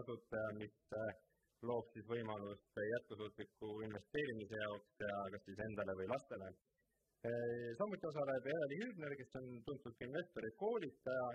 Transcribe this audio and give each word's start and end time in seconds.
asutaja, 0.00 0.50
mis 0.58 0.76
loob 1.68 1.88
siis 1.92 2.06
võimalust 2.08 2.82
jätkusuutliku 2.94 3.70
investeerimise 3.86 4.60
jaoks 4.64 5.02
ja 5.04 5.16
kas 5.34 5.46
siis 5.48 5.62
endale 5.68 5.96
või 6.00 6.08
lastele. 6.12 6.50
samuti 7.78 8.06
osaleb 8.10 8.46
Eveli 8.52 8.78
Hübner, 8.82 9.16
kes 9.16 9.34
on 9.40 9.48
tuntud 9.66 9.96
kui 9.96 10.06
investor 10.08 10.46
ja 10.46 10.52
koolitaja, 10.62 11.26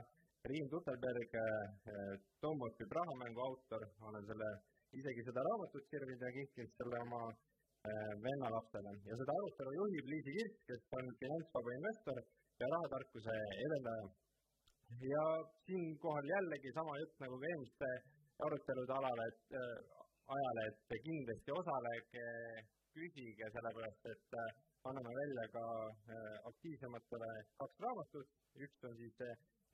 Riin 0.50 0.70
Tutelberg, 0.70 1.36
Tomoki 2.42 2.86
rahamängu 2.98 3.42
autor, 3.50 3.86
olen 4.10 4.26
selle, 4.30 4.50
isegi 4.94 5.24
seda 5.28 5.44
raamatut 5.48 5.86
sirvinud 5.90 6.26
ja 6.26 6.34
kinkinud 6.38 6.74
selle 6.80 7.00
oma 7.06 7.22
vennalapsele. 8.26 8.92
Ja 9.10 9.18
seda 9.22 9.38
arutelu 9.40 9.74
juhib 9.80 10.12
Liisi 10.12 10.36
Kirk, 10.38 10.60
kes 10.70 10.84
on 11.00 11.10
finantsvaba 11.22 11.74
investor 11.78 12.22
ja 12.62 12.70
rahatarkuse 12.74 13.38
edendaja. 13.66 14.06
Ja 15.14 15.26
siinkohal 15.66 16.30
jällegi 16.34 16.74
sama 16.74 16.98
jutt 17.02 17.20
nagu 17.24 17.40
ka 17.42 17.50
eelmiste 17.52 17.90
arutelude 18.44 18.94
alal, 18.94 19.20
et 19.28 19.56
äh, 19.56 19.78
ajal, 20.36 20.62
et 20.68 20.96
kindlasti 21.04 21.54
osalege, 21.56 22.28
küsige, 22.96 23.50
sellepärast 23.56 24.10
et 24.12 24.38
äh, 24.42 24.50
anname 24.90 25.12
välja 25.20 25.46
ka 25.56 25.66
äh, 26.16 26.36
aktiivsematele 26.52 27.32
kaks 27.62 27.84
raamatut, 27.86 28.34
üks 28.68 28.88
on 28.90 28.98
siis 29.00 29.22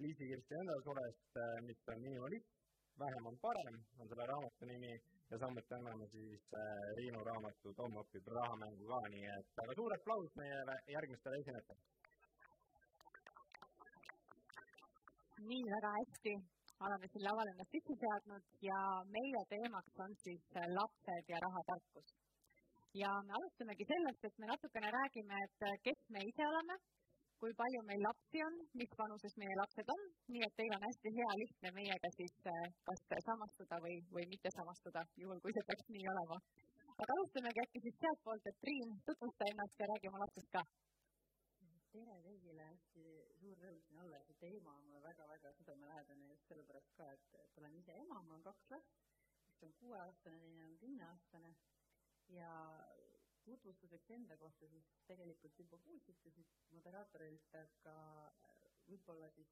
Liisi 0.02 0.28
Kirsti 0.30 0.58
enda 0.58 0.76
surest, 0.86 1.40
mis 1.68 1.82
on 1.94 2.00
minimalist, 2.02 2.48
vähem 2.98 3.28
on 3.30 3.36
parem, 3.42 3.76
on 4.00 4.08
selle 4.10 4.26
raamatu 4.32 4.70
nimi. 4.70 4.94
Ja 5.32 5.38
samuti 5.40 5.76
anname 5.78 6.08
siis 6.12 6.48
Riinu 6.98 7.22
raamatu 7.24 7.72
Tom 7.78 7.94
õpib 8.02 8.26
rahamängu 8.36 8.88
ka, 8.90 8.98
nii 9.14 9.30
et 9.36 9.54
väga 9.62 9.76
suur 9.78 9.94
aplaus 9.96 10.34
meie 10.42 10.58
järgmistele 10.96 11.38
esinejatele. 11.44 11.86
Nii 15.52 15.70
väga 15.70 15.94
hästi 16.00 16.34
oleme 16.86 17.08
siin 17.08 17.26
laval 17.28 17.52
ennast 17.52 17.76
sisse 17.76 17.96
seadnud 18.04 18.46
ja 18.70 18.80
meie 19.16 19.42
teemaks 19.54 20.00
on 20.06 20.16
siis 20.24 20.46
äh, 20.62 20.68
lapsed 20.78 21.30
ja 21.34 21.38
rahatarkus. 21.46 22.10
ja 23.02 23.12
me 23.28 23.34
alustamegi 23.38 23.86
sellest, 23.92 24.26
et 24.26 24.38
me 24.42 24.50
natukene 24.54 24.90
räägime, 24.98 25.36
et 25.46 25.68
äh, 25.68 25.78
kes 25.86 26.00
me 26.16 26.24
ise 26.32 26.48
oleme, 26.52 26.76
kui 27.40 27.54
palju 27.62 27.82
meil 27.90 28.02
lapsi 28.08 28.44
on, 28.48 28.58
mis 28.82 28.92
vanuses 29.04 29.38
meie 29.42 29.56
lapsed 29.62 29.94
on, 29.96 30.02
nii 30.34 30.44
et 30.48 30.58
teil 30.60 30.76
on 30.78 30.88
hästi 30.88 31.14
hea 31.20 31.32
lihtne 31.44 31.72
meiega 31.78 32.12
siis 32.18 32.36
äh, 32.54 32.68
kas 32.90 33.02
samastuda 33.30 33.82
või, 33.86 33.98
või 34.16 34.26
mitte 34.34 34.54
samastuda, 34.58 35.06
juhul 35.24 35.42
kui 35.46 35.56
see 35.58 35.68
peaks 35.70 35.90
nii 35.96 36.08
olema. 36.16 36.38
aga 37.02 37.12
alustamegi 37.18 37.64
äkki 37.66 37.80
siis 37.86 38.00
sealtpoolt, 38.02 38.48
et 38.50 38.62
Triin, 38.64 38.98
tutvusta 39.10 39.52
ennast 39.54 39.80
ja 39.80 39.92
räägi 39.94 40.12
oma 40.12 40.24
lapsest 40.26 40.52
ka 40.58 40.66
tere 41.92 42.14
kõigile, 42.24 42.66
suur 43.40 43.60
rõõm 43.60 43.80
siin 43.84 44.00
olla 44.00 44.20
see 44.24 44.38
teema 44.40 44.74
on 44.80 44.86
mulle 44.88 45.02
väga-väga 45.04 45.52
südamelähedane 45.58 46.30
just 46.30 46.48
sellepärast 46.48 46.94
ka, 46.96 47.08
et, 47.18 47.34
olen 47.60 47.76
ise 47.82 47.96
ema, 48.04 48.22
mul 48.24 48.38
on 48.38 48.46
kaks 48.46 48.70
last, 48.72 49.02
üks 49.52 49.66
on 49.68 49.74
kuueaastane, 49.82 50.40
teine 50.44 50.68
on 50.70 50.78
kümneaastane. 50.84 51.52
Ja 52.32 52.52
tutvustuseks 53.44 54.12
enda 54.16 54.38
kohta 54.40 54.70
siis 54.72 54.88
tegelikult 55.10 55.60
juba 55.60 55.80
kuulsite 55.84 56.32
siit 56.32 56.56
moderaatorilt, 56.78 57.58
aga 57.60 57.98
võib-olla 58.88 59.28
siis 59.36 59.52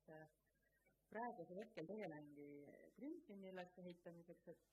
praegusel 1.09 1.59
hetkel 1.59 1.89
tegelengi 1.89 2.49
Grimsini 2.95 3.51
ülesehitamiseks, 3.51 4.47
et 4.53 4.65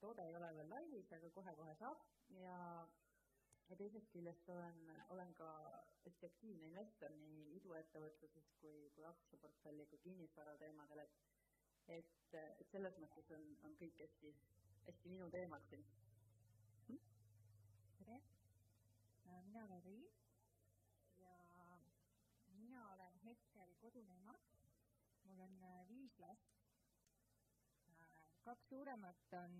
toode 0.00 0.24
ei 0.24 0.36
ole 0.38 0.54
veel 0.56 0.72
laivis, 0.72 1.12
aga 1.18 1.32
kohe-kohe 1.36 1.76
saab. 1.82 2.00
Ja 2.38 2.56
ja 3.70 3.76
teisest 3.78 4.08
küljest 4.12 4.48
olen, 4.50 4.78
olen 5.14 5.34
ka 5.38 5.48
hästi 6.04 6.26
aktiivne 6.26 6.66
investor 6.68 7.12
nii 7.20 7.42
iduettevõtluses 7.60 8.48
kui, 8.62 8.88
kui 8.96 9.04
aktsiaportfelli 9.10 9.84
kui 9.92 10.00
kinnisvara 10.06 10.56
teemadel, 10.62 11.02
et, 11.04 11.20
et, 11.98 12.34
et 12.40 12.72
selles 12.74 12.98
mõttes 13.02 13.30
on, 13.36 13.46
on 13.68 13.76
kõik 13.82 14.02
hästi, 14.02 14.32
hästi 14.88 15.12
minu 15.14 15.28
teemad 15.36 15.68
siin 15.70 15.84
hm?. 16.88 16.98
tere, 18.00 18.18
äh, 19.28 19.38
mina 19.46 19.62
olen 19.68 19.84
Riin 19.86 20.10
ja 21.22 21.36
mina 22.58 22.82
olen 22.96 23.22
hetkel 23.28 23.76
kodune 23.84 24.18
ema. 24.18 24.34
mul 25.28 25.40
on 25.46 25.56
äh, 25.62 25.88
viis 25.88 26.18
last. 26.18 26.58
Äh, 27.86 28.30
kaks 28.42 28.68
suuremat 28.74 29.38
on 29.44 29.58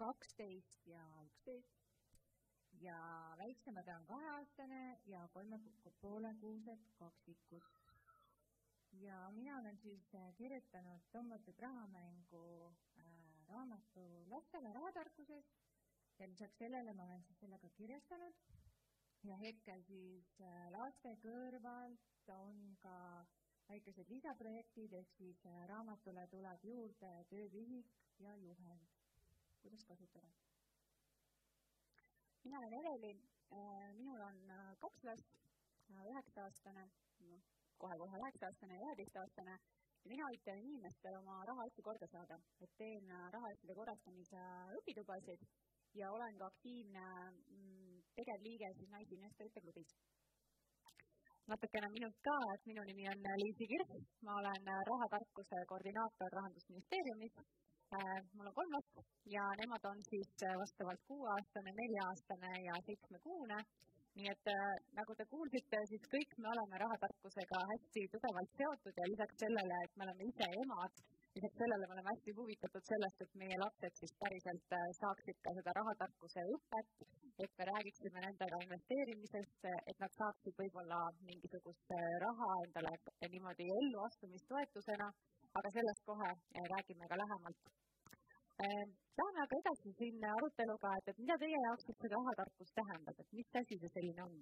kaksteist 0.00 0.86
ja 0.88 1.04
üksteist 1.28 1.83
ja 2.80 3.34
väiksemad 3.38 3.88
on 3.88 4.06
kaheaastane 4.06 5.00
ja 5.06 5.28
kolme 5.32 5.60
poole 6.00 6.34
kuused 6.40 6.78
kaksikud. 6.98 7.62
ja 8.92 9.30
mina 9.30 9.58
olen 9.58 9.78
siis 9.78 10.14
äh, 10.14 10.34
kirjutanud 10.34 11.00
Tommotud 11.12 11.58
rahamängu 11.58 12.72
äh, 12.98 13.04
raamatu 13.48 14.24
lastele 14.30 14.72
rahatarkusest 14.72 15.54
ja 16.18 16.28
lisaks 16.28 16.58
sellele 16.58 16.92
ma 16.92 17.04
olen 17.04 17.22
siis 17.22 17.40
selle 17.40 17.58
ka 17.58 17.68
kirjastanud. 17.68 18.34
ja 19.22 19.36
hetkel 19.36 19.82
siis 19.82 20.40
äh, 20.40 20.70
laste 20.70 21.16
kõrvalt 21.22 22.30
on 22.38 22.76
ka 22.80 23.26
väikesed 23.68 24.08
lisaprojektid, 24.08 24.92
ehk 24.92 25.12
siis 25.16 25.44
raamatule 25.66 26.26
tuleb 26.30 26.64
juurde 26.64 27.12
töövihik 27.30 27.94
ja 28.18 28.36
juhend, 28.36 28.90
kuidas 29.62 29.84
kasutada 29.84 30.43
mina 32.44 32.58
olen 32.58 32.72
Evelin, 32.80 33.20
äh, 33.52 33.94
minul 33.96 34.20
on 34.20 34.38
äh, 34.50 34.76
kaks 34.78 35.04
last, 35.08 35.28
äh, 35.90 36.04
üheksa-aastane, 36.10 36.84
noh, 37.30 37.42
kohe-kohe 37.80 38.18
üheksa-aastane 38.20 38.74
ja 38.76 38.86
üheteistaastane. 38.88 39.54
Ja 40.04 40.10
mina 40.12 40.26
aitan 40.30 40.58
inimestel 40.68 41.14
oma 41.18 41.38
rahaasju 41.50 41.82
korda 41.86 42.06
saada, 42.12 42.36
et 42.64 42.72
teen 42.80 43.12
rahaasjade 43.36 43.76
korrastamise 43.78 44.42
õpitubasid. 44.80 45.46
Ja 46.00 46.10
olen 46.12 46.36
ka 46.38 46.50
aktiivne 46.52 47.04
mm, 47.30 48.02
tegevliige 48.18 48.72
siis 48.76 48.90
Naisinvestorite 48.96 49.60
klubis. 49.64 49.96
natukene 51.46 51.88
minust 51.92 52.20
ka, 52.26 52.36
et 52.54 52.66
minu 52.66 52.84
nimi 52.88 53.08
on 53.08 53.26
Liisi 53.40 53.66
Kirk, 53.72 53.90
ma 54.26 54.36
olen 54.40 54.70
rahatarkuse 54.90 55.64
koordinaator 55.72 56.36
Rahandusministeeriumis. 56.38 57.34
Mul 58.36 58.46
on 58.50 58.54
kolm 58.54 58.72
last 58.76 58.83
ja 59.26 59.44
nemad 59.60 59.84
on 59.90 59.98
siis 60.10 60.30
äh, 60.42 60.58
vastavalt 60.62 61.02
kuueaastane, 61.08 61.72
nelja-aastane 61.80 62.52
ja 62.68 62.74
seitsmekuune. 62.86 63.58
nii 64.18 64.28
et 64.30 64.48
äh, 64.50 64.74
nagu 64.98 65.14
te 65.18 65.24
kuulsite, 65.30 65.78
siis 65.90 66.04
kõik 66.12 66.34
me 66.42 66.48
oleme 66.50 66.78
rahatarkusega 66.82 67.62
hästi 67.70 68.02
tugevalt 68.12 68.52
seotud 68.60 69.00
ja 69.00 69.08
lisaks 69.12 69.40
sellele, 69.42 69.78
et 69.86 69.96
me 69.96 70.04
oleme 70.06 70.28
ise 70.30 70.46
emad, 70.64 71.00
lisaks 71.36 71.58
sellele 71.62 71.88
me 71.88 71.96
oleme 71.96 72.12
hästi 72.12 72.34
huvitatud 72.36 72.84
sellest, 72.90 73.24
et 73.24 73.34
meie 73.40 73.58
lapsed 73.64 73.98
siis 74.00 74.14
päriselt 74.20 74.76
saaksid 75.00 75.40
ka 75.46 75.54
seda 75.56 75.74
rahatarkuse 75.80 76.44
õpet, 76.56 77.06
et 77.46 77.58
me 77.58 77.68
räägiksime 77.72 78.22
nendega 78.26 78.60
investeerimisest, 78.66 79.70
et 79.90 80.04
nad 80.04 80.14
saaksid 80.20 80.62
võib-olla 80.62 81.00
mingisugust 81.30 81.96
raha 82.26 82.50
endale 82.68 82.94
niimoodi 83.34 83.66
elluastumistoetusena, 83.80 85.10
aga 85.58 85.74
sellest 85.78 86.06
kohe 86.12 86.30
räägime 86.74 87.10
ka 87.10 87.18
lähemalt 87.24 87.74
läheme 88.62 89.42
aga 89.44 89.58
edasi 89.60 89.92
siin 89.98 90.24
aruteluga, 90.30 90.92
et, 90.98 91.08
et 91.10 91.18
mida 91.22 91.36
teie 91.42 91.58
jaoks 91.66 91.88
see 91.88 92.10
rahatarkus 92.12 92.70
tähendab, 92.78 93.18
et 93.20 93.32
mis 93.38 93.56
asi 93.60 93.78
see 93.82 93.90
selline 93.96 94.22
on? 94.28 94.36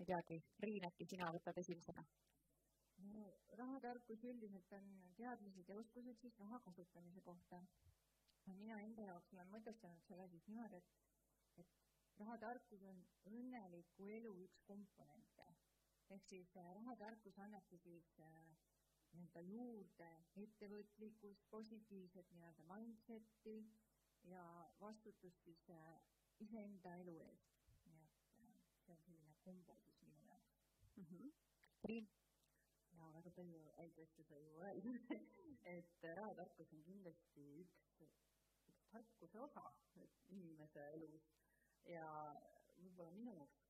ei 0.00 0.06
teagi, 0.08 0.38
Riin, 0.64 0.86
äkki 0.88 1.06
sina 1.12 1.30
võtad 1.36 1.58
esimesena? 1.62 2.04
no 3.12 3.26
rahatarkus 3.60 4.24
üldiselt 4.30 4.72
on 4.78 4.88
teadmised 5.18 5.68
ja 5.72 5.76
oskused 5.82 6.18
siis 6.22 6.38
raha 6.42 6.60
kasutamise 6.66 7.20
kohta. 7.28 7.60
mina 8.60 8.80
enda 8.86 9.06
jaoks 9.10 9.32
olen 9.34 9.52
mõtestanud 9.54 10.06
selle 10.08 10.28
siis 10.32 10.46
niimoodi, 10.48 10.80
et, 10.82 10.90
et 11.62 11.70
rahatarkus 12.22 12.82
on 12.92 13.04
õnneliku 13.32 14.08
elu 14.16 14.34
üks 14.46 14.64
komponente. 14.72 15.46
ehk 16.16 16.26
siis 16.32 16.56
äh, 16.56 16.72
rahatarkus 16.80 17.38
annabki 17.38 17.78
siis 17.78 18.18
äh, 18.20 18.69
nii-öelda 19.14 19.42
juurde 19.48 20.08
ettevõtlikkust, 20.44 21.46
positiivset 21.50 22.30
nii-öelda 22.36 22.66
mindset'i 22.70 23.56
ja 24.32 24.44
vastutust 24.80 25.44
siis 25.44 25.62
äh, 25.70 26.00
iseenda 26.46 26.94
elu 27.02 27.16
eest. 27.26 27.58
nii 27.86 28.00
et 28.06 28.24
äh, 28.44 28.64
see 28.84 28.94
on 28.94 29.02
selline 29.04 29.36
kombo 29.44 29.76
siis 29.84 30.00
minu 30.06 30.24
jaoks 30.26 30.56
mm. 30.96 31.04
-hmm. 31.04 31.32
Priin? 31.82 32.08
ja 32.92 33.12
väga 33.16 33.30
palju 33.30 33.62
häid 33.76 33.98
asju 34.04 34.24
sai 34.24 34.42
ju 34.44 34.56
öeldud 34.68 35.14
et 35.76 36.08
rahatarkus 36.20 36.72
on 36.72 36.82
kindlasti 36.84 37.46
üks, 37.64 37.84
üks 38.06 38.30
tarkuse 38.90 39.40
osa 39.40 39.64
inimese 40.28 40.86
elus 40.94 41.30
ja 41.94 42.06
võib-olla 42.82 43.10
minu 43.16 43.34
jaoks 43.36 43.64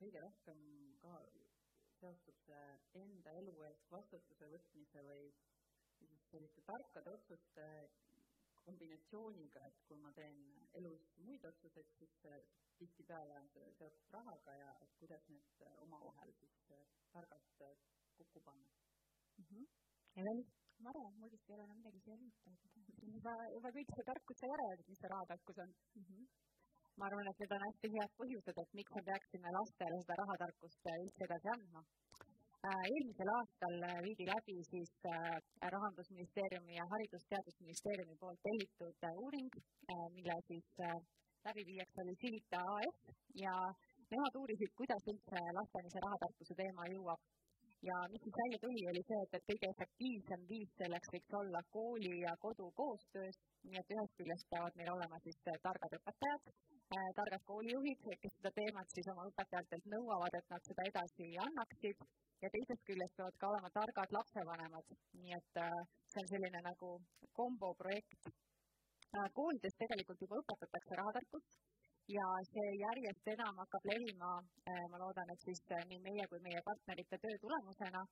kõige 0.00 0.20
rohkem 0.20 0.62
ka 1.02 1.18
seostub 2.00 2.40
see 2.46 2.64
enda 3.02 3.32
elu 3.40 3.54
eest 3.68 3.90
vastutuse 3.92 4.48
võtmise 4.52 5.04
või 5.08 5.30
siis 5.98 6.26
selliste 6.30 6.64
tarkade 6.70 7.12
otsuste 7.18 7.66
kombinatsiooniga, 8.66 9.62
et 9.68 9.82
kui 9.88 9.98
ma 10.02 10.12
teen 10.18 10.38
elus 10.80 11.06
muid 11.26 11.44
otsuseid, 11.50 11.92
siis 11.98 12.16
tihtipeale 12.80 13.38
on 13.40 13.48
see 13.54 13.68
seotud 13.78 14.14
rahaga 14.16 14.56
ja 14.60 14.72
et 14.84 14.96
kuidas 15.00 15.28
need 15.32 15.62
omavahel 15.86 16.32
siis 16.40 16.56
targalt 17.12 17.62
kokku 18.18 18.40
panna 18.48 18.72
mm. 19.38 19.44
-hmm. 19.44 19.66
Eveli? 20.22 20.46
Mare, 20.86 21.04
mul 21.18 21.30
vist 21.32 21.48
ei 21.50 21.54
ole 21.54 21.64
enam 21.64 21.78
midagi 21.78 22.00
siia 22.04 22.16
liita, 22.22 22.50
et 22.52 22.76
juba, 23.16 23.32
juba 23.54 23.72
kõik 23.76 23.94
see 23.96 24.08
tarkus 24.10 24.42
sai 24.42 24.50
ära 24.56 24.66
öeldud, 24.70 24.88
mis 24.92 25.00
see 25.02 25.12
rahatarkus 25.14 25.62
on 25.64 25.72
mm. 25.94 26.04
-hmm 26.08 26.26
ma 26.96 27.06
arvan, 27.06 27.28
et 27.30 27.40
need 27.42 27.52
on 27.56 27.66
hästi 27.68 27.92
head 27.94 28.12
põhjused, 28.20 28.58
et 28.62 28.76
miks 28.78 28.94
me 28.96 29.02
peaksime 29.10 29.52
lastele 29.58 30.02
seda 30.02 30.20
rahatarkust 30.22 30.92
üldse 30.96 31.28
edasi 31.28 31.52
andma. 31.56 31.82
Äh, 32.66 32.84
eelmisel 32.90 33.28
aastal 33.30 33.74
äh, 33.88 33.98
viidi 34.02 34.24
läbi 34.26 34.54
siis 34.70 34.92
äh, 35.06 35.34
Rahandusministeeriumi 35.74 36.78
ja 36.78 36.86
Haridus-Teadusministeeriumi 36.92 38.16
poolt 38.22 38.40
tellitud 38.46 39.04
uuring, 39.24 39.50
mille 40.14 40.36
siis 40.48 40.70
läbi 41.44 41.66
viieks 41.68 42.00
oli 42.02 42.14
Civita 42.22 42.62
AS 42.76 43.12
ja 43.44 43.54
nemad 44.14 44.38
uurisid, 44.40 44.72
kuidas 44.80 45.06
üldse 45.12 45.42
lasteni 45.58 45.92
see 45.92 46.04
rahatarkuse 46.06 46.56
teema 46.62 46.88
jõuab. 46.94 47.20
ja 47.88 47.96
mis 48.10 48.22
siis 48.24 48.38
välja 48.40 48.58
tuli, 48.64 48.82
oli 48.90 49.02
see, 49.08 49.20
et, 49.26 49.34
et 49.38 49.46
kõige 49.50 49.70
efektiivsem 49.74 50.46
viis 50.48 50.72
selleks 50.80 51.12
võiks 51.14 51.36
olla 51.40 51.60
kooli 51.76 52.14
ja 52.22 52.32
kodu 52.46 52.70
koostöös, 52.80 53.38
nii 53.68 53.78
et 53.82 53.94
ühest 53.98 54.16
küljest 54.22 54.48
peavad 54.50 54.80
meil 54.80 54.90
olema 54.96 55.20
siis 55.26 55.38
targad 55.44 55.98
õpetajad, 56.00 56.50
targad 56.90 57.42
koolijuhid, 57.44 57.98
kes 58.22 58.34
seda 58.36 58.50
teemat 58.54 58.90
siis 58.94 59.08
oma 59.12 59.26
õpetajatelt 59.30 59.86
nõuavad, 59.94 60.34
et 60.38 60.50
nad 60.50 60.62
seda 60.68 60.86
edasi 60.90 61.32
annaksid. 61.46 62.04
Ja 62.44 62.50
teisest 62.52 62.82
küljest 62.84 63.16
peavad 63.16 63.36
ka 63.40 63.48
olema 63.48 63.70
targad 63.72 64.10
lapsevanemad, 64.12 64.90
nii 65.22 65.32
et 65.38 65.60
äh, 65.62 65.72
see 66.12 66.20
on 66.22 66.28
selline 66.28 66.60
nagu 66.66 66.90
komboprojekt. 67.38 68.28
Äh, 68.28 69.30
koolides 69.38 69.78
tegelikult 69.80 70.20
juba 70.20 70.42
õpetatakse 70.42 70.98
rahatarkust 71.00 71.56
ja 72.12 72.26
see 72.50 72.74
järjest 72.82 73.32
enam 73.32 73.56
hakkab 73.62 73.88
levima, 73.88 74.34
äh, 74.68 74.84
ma 74.92 75.00
loodan, 75.00 75.32
et 75.32 75.48
siis 75.48 75.64
nii 75.72 76.02
meie 76.04 76.28
kui 76.28 76.42
meie 76.44 76.60
partnerite 76.68 77.18
töö 77.24 77.38
tulemusena 77.46 78.04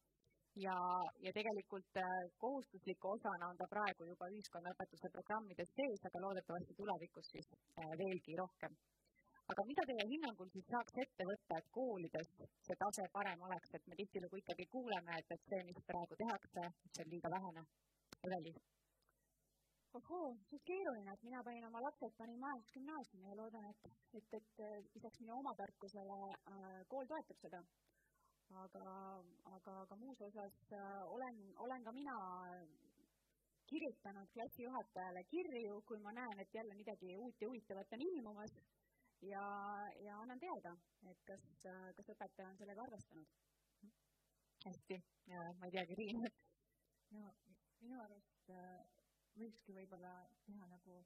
ja, 0.57 0.77
ja 1.27 1.33
tegelikult 1.33 2.01
kohustusliku 2.39 3.09
osana 3.17 3.49
on 3.49 3.57
ta 3.57 3.67
praegu 3.71 4.07
juba 4.11 4.29
ühiskonnaõpetuse 4.33 5.11
programmides 5.13 5.73
sees, 5.77 6.05
aga 6.11 6.27
loodetavasti 6.27 6.77
tulevikus 6.83 7.31
siis 7.35 7.49
veelgi 8.03 8.37
rohkem 8.43 8.77
aga 9.53 9.65
mida 9.69 9.83
teie 9.89 10.05
hinnangul 10.11 10.49
siis 10.53 10.69
saaks 10.73 11.01
ette 11.03 11.27
võtta, 11.31 11.59
et 11.59 11.67
koolides 11.79 12.31
see 12.67 12.77
tase 12.83 13.09
parem 13.17 13.43
oleks, 13.49 13.75
et 13.77 13.91
me 13.91 13.99
tihtilugu 13.99 14.41
ikkagi 14.41 14.67
kuuleme, 14.77 15.19
et, 15.21 15.35
et 15.37 15.51
see, 15.51 15.65
mis 15.69 15.83
praegu 15.91 16.17
tehakse, 16.23 16.71
see 16.93 17.05
on 17.05 17.13
liiga 17.17 17.33
vähene. 17.37 17.67
Eveli? 18.25 18.55
ohoo, 19.95 20.31
see 20.49 20.59
on 20.59 20.63
keeruline, 20.71 21.13
et 21.13 21.27
mina 21.27 21.43
panin 21.47 21.67
oma 21.69 21.83
lapsed, 21.85 22.15
panin 22.19 22.41
majandusgümnaasiumi 22.41 23.29
ja 23.29 23.37
loodan, 23.39 23.67
et, 23.71 23.85
et, 24.19 24.33
et 24.41 24.63
lisaks 24.97 25.21
minu 25.23 25.37
oma 25.39 25.53
tarkusele 25.61 26.17
äh, 26.33 26.81
kool 26.91 27.07
toetab 27.13 27.39
seda. 27.45 27.61
Aga, 28.63 28.83
aga, 29.57 29.75
aga 29.83 29.97
muus 29.97 30.21
osas 30.21 30.57
äh, 30.73 31.13
olen, 31.13 31.39
olen 31.59 31.85
ka 31.85 31.93
mina 31.93 32.17
kirjutanud 33.67 34.31
klassijuhatajale 34.33 35.25
kirju, 35.25 35.81
kui 35.89 35.99
ma 35.99 36.13
näen, 36.13 36.41
et 36.41 36.55
jälle 36.55 36.75
midagi 36.75 37.17
uut 37.17 37.41
ja 37.41 37.49
huvitavat 37.49 37.93
on 37.93 38.03
ilmumas 38.03 38.55
ja, 39.23 39.45
ja 40.05 40.19
annan 40.21 40.41
teada, 40.41 40.77
et 41.11 41.25
kas, 41.27 41.47
kas 41.97 42.11
õpetaja 42.15 42.51
on 42.51 42.61
sellega 42.61 42.83
arvestanud. 42.83 43.27
hästi, 44.67 45.01
ma 45.59 45.67
ei 45.67 45.73
teagi, 45.73 45.95
Riin. 45.95 46.23
no 47.17 47.33
minu 47.81 48.01
arust 48.01 48.51
äh, 48.51 48.85
võikski 49.39 49.75
võib-olla 49.77 50.15
teha 50.47 50.69
nagu 50.71 51.03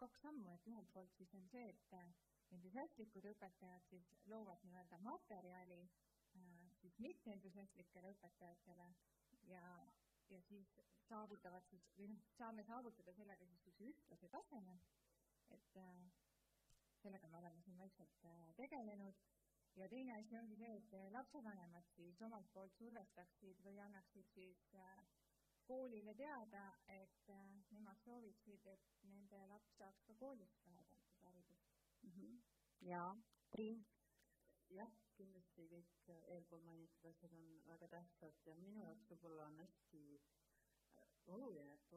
kaks 0.00 0.22
sammu, 0.22 0.50
et 0.54 0.66
ühelt 0.70 0.90
poolt 0.94 1.14
siis 1.18 1.34
on 1.34 1.46
see, 1.52 1.68
et 1.74 1.94
äh, 1.98 2.10
entusiastlikud 2.56 3.26
õpetajad 3.34 3.86
siis 3.90 4.12
loovad 4.32 4.64
nii-öelda 4.66 4.98
materjali 5.04 5.82
äh, 5.82 6.07
siis 6.80 6.98
mitteentusiastlikele 6.98 8.12
õpetajatele 8.16 8.88
ja, 9.52 9.64
ja 10.30 10.40
siis 10.50 10.78
saavutavad 11.08 11.66
siis 11.70 11.90
või 11.98 12.08
noh, 12.12 12.22
saame 12.36 12.64
saavutada 12.68 13.14
sellega 13.16 13.46
siis 13.46 13.64
niisuguse 13.66 13.90
ühtlase 13.92 14.28
taseme, 14.32 14.78
et 15.56 15.76
äh, 15.82 16.08
sellega 17.02 17.28
me 17.28 17.38
oleme 17.38 17.62
siin 17.62 17.78
vaikselt 17.78 18.24
äh, 18.24 18.54
tegelenud. 18.56 19.14
ja 19.76 19.88
teine 19.88 20.14
asi 20.16 20.36
ongi 20.36 20.56
see, 20.58 20.76
et 20.76 20.94
äh, 20.94 21.10
lapsevanemad 21.12 21.86
siis 21.94 22.20
omalt 22.26 22.48
poolt 22.52 22.74
survestaksid 22.78 23.60
või 23.64 23.78
annaksid 23.84 24.30
siis 24.34 24.62
äh, 24.74 25.02
koolile 25.68 26.14
teada, 26.16 26.62
et 26.88 27.30
nemad 27.70 28.00
sooviksid, 28.00 28.66
et 28.72 29.02
nende 29.04 29.42
laps 29.50 29.74
saaks 29.76 30.06
ka 30.06 30.14
koolis 30.16 30.54
vähetähtsusharidust 30.64 31.74
mm. 32.02 32.10
-hmm. 32.10 32.38
ja, 32.80 33.16
Triin? 33.50 33.84
jah, 34.70 34.92
kindlasti 35.18 35.66
kõik 35.72 36.10
eelpool 36.34 36.62
mainitud 36.66 37.06
asjad 37.10 37.32
on 37.38 37.46
väga 37.68 37.88
tähtsad 37.94 38.44
ja 38.46 38.54
minu 38.62 38.84
jaoks 38.84 39.08
võib-olla 39.12 39.48
on 39.50 39.58
hästi 39.62 40.02
oluline, 41.34 41.74
et 41.74 41.90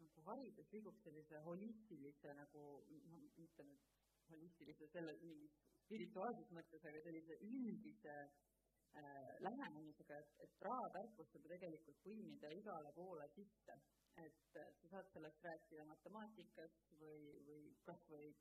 nagu 0.00 0.24
haridus 0.28 0.70
liigub 0.74 0.98
sellise 1.04 1.40
holistilise 1.46 2.34
nagu 2.38 2.64
noh, 3.12 3.24
mitte 3.40 3.66
nüüd 3.68 3.88
holistilise, 4.30 4.88
selle 4.92 5.16
mingis 5.24 5.56
spirituaalses 5.84 6.52
mõttes, 6.54 6.84
aga 6.86 7.00
sellise 7.02 7.38
üldise 7.46 8.16
äh, 8.20 9.32
lähenemisega, 9.46 10.20
et, 10.22 10.36
et 10.46 10.66
rahatarkust 10.66 11.34
saab 11.34 11.48
tegelikult 11.54 11.98
põimida 12.04 12.52
igale 12.60 12.92
poole 12.98 13.26
sisse. 13.36 13.80
et 14.20 14.38
sa 14.52 14.88
saad 14.90 15.06
sellest 15.14 15.44
rääkida 15.46 15.84
matemaatikas 15.88 16.74
või, 17.00 17.28
või 17.46 17.68
kas 17.86 18.02
või 18.10 18.32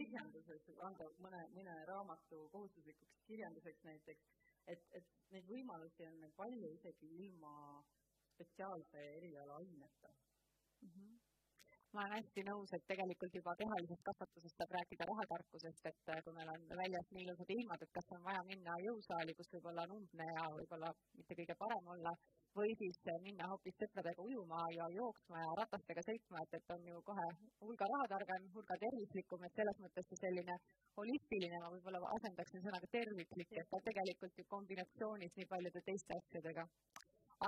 kirjanduses, 0.00 0.68
anda 0.88 1.08
mõne, 1.24 1.40
mõne 1.56 1.78
raamatu 1.92 2.42
kohustuslikuks 2.54 3.24
kirjanduseks 3.30 3.86
näiteks, 3.88 4.28
et, 4.74 4.84
et 5.00 5.08
neid 5.34 5.48
võimalusi 5.54 6.06
on 6.08 6.20
meil 6.22 6.36
palju 6.36 6.70
isegi 6.76 7.10
ilma 7.26 7.54
spetsiaalse 8.34 9.08
eriala 9.16 9.58
aineta 9.64 10.12
mm. 10.12 10.94
-hmm 10.94 11.18
ma 11.94 12.02
olen 12.02 12.12
hästi 12.14 12.42
nõus, 12.46 12.72
et 12.76 12.84
tegelikult 12.90 13.34
juba 13.34 13.52
kehalisest 13.60 14.02
kasvatusest 14.08 14.60
saab 14.60 14.74
rääkida 14.76 15.06
rahatarkusest, 15.08 15.86
et 15.90 16.12
äh, 16.14 16.20
kui 16.24 16.34
meil 16.36 16.50
on 16.52 16.66
väljas 16.80 17.08
nii 17.10 17.24
ilusad 17.26 17.50
ilmad, 17.54 17.82
et 17.82 17.92
kas 17.96 18.12
on 18.16 18.22
vaja 18.26 18.42
minna 18.50 18.76
jõusaali, 18.84 19.34
kus 19.38 19.50
võib-olla 19.54 19.86
on 19.88 19.96
umbne 19.96 20.28
ja 20.28 20.44
võib-olla 20.58 20.92
mitte 21.18 21.38
kõige 21.40 21.56
parem 21.62 21.90
olla, 21.94 22.12
või 22.56 22.72
siis 22.80 22.98
äh, 23.10 23.18
minna 23.24 23.48
hoopis 23.50 23.76
sõpradega 23.80 24.24
ujuma 24.26 24.60
ja 24.74 24.86
jooksma 24.94 25.42
ja 25.42 25.50
ratastega 25.60 26.02
sõitma, 26.06 26.42
et, 26.44 26.56
et 26.58 26.72
on 26.74 26.88
ju 26.90 27.02
kohe 27.08 27.26
hulga 27.66 27.88
rahatargem, 27.92 28.48
hulga 28.54 28.78
tervislikum, 28.84 29.44
et 29.46 29.60
selles 29.60 29.78
mõttes 29.84 30.08
see 30.10 30.20
selline 30.22 30.56
holistiline, 30.96 31.60
ma 31.62 31.70
võib-olla 31.74 32.00
asendaksin 32.16 32.64
sõnaga 32.64 32.90
terviklik, 32.96 33.54
et 33.62 33.70
ta 33.74 33.82
tegelikult 33.90 34.42
ju 34.42 34.48
kombinatsioonis 34.56 35.38
nii 35.38 35.50
paljude 35.52 35.84
teiste 35.90 36.18
asjadega. 36.18 36.66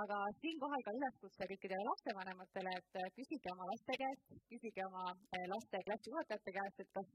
Aga 0.01 0.19
siinkohal 0.41 0.81
ka 0.85 0.95
üleskutse 0.97 1.47
kõikidele 1.51 1.83
lapsevanematele, 1.89 2.71
et 2.79 3.01
äh, 3.01 3.11
küsige 3.17 3.51
oma 3.53 3.67
laste 3.73 3.99
käest, 4.01 4.31
küsige 4.53 4.87
oma 4.87 5.03
äh, 5.11 5.43
laste 5.51 5.83
klassijuhatajate 5.89 6.55
käest, 6.55 6.81
et 6.81 6.95
kas, 6.97 7.13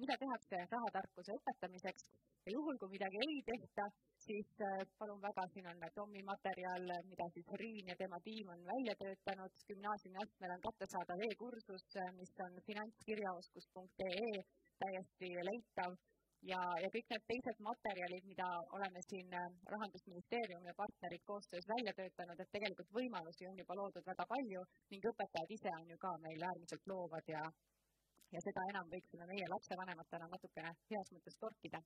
mida 0.00 0.16
tehakse 0.22 0.62
rahatarkuse 0.70 1.36
õpetamiseks 1.40 2.08
ja 2.46 2.52
juhul, 2.52 2.78
kui 2.78 2.92
midagi 2.94 3.22
ei 3.26 3.38
tehta, 3.50 3.86
siis 4.26 4.50
palun 4.98 5.22
väga, 5.22 5.46
siin 5.52 5.66
on 5.72 5.86
Tommi 5.94 6.22
materjal, 6.22 6.90
mida 7.10 7.28
siis 7.34 7.48
Riin 7.62 7.88
ja 7.92 7.96
tema 7.96 8.20
tiim 8.20 8.48
on 8.54 8.66
välja 8.72 8.94
töötanud. 9.02 9.62
gümnaasiumiastmel 9.68 10.56
on 10.56 10.66
kättesaadav 10.68 11.24
e-kursus, 11.30 11.88
mis 12.18 12.34
on 12.46 12.60
finantskirjaoskus.ee 12.66 14.44
täiesti 14.78 15.32
leitav 15.50 15.96
ja, 16.50 16.60
ja 16.82 16.88
kõik 16.94 17.08
need 17.10 17.24
teised 17.30 17.60
materjalid, 17.64 18.26
mida 18.28 18.46
oleme 18.76 19.02
siin 19.06 19.32
äh, 19.34 19.46
Rahandusministeeriumi 19.72 20.70
ja 20.70 20.74
partnerid 20.76 21.24
koostöös 21.24 21.68
välja 21.68 21.94
töötanud, 21.96 22.40
et 22.40 22.52
tegelikult 22.52 22.92
võimalusi 22.98 23.48
on 23.50 23.58
juba 23.58 23.78
loodud 23.78 24.06
väga 24.06 24.26
palju 24.32 24.64
ning 24.90 25.08
õpetajad 25.12 25.54
ise 25.58 25.72
on 25.80 25.88
ju 25.90 25.98
ka 25.98 26.16
meil 26.26 26.46
äärmiselt 26.50 26.86
loovad 26.92 27.32
ja, 27.32 27.42
ja 28.34 28.44
seda 28.44 28.66
enam 28.72 28.90
võiksime 28.92 29.28
meie 29.30 29.48
lapsevanematena 29.54 30.28
natukene 30.34 30.74
heas 30.90 31.12
mõttes 31.16 31.38
torkida. 31.40 31.82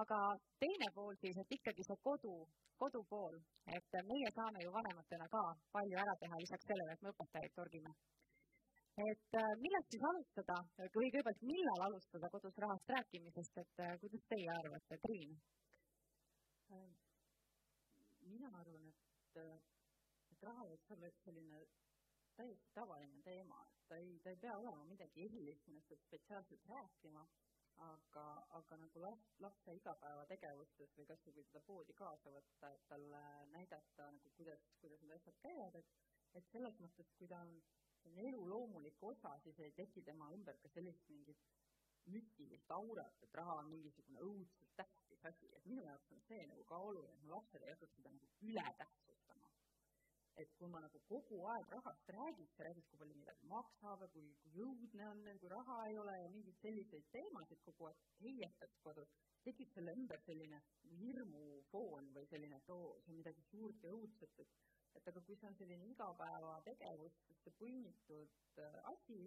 Aga 0.00 0.18
teine 0.62 0.88
pool 0.96 1.14
siis, 1.20 1.36
et 1.42 1.54
ikkagi 1.56 1.84
see 1.86 1.98
kodu, 2.06 2.34
kodu 2.80 3.02
pool, 3.10 3.36
et 3.76 3.98
meie 4.08 4.30
saame 4.36 4.64
ju 4.64 4.72
vanematena 4.72 5.28
ka 5.34 5.42
palju 5.76 5.98
ära 6.04 6.14
teha 6.22 6.40
lisaks 6.40 6.68
sellele, 6.70 6.96
et 6.96 7.02
me 7.04 7.12
õpetajaid 7.12 7.54
torgime. 7.58 7.92
Et 9.02 9.36
äh, 9.40 9.52
millest 9.64 9.94
siis 9.94 10.02
alustada? 10.04 10.56
Või 10.78 10.90
kõigepealt, 10.96 11.44
millal 11.48 11.84
alustada 11.86 12.28
kodus 12.32 12.58
rahast 12.64 12.90
rääkimisest, 12.92 13.60
et 13.62 13.84
äh, 13.84 13.94
kuidas 14.02 14.26
teie 14.32 14.50
arvate, 14.52 14.98
Triin? 15.04 15.38
Äh, 16.76 16.90
mina 18.28 18.50
arvan, 18.60 18.90
et, 18.90 19.40
et 20.34 20.44
raha 20.48 20.66
võiks 20.68 20.92
olla 20.92 21.08
üks 21.08 21.24
selline 21.24 21.62
täiesti 22.36 22.76
tavaline 22.76 23.22
teema, 23.24 23.64
et 23.64 23.88
ta 23.88 23.96
ei, 24.00 24.12
ta 24.24 24.32
ei 24.32 24.40
pea 24.44 24.58
olema 24.60 24.84
midagi 24.88 25.24
erilist, 25.24 25.64
millest 25.68 25.88
peab 25.88 26.04
spetsiaalselt 26.04 26.68
rääkima, 26.74 27.24
aga, 27.88 28.26
aga 28.58 28.78
nagu 28.84 29.04
laps, 29.04 29.28
lapse 29.44 29.74
igapäevategevustes 29.78 30.96
või 30.98 31.06
kas 31.10 31.26
või 31.26 31.36
kui 31.38 31.46
teda 31.50 31.62
poodi 31.68 31.96
kaasa 31.98 32.32
võtta, 32.34 32.72
et 32.76 32.88
talle 32.94 33.22
näidata 33.52 34.10
nagu 34.16 34.34
kuidas, 34.38 34.66
kuidas 34.80 35.02
need 35.02 35.16
asjad 35.18 35.38
käivad, 35.46 35.78
et, 35.82 35.94
et 36.40 36.50
selles 36.54 36.78
mõttes, 36.84 37.14
kui 37.18 37.30
ta 37.30 37.40
on 37.46 37.56
on 38.06 38.18
elu 38.18 38.48
loomulik 38.50 39.02
osa, 39.02 39.38
siis 39.42 39.58
ei 39.60 39.72
teki 39.78 40.02
tema 40.02 40.30
ümber 40.34 40.56
ka 40.62 40.68
sellist 40.74 41.08
mingit 41.08 41.42
müstilist 42.14 42.70
aurat, 42.74 43.22
et 43.22 43.34
raha 43.38 43.58
on 43.60 43.68
mingisugune 43.70 44.22
õudselt 44.26 44.72
tähtis 44.80 45.24
asi, 45.30 45.50
et 45.56 45.66
minu 45.70 45.84
jaoks 45.86 46.10
on 46.16 46.22
see 46.26 46.46
nagu 46.50 46.64
ka 46.70 46.80
oluline, 46.88 47.14
et 47.14 47.26
mu 47.26 47.34
lapsed 47.36 47.62
ei 47.62 47.74
hakkaks 47.74 47.98
seda 47.98 48.14
nagu 48.16 48.30
ületähtsustama. 48.50 49.11
Et 50.44 50.54
kui 50.58 50.68
ma 50.72 50.80
nagu 50.84 51.00
kogu 51.08 51.38
aeg 51.54 51.68
rahast 51.74 52.10
räägiks, 52.16 52.58
räägiks, 52.66 52.88
kui 52.90 53.00
palju 53.02 53.18
midagi 53.18 53.48
maksab 53.52 54.04
ja 54.04 54.08
kui, 54.14 54.24
kui 54.44 54.64
õudne 54.66 55.08
on, 55.10 55.22
kui 55.42 55.52
raha 55.52 55.78
ei 55.90 55.98
ole 56.02 56.16
ja 56.22 56.32
mingeid 56.32 56.58
selliseid 56.62 57.08
teemasid 57.16 57.62
kogu 57.68 57.90
aeg 57.90 58.02
heietaks 58.20 58.82
kodus, 58.86 59.14
tekib 59.46 59.72
selle 59.74 59.94
ümber 59.98 60.20
selline 60.26 60.62
hirmufoon 60.98 62.12
või 62.16 62.28
selline, 62.30 62.60
et 62.62 62.74
oo, 62.74 62.98
see 63.04 63.14
on 63.14 63.22
midagi 63.22 63.46
suurt 63.50 63.88
ja 63.88 63.94
õudset, 63.96 64.44
et 64.44 64.60
et 64.98 65.06
aga 65.08 65.22
kui 65.26 65.36
see 65.40 65.48
on 65.48 65.54
selline 65.56 65.86
igapäevategevustesse 65.94 67.52
põimitud 67.60 68.60
äh, 68.60 68.74
asi, 68.90 69.22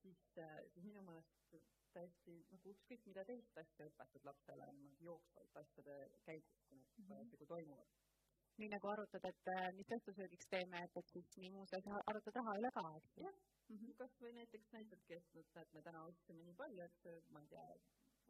siis, 0.00 0.20
äh, 0.38 0.60
siis 0.74 0.84
minu 0.86 1.02
meelest 1.08 1.56
täiesti 1.94 2.34
nagu 2.52 2.72
ükskõik 2.74 3.06
mida 3.08 3.24
teist 3.28 3.58
asja 3.62 3.88
õpetad 3.90 4.26
lapsele 4.28 4.68
niimoodi 4.76 5.08
jooksvalt 5.08 5.56
asjade 5.62 5.96
käigus, 6.26 6.60
kui 6.68 6.78
need 6.78 7.02
mhm. 7.02 7.08
parasjagu 7.10 7.44
mm 7.44 7.48
-hmm. 7.48 7.54
toimuvad. 7.54 7.96
Nii 8.58 8.70
nagu 8.74 8.90
arutad, 8.90 9.24
et 9.30 9.50
äh, 9.54 9.68
mis 9.76 9.92
õhtusöögiks 9.96 10.50
teeme, 10.54 10.82
et, 10.86 10.96
et 11.00 11.14
siis 11.14 11.30
nii 11.42 11.50
muus 11.54 11.72
asjas 11.78 12.02
arutad 12.12 12.40
raha 12.40 12.56
üle 12.60 12.72
ka, 12.74 12.84
eks 13.00 13.16
ju? 13.22 13.30
mm 13.68 13.76
-hmm., 13.76 13.96
kas 14.00 14.18
või 14.24 14.34
näiteks 14.40 14.72
näitadki, 14.76 15.20
et 15.20 15.56
et 15.62 15.72
me 15.76 15.82
täna 15.82 16.04
ostsime 16.10 16.44
nii 16.44 16.58
palju, 16.62 16.82
et 16.90 17.30
ma 17.34 17.40
ei 17.44 17.48
tea, 17.54 17.66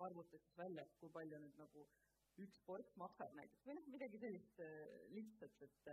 arvutas 0.06 0.44
siis 0.46 0.58
välja, 0.58 0.82
et 0.82 0.96
kui 1.00 1.10
palju 1.18 1.38
nüüd 1.44 1.56
nagu 1.64 1.88
üks 2.44 2.60
ports 2.66 2.96
maksab 3.02 3.34
näiteks 3.34 3.66
või 3.66 3.78
noh, 3.78 3.86
midagi 3.94 4.18
sellist 4.24 4.60
lihtsat, 5.18 5.62
et 5.68 5.88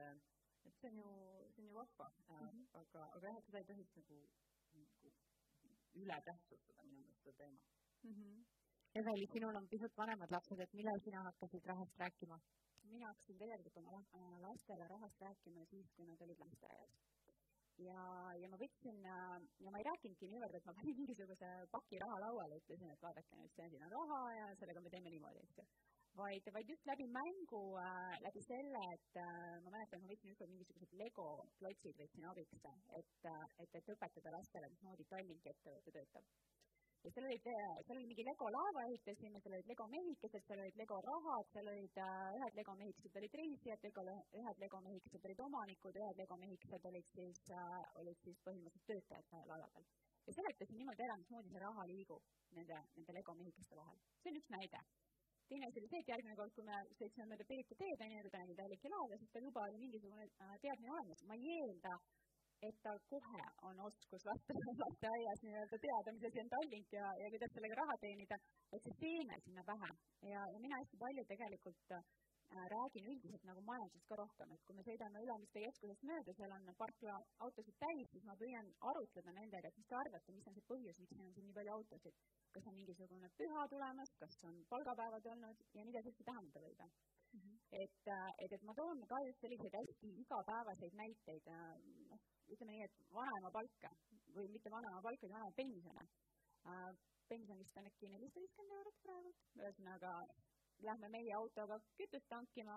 et 0.65 0.81
see 0.81 0.89
on 0.89 0.99
ju, 0.99 1.13
see 1.53 1.61
on 1.63 1.69
ju 1.69 1.77
vahva 1.77 2.09
mm, 2.09 2.35
-hmm. 2.35 2.67
aga, 2.81 3.05
aga 3.17 3.27
jah, 3.27 3.41
seda 3.45 3.61
ei 3.61 3.67
tohiks 3.71 3.95
nagu, 4.01 4.19
nagu 4.81 5.13
üle 6.03 6.21
tähtsustada 6.29 6.83
minu 6.83 7.01
meelest 7.01 7.23
seda 7.23 7.37
teemat 7.41 7.73
mm. 8.03 8.13
-hmm. 8.13 8.45
Eveli, 8.99 9.27
sinul 9.27 9.55
on 9.59 9.67
pisut 9.67 9.97
vanemad 9.97 10.31
lapsed, 10.31 10.59
et 10.59 10.73
millal 10.73 11.01
sina 11.03 11.23
hakkasid 11.23 11.65
rahast 11.71 11.97
rääkima? 12.03 12.39
Mina 12.91 13.11
hakkasin 13.11 13.41
tegelikult 13.41 13.77
oma 13.81 13.99
äh, 14.01 14.31
lastele 14.45 14.87
rahast 14.91 15.21
rääkima 15.27 15.65
siis, 15.71 15.91
kui 15.97 16.07
nad 16.09 16.21
olid 16.21 16.39
lasteaias. 16.45 16.95
ja, 17.85 18.03
ja 18.41 18.49
ma 18.51 18.59
võtsin 18.61 19.01
äh, 19.15 19.33
ja 19.65 19.71
ma 19.73 19.81
ei 19.81 19.89
rääkinudki 19.89 20.29
niivõrd, 20.31 20.55
et 20.59 20.69
ma 20.69 20.77
panin 20.77 20.97
mingisuguse 21.01 21.51
paki 21.73 21.99
raha 22.05 22.21
lauale, 22.27 22.61
ütlesin, 22.63 22.93
et 22.93 23.03
vaadake 23.07 23.41
nüüd, 23.41 23.51
see 23.55 23.67
on 23.67 23.75
siin 23.75 23.89
on 23.89 23.97
raha 23.99 24.21
ja 24.39 24.47
sellega 24.61 24.85
me 24.85 24.93
teeme 24.93 25.13
niimoodi, 25.13 25.43
eks 25.43 25.61
ju 25.61 25.67
vaid, 26.15 26.47
vaid 26.53 26.69
just 26.69 26.85
läbi 26.87 27.07
mängu 27.07 27.63
äh,, 27.77 28.17
läbi 28.23 28.41
selle, 28.41 28.81
et 28.93 29.17
äh, 29.19 29.61
ma 29.63 29.73
mäletan, 29.73 30.01
ma 30.01 30.11
võtsin 30.11 30.31
ükskord 30.31 30.51
mingisugused 30.53 30.93
Lego 30.99 31.27
klotsid 31.59 31.99
võtsin 31.99 32.27
abiks, 32.31 32.61
et, 32.99 33.17
äh, 33.31 33.47
et, 33.63 33.75
et 33.79 33.91
õpetada 33.95 34.31
lastele, 34.37 34.69
mismoodi 34.71 35.07
Tallinki 35.11 35.51
ettevõte 35.51 35.95
töötab. 35.97 36.29
Ja 37.05 37.11
seal 37.13 37.27
olid, 37.29 37.47
äh, 37.47 37.73
seal 37.85 37.99
oli 37.99 38.07
mingi 38.09 38.23
Lego 38.25 38.47
laeva 38.49 38.83
ehitasime, 38.89 39.39
seal 39.41 39.55
olid 39.57 39.67
Lego 39.69 39.85
mehikesed, 39.91 40.45
seal 40.47 40.61
olid 40.63 40.79
Lego 40.79 40.97
rahad, 41.05 41.51
seal 41.53 41.69
olid 41.69 41.99
äh, 42.01 42.37
ühed 42.39 42.57
Lego 42.59 42.75
mehikesed 42.79 43.19
olid 43.21 43.37
reisijad, 43.41 43.85
ühed 43.85 44.63
Lego 44.63 44.81
mehikesed 44.87 45.27
olid 45.29 45.43
omanikud, 45.45 45.99
ühed 46.01 46.21
Lego 46.21 46.37
mehikesed 46.41 46.89
olid 46.91 47.13
siis 47.13 47.43
äh,, 47.53 47.79
olid 48.01 48.25
siis 48.25 48.41
põhimõtteliselt 48.47 48.89
töötajad 48.91 49.29
seal 49.29 49.49
laeva 49.53 49.69
peal. 49.75 49.87
ja 50.25 50.33
seletasin 50.39 50.81
niimoodi 50.81 51.05
ära, 51.05 51.17
mismoodi 51.21 51.53
see 51.53 51.61
raha 51.61 51.85
liigub 51.91 52.31
nende, 52.57 52.81
nende 52.97 53.17
Lego 53.19 53.37
mehikeste 53.37 53.77
vahel. 53.77 54.01
see 54.23 54.33
on 54.33 54.41
üks 54.41 54.53
näide 54.57 54.81
teine 55.49 55.67
asi 55.67 55.79
oli 55.79 55.89
see, 55.91 56.01
et 56.01 56.07
järgmine 56.09 56.35
kord, 56.39 56.53
kui 56.57 56.65
me 56.65 56.77
sõitsime 56.97 57.27
mööda 57.29 57.45
Pirita 57.45 57.75
teed, 57.77 58.01
on 58.01 58.13
ju, 58.15 58.29
ta 58.33 58.39
oli 58.41 58.55
Tallinki 58.57 58.89
laeva, 58.89 59.17
siis 59.21 59.29
tal 59.33 59.45
juba 59.45 59.67
oli 59.69 59.77
mingisugune 59.77 60.25
teadmine 60.63 60.93
olemas. 60.95 61.21
ma 61.29 61.37
ei 61.37 61.59
eelda, 61.59 61.99
et 62.69 62.77
tal 62.85 62.99
kohe 63.13 63.45
on 63.69 63.79
oskus 63.87 64.25
laste, 64.29 64.53
lasteaias 64.83 65.43
nii-öelda 65.47 65.81
teada, 65.87 66.13
mis 66.15 66.27
asi 66.29 66.43
on 66.43 66.53
Tallink 66.53 66.93
ja, 66.99 67.09
ja 67.21 67.31
kuidas 67.33 67.55
sellega 67.57 67.81
raha 67.81 67.97
teenida, 68.05 68.39
et 68.73 68.87
see 68.87 68.99
teeme 69.03 69.41
sinna 69.47 69.63
pähe. 69.71 69.91
ja, 70.33 70.45
ja 70.53 70.61
mina 70.67 70.79
hästi 70.81 71.01
palju 71.03 71.25
tegelikult 71.33 71.97
äh, 71.97 72.05
räägin 72.73 73.07
üldiselt 73.11 73.43
nagu 73.43 73.61
majandusest 73.61 74.07
ka 74.09 74.15
rohkem, 74.19 74.51
et 74.53 74.63
kui 74.65 74.75
me 74.77 74.83
sõidame 74.87 75.21
Ülemiste 75.25 75.63
keskusest 75.63 76.05
mööda, 76.09 76.35
seal 76.37 76.53
on 76.57 76.69
parklaautosid 76.81 77.77
täis, 77.81 78.11
siis 78.11 78.23
ma 78.29 78.35
püüan 78.41 78.69
arutleda 78.91 79.33
nendega, 79.39 79.71
et 79.71 79.79
mis 79.81 79.89
te 79.89 79.97
arvate, 79.99 80.35
mis 80.37 80.47
on 80.49 80.57
see 80.57 80.67
põhjus, 80.69 81.01
miks 81.01 81.17
meil 81.17 81.29
on 81.29 81.35
siin 81.37 81.49
nii 81.49 81.57
palju 81.59 81.75
autosid. 81.77 82.23
kas 82.55 82.67
on 82.71 82.75
mingisugune 82.79 83.29
püha 83.39 83.67
tulemas, 83.67 84.11
kas 84.19 84.37
on 84.49 84.61
palgapäevad 84.69 85.25
olnud 85.33 85.63
ja 85.75 85.83
mida 85.85 86.01
see 86.01 86.13
üldse 86.13 86.23
tähendada 86.23 86.61
võib 86.63 86.83
mm. 87.35 87.39
-hmm. 87.39 87.57
et, 87.83 88.07
äh, 88.07 88.31
et, 88.43 88.53
et 88.53 88.63
ma 88.63 88.73
toon 88.73 89.01
ka 89.07 89.19
just 89.25 89.41
selliseid 89.41 89.75
hästi 89.79 90.13
igapäevaseid 90.23 90.93
näiteid, 91.01 91.47
äh, 91.47 91.75
ütleme 92.53 92.75
nii, 92.75 92.85
et 92.87 92.95
vanaema 93.17 93.51
palka 93.57 93.91
või 94.35 94.47
mitte 94.53 94.71
vanaema 94.73 95.01
palka, 95.05 95.27
vaid 95.27 95.35
vanaema 95.37 95.57
pensione. 95.61 96.05
pension 97.29 97.57
vist 97.57 97.77
on 97.79 97.87
äkki 97.89 98.07
nelisada 98.09 98.41
viiskümmend 98.41 98.77
eurot 98.79 98.97
praegu, 99.05 99.31
ühesõnaga 99.61 100.11
lähme 100.87 101.09
meie 101.15 101.33
autoga 101.39 101.77
kütust 101.97 102.27
tankima, 102.29 102.75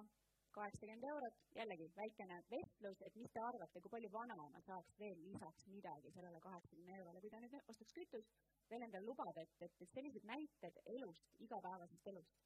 kaheksakümmend 0.56 1.04
eurot, 1.10 1.36
jällegi 1.58 1.88
väikene 1.96 2.38
vestlus, 2.52 3.02
et 3.06 3.16
mis 3.20 3.32
te 3.34 3.42
arvate, 3.48 3.82
kui 3.82 3.92
palju 3.94 4.10
vanaema 4.14 4.62
saaks 4.68 4.94
veel 5.02 5.20
lisaks 5.26 5.66
midagi 5.74 6.12
sellele 6.14 6.40
kaheksakümne 6.46 6.96
eurole, 7.00 7.20
kui 7.24 7.32
ta 7.34 7.40
nüüd 7.44 7.56
ostaks 7.74 7.94
kütust, 7.98 8.32
veel 8.70 8.86
endale 8.86 9.04
lubada, 9.10 9.44
et, 9.44 9.54
et, 9.66 9.76
et 9.84 9.94
sellised 9.96 10.24
näited 10.32 10.80
elust, 10.96 11.28
igapäevasest 11.46 12.10
elust. 12.14 12.40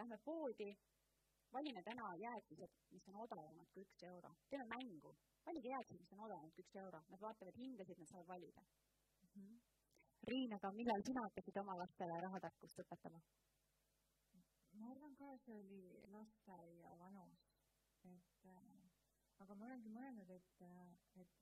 Lähme 0.00 0.18
poodi, 0.28 0.70
valime 1.52 1.82
täna 1.82 2.14
jäätised, 2.20 2.76
mis 2.90 3.08
on 3.08 3.16
odavamad 3.24 3.70
kui 3.72 3.84
üks 3.86 4.02
euro, 4.10 4.34
teeme 4.50 4.66
mängu, 4.74 5.14
valige 5.46 5.72
jäätised, 5.72 6.00
mis 6.00 6.12
on 6.12 6.24
odavamad 6.26 6.54
kui 6.54 6.64
üks 6.66 6.76
euro, 6.82 7.02
nad 7.08 7.20
vaatavad 7.24 7.60
hindasid, 7.62 7.98
nad 7.98 8.10
saavad 8.12 8.28
valida 8.34 8.62
mm. 8.62 9.42
-hmm. 9.42 9.60
Riin, 10.28 10.54
aga 10.54 10.72
millal 10.72 11.02
sina 11.06 11.22
hakkasid 11.26 11.56
oma 11.56 11.76
lastele 11.78 12.20
rahatarkust 12.20 12.80
õpetama? 12.84 13.20
ma 14.78 14.90
arvan 14.90 15.14
ka, 15.16 15.28
see 15.44 15.54
oli 15.58 15.82
lasteaia 16.14 16.90
vanus, 16.98 17.44
et 18.04 18.46
äh, 18.46 18.90
aga 19.44 19.54
ma 19.54 19.64
olengi 19.68 19.90
mõelnud, 19.94 20.30
et 20.30 20.62
äh,, 20.62 20.92
et 21.22 21.38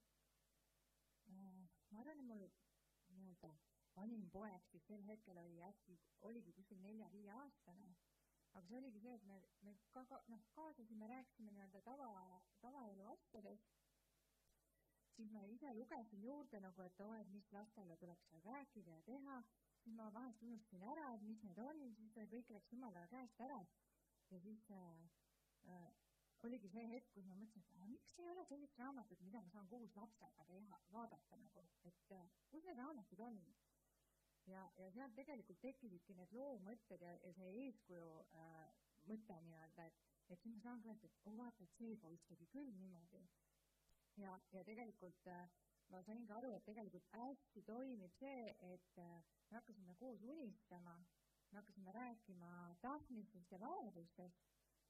äh, 1.28 1.68
ma 1.90 2.00
arvan, 2.00 2.20
et 2.20 2.28
mul 2.30 2.46
nii-öelda 3.16 3.50
vanim 3.96 4.28
poeg 4.30 4.68
siis 4.70 4.86
sel 4.88 5.04
hetkel 5.08 5.38
oli 5.42 5.62
äkki, 5.68 5.98
oligi 6.28 6.52
kuskil 6.58 6.80
nelja-viieaastane, 6.84 7.92
aga 8.56 8.66
see 8.68 8.78
oligi 8.80 9.02
see, 9.04 9.14
et 9.18 9.26
me, 9.28 9.40
me 9.66 9.76
ka, 9.92 10.04
ka 10.10 10.22
noh, 10.32 10.42
kaasasime, 10.56 11.08
rääkisime 11.12 11.52
nii-öelda 11.52 11.82
tava, 11.84 12.10
tavaelu 12.64 13.06
asjadest, 13.12 13.76
siis 15.16 15.30
ma 15.32 15.44
ise 15.52 15.74
lugesin 15.76 16.24
juurde 16.24 16.60
nagu, 16.64 16.82
et 16.88 17.04
oo, 17.04 17.14
et 17.20 17.30
mis 17.36 17.52
lastele 17.52 17.96
tuleks 18.00 18.28
seal 18.32 18.44
rääkida 18.48 18.98
ja 18.98 19.06
teha 19.12 19.38
siis 19.86 19.94
ma 19.94 20.06
vahest 20.14 20.42
unustasin 20.42 20.82
ära, 20.82 21.12
et 21.14 21.22
mis 21.22 21.42
need 21.46 21.58
on, 21.62 21.82
siis 21.94 22.16
kõik 22.32 22.48
läks 22.54 22.72
jumala 22.74 23.04
käest 23.12 23.42
ära. 23.46 23.60
ja 24.30 24.38
siis 24.42 24.64
äh, 24.74 25.02
äh, 25.70 25.90
oligi 26.42 26.68
see 26.72 26.82
hetk, 26.90 27.12
kus 27.14 27.26
ma 27.28 27.36
mõtlesin, 27.38 27.62
et 27.84 27.92
miks 27.92 28.16
ei 28.18 28.26
ole 28.32 28.42
sellist 28.48 28.80
raamatut, 28.82 29.20
mida 29.22 29.42
ma 29.44 29.52
saan 29.54 29.68
koos 29.70 29.94
lapsega 30.00 30.46
teha, 30.48 30.80
vaadata 30.96 31.38
nagu, 31.42 31.62
et 31.90 32.16
äh, 32.18 32.26
kus 32.50 32.66
need 32.66 32.82
raamatud 32.82 33.22
on. 33.28 33.38
Ja, 34.50 34.62
ja 34.78 34.90
sealt 34.94 35.14
tegelikult 35.18 35.60
tekkisidki 35.62 36.16
need 36.18 36.32
loomõtted 36.38 37.02
ja, 37.02 37.14
ja 37.24 37.32
see 37.38 37.52
eeskuju 37.66 38.08
äh, 38.42 38.64
mõte 39.10 39.38
nii-öelda, 39.48 39.86
et, 39.90 40.00
et 40.30 40.42
siis 40.42 40.56
ma 40.56 40.62
saan 40.64 40.82
ka 40.82 40.92
öelda, 40.92 41.10
et 41.10 41.28
oh 41.30 41.36
vaata, 41.38 41.64
et 41.64 41.78
see 41.78 41.98
poiss 42.02 42.26
tegi 42.30 42.48
küll 42.54 42.72
niimoodi. 42.80 43.22
ja, 44.22 44.38
ja 44.52 44.64
tegelikult 44.66 45.30
äh, 45.32 45.46
ma 45.92 46.02
sain 46.06 46.26
ka 46.26 46.40
aru, 46.40 46.52
et 46.56 46.66
tegelikult 46.66 47.06
hästi 47.14 47.62
toimib 47.68 48.14
see, 48.18 48.50
et 48.72 49.00
äh, 49.02 49.22
me 49.50 49.60
hakkasime 49.60 49.94
koos 50.00 50.22
unistama, 50.22 50.96
me 51.50 51.60
hakkasime 51.60 51.92
rääkima 51.94 52.52
tahtmistest 52.82 53.52
ja 53.52 53.60
vajadustest 53.62 54.46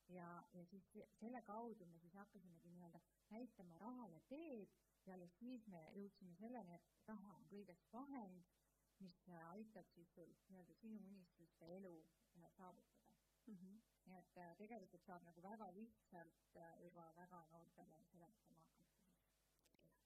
ja, 0.08 0.28
ja 0.54 0.64
siis 0.70 0.88
selle 1.20 1.42
kaudu 1.42 1.86
me 1.86 1.98
siis 1.98 2.14
hakkasimegi 2.14 2.72
nii-öelda 2.72 3.00
näitama 3.30 3.78
rahale 3.78 4.20
teed 4.28 4.72
ja 5.06 5.14
alles 5.14 5.38
siis 5.38 5.66
me 5.66 5.82
jõudsime 5.94 6.34
selleni, 6.40 6.74
et 6.78 7.08
raha 7.10 7.34
on 7.36 7.48
kõigest 7.50 7.92
vahend, 7.92 8.55
mis 9.00 9.18
aitab 9.52 9.86
siis 9.94 10.12
nii-öelda 10.48 10.74
sinu 10.80 11.00
unistuste 11.10 11.68
elu 11.78 11.94
äh, 12.36 12.50
saavutada 12.56 13.04
mm. 13.46 13.56
-hmm. 13.58 13.76
nii 14.06 14.18
et 14.22 14.40
äh, 14.44 14.56
tegelikult 14.62 15.04
saab 15.06 15.22
nagu 15.28 15.42
väga 15.50 15.70
lihtsalt 15.80 16.56
äh, 16.56 16.72
juba 16.84 17.04
väga 17.20 17.44
noortele 17.52 18.06
seletama 18.14 18.26
hakata 18.26 18.64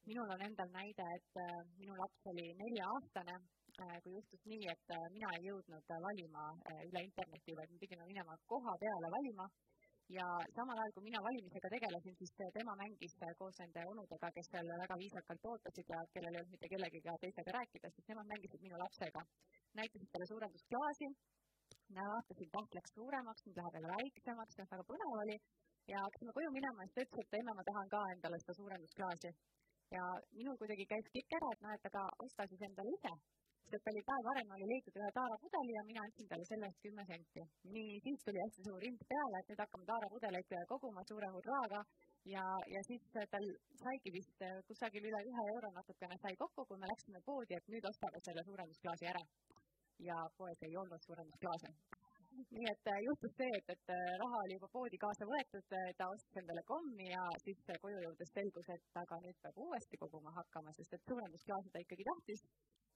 minul 0.07 0.31
on 0.35 0.43
endal 0.43 0.71
näide, 0.81 1.05
et 1.17 1.35
minu 1.79 1.97
laps 2.03 2.27
oli 2.33 2.47
nelja-aastane 2.63 3.35
Äh, 3.81 4.01
kui 4.05 4.13
juhtus 4.13 4.43
nii, 4.51 4.67
et 4.73 4.93
äh, 4.93 5.05
mina 5.15 5.29
ei 5.37 5.47
jõudnud 5.47 5.93
äh, 5.95 6.01
valima 6.05 6.43
üle 6.89 7.01
interneti, 7.07 7.55
vaid 7.59 7.71
me 7.73 7.79
pidime 7.81 8.05
minema 8.09 8.35
koha 8.51 8.75
peale 8.83 9.09
valima 9.15 9.47
ja 10.17 10.27
samal 10.57 10.79
ajal, 10.79 10.93
kui 10.95 11.05
mina 11.07 11.21
valimisega 11.23 11.71
tegelesin, 11.73 12.17
siis 12.19 12.33
tema 12.55 12.75
mängis 12.83 13.15
koos 13.39 13.59
nende 13.63 13.85
onudega, 13.93 14.31
kes 14.37 14.49
seal 14.53 14.71
väga 14.83 14.97
viisakalt 15.03 15.47
ootasid 15.53 15.93
ja 15.95 16.01
kellel 16.15 16.35
ei 16.35 16.41
olnud 16.41 16.55
mitte 16.55 16.71
kellegiga 16.73 17.17
teisega 17.25 17.55
rääkida, 17.59 17.91
siis 17.95 18.09
nemad 18.11 18.31
mängisid 18.33 18.65
minu 18.67 18.79
lapsega. 18.85 19.25
näitasid 19.79 20.11
talle 20.13 20.27
suurendusklaasi, 20.27 21.11
vaatasin, 21.97 22.51
taht 22.57 22.75
läks 22.79 22.95
suuremaks, 22.99 23.47
nüüd 23.47 23.61
läheb 23.61 23.77
jälle 23.79 23.93
väiksemaks, 23.97 24.59
väga 24.75 24.87
põnev 24.93 25.17
oli. 25.23 25.37
Ja 25.91 26.03
hakkasime 26.05 26.33
koju 26.33 26.51
minema 26.55 26.83
ja 26.83 26.89
siis 26.89 26.95
ta 26.95 27.05
ütles, 27.07 27.29
et 27.29 27.39
emme, 27.41 27.55
ma 27.59 27.65
tahan 27.69 27.89
ka 27.95 28.01
endale 28.15 28.39
seda 28.43 28.55
suurendusklaasi. 28.59 29.31
Ja 29.95 30.03
minul 30.39 30.59
kuidagi 30.59 30.87
käis 30.87 31.07
klikk 31.15 31.39
ära, 31.39 31.55
et 31.55 31.63
noh, 31.65 31.73
et 31.75 31.87
aga 31.91 32.03
osta 32.27 32.47
siis 32.51 32.63
endale 32.67 32.93
ise 32.99 33.15
sest 33.73 33.91
oli 33.91 34.03
päev 34.09 34.25
varem 34.29 34.53
oli 34.57 34.67
leitud 34.73 34.97
ühe 35.01 35.11
taarapudeli 35.19 35.77
ja 35.77 35.83
mina 35.91 36.03
andsin 36.07 36.29
talle 36.31 36.47
selle 36.49 36.71
eest 36.71 36.81
kümme 36.87 37.05
senti. 37.11 37.45
nii, 37.77 38.01
siis 38.07 38.25
tuli 38.27 38.43
hästi 38.45 38.67
suur 38.67 38.87
hind 38.87 39.05
peale, 39.13 39.41
et 39.41 39.53
nüüd 39.53 39.63
hakkame 39.65 39.89
taarapudeleid 39.93 40.55
koguma 40.73 41.05
suure 41.11 41.31
hurraaga 41.37 41.81
ja, 42.35 42.45
ja 42.75 42.83
siis 42.89 43.07
tal 43.35 43.47
saigi 43.85 44.15
vist 44.19 44.45
kusagil 44.69 45.09
üle 45.13 45.23
ühe 45.31 45.47
euro 45.55 45.73
natukene 45.79 46.19
sai 46.25 46.37
kokku, 46.43 46.67
kui 46.69 46.83
me 46.83 46.93
läksime 46.93 47.23
poodi, 47.31 47.59
et 47.59 47.73
nüüd 47.75 47.91
ostame 47.93 48.23
selle 48.27 48.47
suurendusklaasi 48.51 49.13
ära. 49.15 49.25
ja 50.09 50.17
poes 50.37 50.63
ei 50.67 50.77
olnud 50.83 51.03
suurendusklaase 51.07 51.75
nii 52.57 52.67
et 52.73 52.89
äh, 52.93 52.99
juhtus 53.07 53.33
see, 53.37 53.51
et, 53.59 53.71
et 53.75 53.93
äh, 53.95 54.13
raha 54.23 54.43
oli 54.45 54.57
juba 54.57 54.69
poodi 54.75 54.99
kaasa 55.05 55.27
võetud, 55.29 55.75
äh, 55.77 55.89
ta 55.99 56.09
ostis 56.15 56.41
endale 56.41 56.63
kommi 56.69 57.09
ja 57.11 57.23
siis 57.45 57.61
koju 57.83 58.03
jõudes 58.05 58.33
selgus, 58.37 58.71
et 58.75 59.01
aga 59.03 59.19
nüüd 59.25 59.39
peab 59.45 59.59
uuesti 59.65 60.01
koguma 60.03 60.33
hakkama, 60.39 60.75
sest 60.79 60.95
et 60.97 61.11
suurendusklaasi 61.11 61.73
ta 61.75 61.83
ikkagi 61.85 62.07
tahtis 62.11 62.45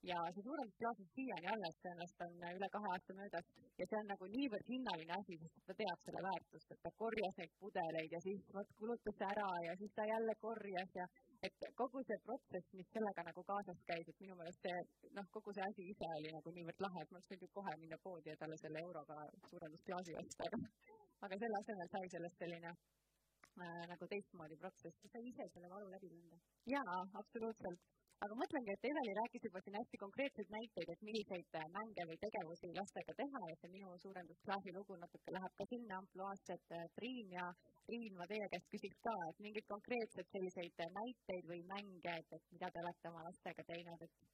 ja 0.09 0.17
see 0.35 0.43
suurendusklaas 0.47 1.01
on 1.03 1.09
siiani 1.15 1.49
alles, 1.53 1.77
sellest 1.83 2.23
on 2.27 2.35
üle 2.57 2.69
kahe 2.75 2.89
aasta 2.93 3.15
möödas 3.21 3.47
ja 3.79 3.87
see 3.89 3.99
on 4.01 4.11
nagu 4.13 4.29
niivõrd 4.35 4.71
hinnaline 4.73 5.15
asi, 5.17 5.37
sest 5.43 5.63
ta 5.69 5.77
teab 5.81 6.03
selle 6.05 6.23
väärtust, 6.27 6.75
et 6.75 6.83
ta 6.87 6.93
korjas 7.03 7.39
neid 7.41 7.55
pudeleid 7.61 8.17
ja 8.17 8.21
siis 8.27 8.43
vot 8.57 8.75
kulutas 8.81 9.23
ära 9.31 9.47
ja 9.67 9.77
siis 9.81 9.95
ta 9.97 10.07
jälle 10.11 10.35
korjas 10.47 10.93
ja 11.01 11.07
et 11.49 11.67
kogu 11.81 12.03
see 12.09 12.19
protsess, 12.27 12.73
mis 12.81 12.91
sellega 12.97 13.25
nagu 13.31 13.45
kaasas 13.51 13.81
käis, 13.93 14.09
et 14.09 14.21
minu 14.25 14.37
meelest 14.41 14.69
see 14.69 15.11
noh, 15.19 15.31
kogu 15.37 15.57
see 15.57 15.65
asi 15.69 15.89
ise 15.95 16.11
oli 16.19 16.35
nagu 16.37 16.55
niivõrd 16.59 16.85
lahe, 16.87 17.05
et 17.05 17.11
ma 17.15 17.21
oleks 17.21 17.33
võinud 17.33 17.47
ju 17.47 17.53
kohe 17.61 17.77
minna 17.81 18.01
poodi 18.05 18.33
ja 18.33 18.37
talle 18.43 18.61
selle 18.61 18.85
euroga 18.89 19.19
suurendusklaasi 19.49 20.19
osta, 20.21 20.51
aga 20.51 20.61
aga 21.25 21.41
selle 21.41 21.61
asemel 21.63 21.91
sai 21.97 22.13
sellest 22.13 22.45
selline 22.45 22.71
äh, 22.71 23.83
nagu 23.93 24.13
teistmoodi 24.13 24.61
protsess. 24.61 25.11
sa 25.13 25.27
ise 25.33 25.49
selle 25.57 25.73
valu 25.73 25.91
läbi 25.97 26.13
tunda? 26.13 26.41
jaa, 26.77 27.01
absoluutselt 27.23 27.94
aga 28.25 28.37
mõtlengi, 28.41 28.73
et 28.73 28.87
Eveli 28.89 29.15
rääkis 29.19 29.45
juba 29.47 29.61
siin 29.61 29.77
hästi 29.77 29.99
konkreetseid 30.01 30.51
näiteid, 30.55 30.91
et 30.93 31.03
milliseid 31.09 31.57
äh, 31.61 31.65
mänge 31.77 32.07
või 32.09 32.17
tegevusi 32.23 32.71
lastega 32.79 33.15
teha 33.21 33.41
ja 33.51 33.57
see 33.61 33.73
minu 33.75 33.91
suurendusklaasi 34.05 34.73
lugu 34.77 34.97
natuke 35.01 35.35
läheb 35.37 35.57
ka 35.59 35.67
sinna 35.73 35.99
ampluaasse, 36.01 36.57
et 36.57 36.75
äh, 36.79 36.87
Triin 36.99 37.35
ja 37.37 37.47
Riin, 37.93 38.17
ma 38.21 38.29
teie 38.31 38.47
käest 38.55 38.71
küsiks 38.73 39.01
ka, 39.07 39.15
et 39.29 39.43
mingeid 39.47 39.69
konkreetseid 39.73 40.31
selliseid 40.33 40.85
äh, 40.87 40.93
näiteid 41.01 41.51
või 41.51 41.61
mänge, 41.73 42.17
et, 42.23 42.33
et 42.39 42.49
mida 42.57 42.71
te 42.73 42.85
olete 42.85 43.13
oma 43.13 43.27
lastega 43.29 43.67
teinud, 43.73 44.07
et? 44.09 44.25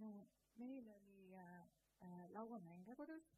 no 0.00 0.12
meil 0.62 0.88
oli 0.96 1.36
äh, 1.42 2.24
lauamänge 2.38 2.96
kodus 3.02 3.28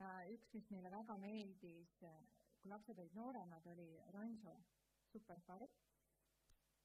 äh,. 0.00 0.24
üks, 0.36 0.54
mis 0.56 0.72
meile 0.72 0.94
väga 0.94 1.18
meeldis, 1.20 1.92
kui 2.00 2.72
lapsed 2.72 3.04
olid 3.04 3.20
nooremad, 3.20 3.68
oli 3.76 3.90
Rancho 4.16 4.56
superfarm 5.12 5.68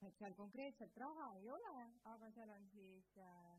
et 0.07 0.17
seal 0.19 0.35
konkreetselt 0.37 0.97
raha 0.97 1.31
ei 1.39 1.49
ole, 1.49 1.73
aga 2.11 2.31
seal 2.35 2.51
on 2.55 2.69
siis 2.73 3.09
äh, 3.17 3.57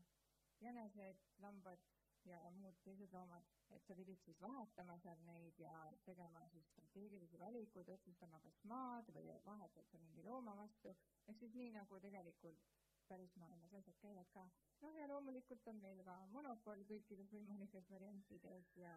jänesed, 0.61 1.21
lambad 1.43 1.81
ja 2.25 2.39
muud 2.57 2.77
teised 2.85 3.13
loomad, 3.13 3.49
et 3.75 3.85
sa 3.85 3.95
pidid 3.97 4.21
siis 4.25 4.39
vahetama 4.41 4.97
seal 5.03 5.19
neid 5.27 5.59
ja 5.61 5.73
tegema 6.07 6.41
siis 6.53 6.65
strateegilisi 6.71 7.39
valikuid, 7.39 7.89
otsustama, 7.93 8.39
kas 8.45 8.57
maad 8.71 9.11
või 9.17 9.29
vahetad 9.45 9.91
sa 9.91 10.01
mingi 10.01 10.25
looma 10.25 10.55
vastu, 10.57 10.95
ehk 11.27 11.39
siis 11.43 11.53
nii, 11.59 11.71
nagu 11.77 11.99
tegelikult 12.01 12.65
päris 13.09 13.35
maailmas 13.37 13.73
asjad 13.77 13.97
käivad 14.01 14.29
ka. 14.33 14.45
noh, 14.81 14.95
ja 14.97 15.07
loomulikult 15.07 15.67
on 15.69 15.81
meil 15.81 16.01
ka 16.07 16.15
monopol 16.33 16.81
kõikides 16.89 17.29
võimalikes 17.33 17.89
variantides 17.93 18.71
ja 18.81 18.93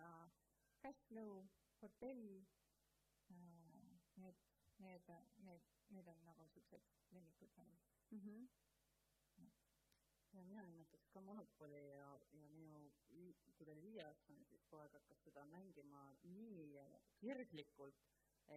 cash 0.82 1.04
flow, 1.10 1.42
hotell 1.82 2.24
äh,, 3.32 3.98
need, 4.22 4.40
need, 4.84 5.10
need, 5.46 5.62
need 5.94 6.08
on 6.12 6.24
nagu 6.26 6.46
niisugused 6.46 7.12
lemmikut 7.14 7.54
seal 7.54 7.70
mm. 8.10 8.20
-hmm. 8.20 8.48
ja 10.32 10.44
mina 10.44 10.66
nimetaks 10.66 11.10
ka 11.10 11.20
Monopoli 11.20 11.82
ja, 11.88 12.10
ja 12.32 12.48
minu, 12.48 12.90
kui 13.56 13.66
ta 13.66 13.72
oli 13.72 13.82
viieaastane, 13.82 14.44
siis 14.44 14.64
poeg 14.70 14.92
hakkas 14.92 15.24
seda 15.24 15.44
mängima 15.44 16.02
nii 16.24 16.78
kirglikult, 17.20 18.04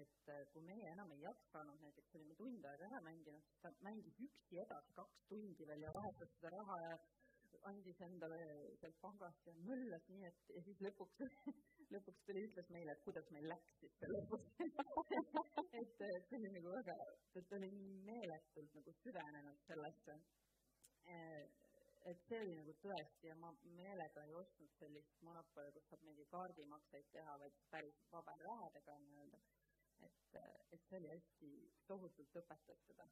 et 0.02 0.30
äh, 0.30 0.44
kui 0.54 0.62
meie 0.62 0.92
enam 0.92 1.12
ei 1.12 1.22
jaksanud, 1.22 1.82
näiteks 1.82 2.16
olime 2.16 2.36
tund 2.36 2.66
aega 2.66 2.86
ära 2.90 3.02
mänginud, 3.08 3.44
siis 3.48 3.64
ta 3.64 3.74
mängis 3.88 4.20
üksi 4.28 4.62
edasi 4.66 4.94
kaks 5.00 5.26
tundi 5.32 5.68
veel 5.68 5.88
ja 5.88 5.94
vahetas 5.94 6.32
seda 6.36 6.54
raha 6.58 6.80
ja 6.86 6.94
andis 7.72 8.02
endale 8.02 8.40
sealt 8.82 9.00
pangast 9.02 9.48
ja 9.48 9.54
möllas 9.54 10.08
nii, 10.10 10.24
et 10.30 10.54
ja 10.56 10.64
siis 10.68 10.80
lõpuks 10.86 11.20
lõpuks 11.96 12.26
tuli, 12.28 12.44
ütles 12.48 12.70
meile, 12.74 12.96
et 12.96 13.04
kuidas 13.06 13.28
meil 13.36 13.48
läks 13.52 13.74
siis 13.80 13.96
see 14.00 14.10
lõpus 14.12 14.46
et, 15.80 16.04
see 16.28 16.38
oli 16.38 16.52
nagu 16.56 16.76
väga, 16.76 16.96
ta 17.34 17.58
oli 17.58 17.72
nii 17.76 17.98
meeletult 18.08 18.78
nagu 18.78 18.94
süvenenud 19.02 19.66
sellesse. 19.68 20.18
Eh, 21.16 21.44
et 22.12 22.22
see 22.28 22.40
oli 22.42 22.54
nagu 22.58 22.74
tõesti 22.82 23.30
ja 23.30 23.36
ma 23.38 23.52
meelega 23.78 24.24
ei 24.26 24.34
ostnud 24.38 24.72
sellist 24.80 25.20
monopoli, 25.28 25.74
kus 25.76 25.90
saab 25.90 26.06
mingi 26.08 26.26
kaardimakseid 26.32 27.12
teha, 27.14 27.38
vaid 27.44 27.60
päris 27.74 28.00
paberrahadega 28.14 28.98
nii-öelda. 29.06 29.42
et, 30.02 30.38
et 30.74 30.86
see 30.90 30.98
oli 30.98 31.10
hästi 31.12 31.50
tohutult 31.86 32.38
õpetas 32.42 32.80
seda 32.88 33.06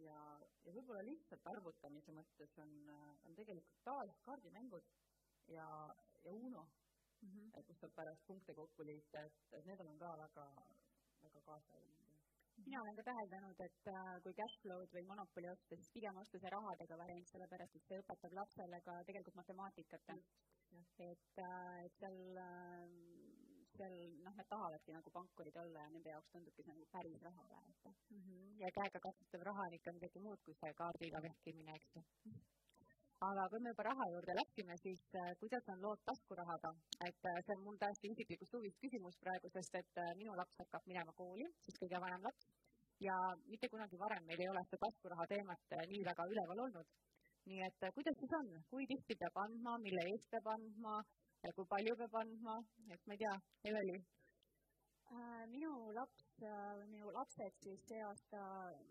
ja, 0.00 0.20
ja 0.64 0.72
võib-olla 0.72 1.02
lihtsalt 1.04 1.46
arvutamise 1.52 2.14
mõttes 2.16 2.54
on, 2.64 2.72
on 3.28 3.36
tegelikult 3.36 3.82
taas 3.84 4.16
kaardimängud 4.24 4.88
ja, 5.52 5.66
ja 6.24 6.32
Uno 6.32 6.64
mm, 7.22 7.30
-hmm. 7.30 7.64
kus 7.66 7.80
saab 7.80 7.94
pärast 8.00 8.26
punkte 8.26 8.54
kokku 8.54 8.86
liita, 8.90 9.24
et, 9.24 9.64
need 9.66 9.80
on 9.80 9.98
ka 9.98 10.16
väga, 10.24 10.46
väga 11.22 11.40
kaasaegsed 11.50 12.08
mina 12.66 12.80
olen 12.82 12.96
ka 12.98 13.02
täheldanud, 13.06 13.60
et 13.66 13.88
äh, 13.92 14.14
kui 14.24 14.34
cash 14.38 14.56
flow'd 14.62 14.94
või 14.96 15.04
monopoli 15.10 15.50
osta, 15.52 15.76
siis 15.76 15.90
pigem 15.94 16.16
osta 16.22 16.40
see 16.42 16.52
rahadega 16.54 16.98
variant, 17.00 17.30
sellepärast 17.30 17.76
et 17.78 17.86
see 17.86 18.00
õpetab 18.02 18.34
lapsele 18.40 18.80
ka 18.86 18.96
tegelikult 19.08 19.38
matemaatikat. 19.40 20.10
et, 20.98 21.38
äh, 21.38 21.84
et 21.84 21.94
seal, 22.00 22.18
äh, 22.42 22.88
seal 23.76 23.96
noh, 24.24 24.34
nad 24.40 24.48
tahavadki 24.50 24.92
nagu 24.92 25.10
pankurid 25.14 25.56
olla 25.62 25.86
ja 25.86 25.90
nende 25.94 26.10
jaoks 26.10 26.30
tundubki 26.34 26.62
see 26.62 26.74
nagu 26.74 26.86
päris 26.92 27.22
raha 27.22 27.44
väärt 27.52 27.88
mm. 28.10 28.22
-hmm. 28.22 28.60
ja 28.62 28.70
käega 28.78 29.00
katsutav 29.00 29.42
raha 29.50 29.66
on 29.66 29.74
ikka 29.78 29.92
midagi 29.92 30.18
muud 30.26 30.42
kui 30.44 30.54
see 30.60 30.74
kaardiga 30.82 31.22
vehkimine, 31.22 31.74
eks 31.74 31.94
ju 31.96 32.02
aga 33.26 33.48
kui 33.50 33.60
me 33.62 33.70
juba 33.72 33.84
raha 33.88 34.04
juurde 34.12 34.34
läksime, 34.38 34.74
siis 34.78 35.00
äh, 35.20 35.30
kuidas 35.40 35.68
on 35.72 35.80
lood 35.82 36.00
taskurahaga, 36.06 36.70
et 37.06 37.26
äh, 37.30 37.38
see 37.46 37.56
on 37.56 37.64
mul 37.64 37.78
täiesti 37.82 38.12
isiklikust 38.14 38.54
huvist 38.54 38.78
küsimus 38.84 39.18
praegu, 39.22 39.50
sest 39.54 39.74
et 39.80 40.00
äh, 40.02 40.12
minu 40.20 40.36
laps 40.38 40.60
hakkab 40.62 40.86
minema 40.86 41.14
kooli, 41.20 41.48
siis 41.64 41.80
kõige 41.82 42.00
vanem 42.04 42.22
laps, 42.28 42.46
ja 43.06 43.16
mitte 43.50 43.70
kunagi 43.72 43.98
varem 43.98 44.26
meil 44.28 44.44
ei 44.44 44.50
ole 44.52 44.62
seda 44.68 44.84
taskuraha 44.86 45.26
teemat 45.32 45.76
nii 45.92 46.04
väga 46.10 46.28
üleval 46.34 46.64
olnud. 46.66 46.94
nii 47.48 47.60
et 47.64 47.84
kuidas 47.96 48.16
siis 48.20 48.32
on, 48.38 48.48
kui 48.70 48.86
tihti 48.86 49.16
peab 49.20 49.38
andma, 49.42 49.78
mille 49.82 50.02
eest 50.12 50.30
peab 50.30 50.50
andma, 50.54 50.98
kui 51.56 51.66
palju 51.74 51.94
peab 52.00 52.16
andma, 52.22 52.58
et 52.94 53.06
ma 53.06 53.14
ei 53.16 53.22
tea, 53.22 53.34
Eveli, 53.70 53.94
minu 55.48 55.92
laps, 55.96 56.26
äh, 56.42 56.84
minu 56.90 57.10
lapsed 57.14 57.56
siis 57.62 57.82
see 57.88 58.00
aasta 58.04 58.40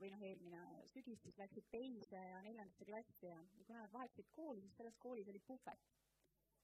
või 0.01 0.09
noh, 0.13 0.23
eelmine 0.29 0.61
sügis 0.91 1.21
siis 1.23 1.37
läksid 1.37 1.67
teise 1.71 2.21
ja 2.31 2.41
neljandasse 2.45 2.85
klassi 2.89 3.29
ja 3.29 3.37
kuna 3.67 3.83
nad 3.83 3.93
vahetasid 3.93 4.29
kooli, 4.35 4.61
siis 4.61 4.77
selles 4.79 4.97
koolis 4.97 5.29
oli 5.29 5.41
puhvet. 5.47 5.87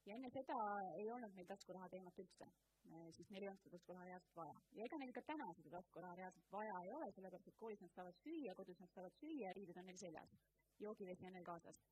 ja 0.05 0.15
enne 0.15 0.29
seda 0.29 0.57
ei 0.97 1.11
olnud 1.11 1.35
meil 1.35 1.47
taskuraha 1.47 1.89
teemat 1.89 2.17
üldse, 2.19 2.49
äh, 2.89 3.07
siis 3.17 3.29
neil 3.29 3.43
ei 3.43 3.49
olnud 3.51 3.63
seda 3.63 3.77
taskuraha 3.77 4.05
reaalselt 4.09 4.35
vaja. 4.35 4.61
ja 4.79 4.85
ega 4.85 4.97
neil 4.97 5.13
ka 5.13 5.21
täna 5.21 5.53
seda 5.53 5.75
taskuraha 5.77 6.15
reaalselt 6.21 6.51
vaja 6.51 6.81
ei 6.83 6.93
ole, 6.93 7.11
sellepärast 7.11 7.47
et 7.47 7.59
koolis 7.61 7.81
nad 7.85 7.93
saavad 7.93 8.17
süüa, 8.25 8.55
kodus 8.55 8.79
nad 8.79 8.91
saavad 8.95 9.21
süüa, 9.21 9.53
riided 9.53 9.77
on 9.77 9.85
neil 9.91 10.01
seljas. 10.05 10.37
joogivesi 10.79 11.27
on 11.29 11.37
neil 11.37 11.45
kaasas 11.45 11.83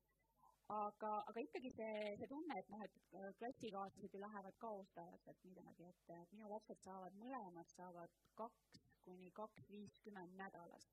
aga, 0.72 1.10
aga 1.30 1.44
ikkagi 1.44 1.70
see, 1.74 2.14
see 2.20 2.28
tunne, 2.30 2.56
et 2.58 2.68
noh, 2.72 2.82
et 2.86 3.36
klassikaaslased 3.40 4.14
ju 4.14 4.20
lähevad 4.22 4.56
ka 4.62 4.70
ostavad 4.82 5.20
sealt 5.24 5.44
midagi, 5.48 5.88
et 5.90 6.32
minu 6.32 6.48
lapsed 6.52 6.80
saavad, 6.84 7.16
mõlemad 7.20 7.68
saavad 7.74 8.20
kaks 8.40 8.80
kuni 9.04 9.30
kaks 9.30 9.70
viiskümmend 9.70 10.36
nädalas. 10.42 10.90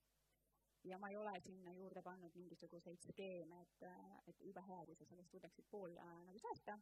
ja 0.84 0.98
ma 0.98 1.10
ei 1.10 1.18
ole 1.20 1.32
sinna 1.44 1.72
juurde 1.76 2.02
pannud 2.02 2.36
mingisuguseid 2.40 3.02
skeeme, 3.04 3.62
et, 3.62 3.82
et 4.32 4.44
jube 4.48 4.62
hea, 4.68 4.86
kui 4.88 4.96
sa 4.96 5.06
sellest 5.06 5.34
suudaksid 5.34 5.66
pool 5.74 5.98
äh, 6.00 6.14
nagu 6.28 6.40
säästa, 6.40 6.78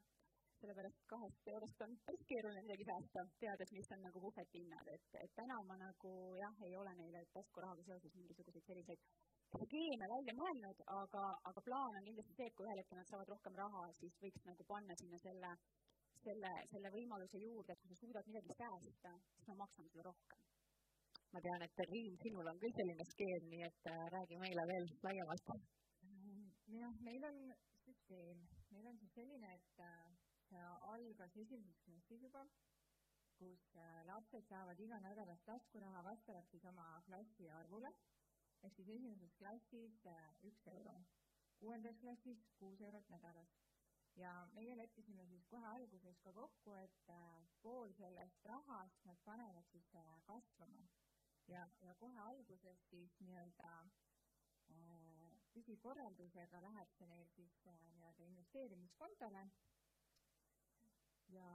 sellepärast 0.62 1.01
kahest 1.13 1.47
eurost 1.53 1.81
on 1.81 1.95
päris 2.05 2.25
keeruline 2.29 2.62
midagi 2.62 2.86
säästa, 2.86 3.25
teades, 3.41 3.73
mis 3.73 3.89
on 3.95 4.05
nagu 4.05 4.21
puhvetihinnad, 4.21 4.91
et, 4.93 5.07
et 5.23 5.33
täna 5.39 5.57
ma 5.69 5.79
nagu 5.81 6.13
jah, 6.41 6.62
ei 6.69 6.77
ole 6.77 6.93
neile 7.01 7.25
taskurahaga 7.33 7.88
seoses 7.89 8.15
mingisuguseid 8.21 8.69
selliseid 8.69 9.01
skeeme 9.55 10.07
välja 10.12 10.33
mõelnud, 10.36 10.81
aga, 10.93 11.23
aga 11.49 11.63
plaan 11.67 11.97
on 11.99 12.07
kindlasti 12.07 12.36
see, 12.36 12.47
et 12.49 12.55
kui 12.57 12.67
ühel 12.67 12.81
hetkel 12.81 12.99
nad 12.99 13.12
saavad 13.12 13.31
rohkem 13.33 13.55
raha, 13.60 13.83
siis 13.99 14.17
võiks 14.23 14.43
nagu 14.49 14.65
panna 14.67 14.97
sinna 14.99 15.19
selle, 15.23 15.51
selle, 16.25 16.51
selle 16.71 16.91
võimaluse 16.95 17.41
juurde, 17.43 17.73
et 17.73 17.81
kui 17.81 17.91
sa 17.93 17.99
suudad 18.01 18.29
midagi 18.31 18.57
säästa, 18.60 19.13
siis 19.31 19.47
ma 19.51 19.57
maksan 19.63 19.89
sulle 19.89 20.07
rohkem. 20.10 20.45
ma 21.31 21.41
tean, 21.43 21.63
et 21.63 21.81
Riin, 21.91 22.15
sinul 22.23 22.47
on 22.51 22.60
küll 22.60 22.75
selline 22.75 23.05
skeem, 23.12 23.49
nii 23.53 23.65
et 23.67 23.89
äh, 23.91 24.03
räägi 24.15 24.38
meile 24.43 24.63
veel 24.71 24.88
laiemalt. 25.07 25.51
jah, 26.81 26.95
meil 27.07 27.27
on 27.31 27.41
süsteem, 27.83 28.47
meil 28.71 28.88
on 28.91 28.99
siis 28.99 29.13
selline, 29.15 29.53
et 29.55 29.83
äh, 29.83 30.07
see 30.49 30.63
algas 30.93 31.38
esimeses 31.43 31.83
klassis 31.86 32.23
juba, 32.27 32.45
kus 33.39 33.65
äh, 33.75 34.03
lapsed 34.12 34.47
saavad 34.49 34.79
iganädalast 34.79 35.45
taskuraha 35.45 36.03
vastavalt 36.03 36.47
siis 36.51 36.65
oma 36.65 36.88
klassi 37.07 37.49
arvule 37.62 37.91
ehk 38.63 38.76
siis 38.76 38.89
esimeses 38.96 39.34
klassis 39.39 39.98
üks 40.50 40.67
euro, 40.74 40.96
kuuendas 41.62 42.00
klassis 42.04 42.43
kuus 42.60 42.82
eurot 42.82 43.10
nädalas. 43.15 43.56
ja 44.17 44.32
meie 44.54 44.76
leppisime 44.78 45.26
siis 45.30 45.43
kohe 45.46 45.65
alguses 45.67 46.20
ka 46.26 46.32
kokku, 46.34 46.74
et 46.76 47.12
pool 47.62 47.91
sellest 47.93 48.46
rahast 48.50 49.06
nad 49.06 49.20
panevad 49.26 49.67
siis 49.72 49.91
kasvama 50.26 50.88
ja, 51.48 51.67
ja 51.82 51.93
kohe 51.96 52.20
alguses 52.20 52.82
siis 52.89 53.20
nii-öelda 53.20 53.74
püsikorraldusega 55.54 56.62
läheb 56.65 56.91
see 56.98 57.08
neil 57.12 57.30
siis 57.36 57.60
nii-öelda 57.67 58.26
investeerimiskontole 58.32 59.43
ja 61.36 61.52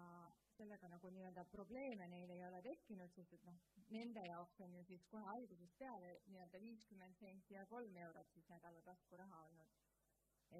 sellega 0.62 0.88
nagu 0.92 1.10
nii-öelda 1.10 1.42
probleeme 1.50 2.06
neil 2.12 2.30
ei 2.30 2.42
ole 2.46 2.60
tekkinud, 2.62 3.10
sest 3.16 3.34
et 3.34 3.46
noh, 3.48 3.58
nende 3.94 4.22
jaoks 4.28 4.60
on 4.66 4.74
ju 4.78 4.84
siis 4.86 5.04
kohe 5.10 5.26
algusest 5.34 5.74
peale 5.80 6.12
nii-öelda 6.30 6.60
viiskümmend 6.62 7.18
senti 7.18 7.56
ja 7.56 7.64
kolm 7.72 7.96
eurot 8.04 8.30
siis 8.34 8.46
nädala 8.52 8.82
taskuraha 8.86 9.42
olnud. 9.48 9.78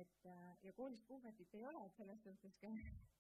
et 0.01 0.27
äh, 0.27 0.57
ja 0.63 0.73
koolis 0.73 1.03
puhvetit 1.09 1.55
ei 1.55 1.65
ole, 1.69 1.85
et 1.87 1.97
selles 1.97 2.23
suhtes 2.23 2.57
ka 2.61 2.71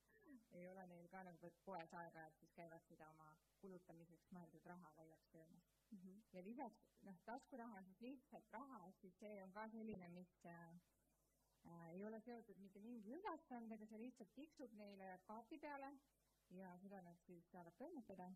ei 0.58 0.68
ole 0.68 0.86
neil 0.86 1.08
ka 1.12 1.22
nagu 1.28 1.50
poes 1.64 1.92
aeg-ajalt 2.00 2.38
siis 2.40 2.54
käivad 2.56 2.86
seda 2.88 3.08
oma 3.10 3.28
kulutamiseks 3.60 4.30
mõeldud 4.36 4.66
raha 4.70 4.92
väljaks 4.96 5.30
söömas 5.34 5.68
mm. 5.90 5.98
-hmm. 5.98 6.22
ja 6.32 6.42
lisaks 6.48 6.88
noh, 7.02 7.20
taskuraha 7.28 7.76
on 7.78 7.84
siis 7.84 8.00
lihtsalt 8.00 8.50
raha, 8.56 8.80
siis 9.00 9.18
see 9.18 9.42
on 9.44 9.52
ka 9.52 9.68
selline, 9.76 10.08
mis 10.08 10.32
äh, 10.46 10.74
äh, 11.66 11.86
ei 11.92 12.04
ole 12.04 12.20
seotud 12.20 12.58
mitte 12.64 12.80
mingi 12.80 13.14
ülesandega, 13.20 13.86
see 13.86 14.02
lihtsalt 14.06 14.34
tiksub 14.40 14.74
neile 14.82 15.18
kaardi 15.28 15.58
peale 15.58 15.92
ja 16.56 16.72
seda 16.82 17.00
nad 17.02 17.18
siis 17.26 17.50
saavad 17.50 17.76
toimetada. 17.78 18.30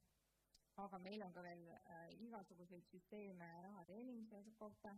aga 0.76 0.98
meil 0.98 1.22
on 1.24 1.33
ka 1.33 1.42
veel 1.42 1.62
äh, 1.72 2.11
igasuguseid 2.20 2.85
süsteeme 2.90 3.46
raha 3.64 3.85
teenimise 3.88 4.42
kohta, 4.59 4.90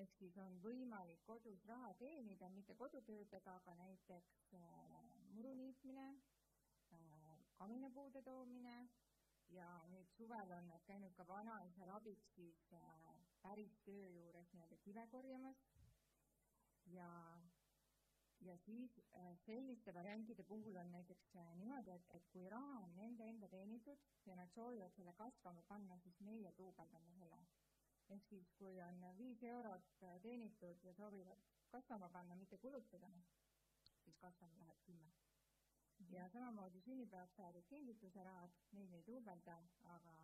ehk 0.00 0.14
siis 0.16 0.36
on 0.40 0.56
võimalik 0.64 1.20
kodus 1.26 1.64
raha 1.68 1.90
teenida, 2.00 2.48
mitte 2.48 2.74
kodutöödega, 2.74 3.56
aga 3.60 3.74
näiteks 3.82 4.54
äh, 4.54 4.94
muru 5.34 5.52
niitmine 5.54 6.06
äh,, 6.92 7.44
kaminapuude 7.58 8.22
toomine. 8.22 8.88
Ja 9.50 9.66
nüüd 9.90 10.08
suvel 10.14 10.52
on 10.56 10.68
nad 10.70 10.84
käinud 10.86 11.14
ka 11.18 11.26
vanaisal 11.26 11.90
abiks 11.98 12.32
siis 12.36 12.64
äh, 12.72 13.14
päris 13.42 13.76
töö 13.84 14.08
juures 14.14 14.52
nii-öelda 14.54 14.76
kive 14.84 15.06
korjamas. 15.10 15.64
Ja 16.86 17.08
ja 18.40 18.56
siis 18.58 18.98
äh, 19.14 19.36
selliste 19.46 19.94
variantide 19.94 20.42
puhul 20.42 20.76
on 20.76 20.92
näiteks 20.92 21.36
äh, 21.36 21.54
niimoodi, 21.56 21.90
et, 21.90 22.06
et 22.14 22.28
kui 22.32 22.48
raha 22.48 22.78
on 22.84 22.94
nende 22.96 23.28
enda 23.28 23.48
teenitud 23.48 24.04
ja 24.26 24.36
nad 24.36 24.52
soovivad 24.54 24.94
selle 24.96 25.12
kasvama 25.18 25.62
panna, 25.68 25.98
siis 25.98 26.20
meie 26.20 26.52
duubeldame 26.58 27.12
selle. 27.18 27.40
ehk 28.10 28.24
siis, 28.26 28.52
kui 28.58 28.80
on 28.82 29.04
viis 29.18 29.42
eurot 29.42 30.02
äh, 30.02 30.20
teenitud 30.22 30.84
ja 30.84 30.94
soovivad 30.94 31.44
kasvama 31.70 32.08
panna, 32.08 32.34
mitte 32.34 32.58
kulutada, 32.58 33.10
siis 34.04 34.16
kasvama 34.18 34.56
läheb 34.64 34.80
kümme 34.86 35.12
ja 36.10 36.28
samamoodi 36.28 36.80
sünnipäevaks 36.80 37.36
saadud 37.36 37.66
kingitusrahad, 37.68 38.54
neid 38.72 38.92
ei 38.96 39.02
duubelda, 39.06 39.56
aga 39.94 40.14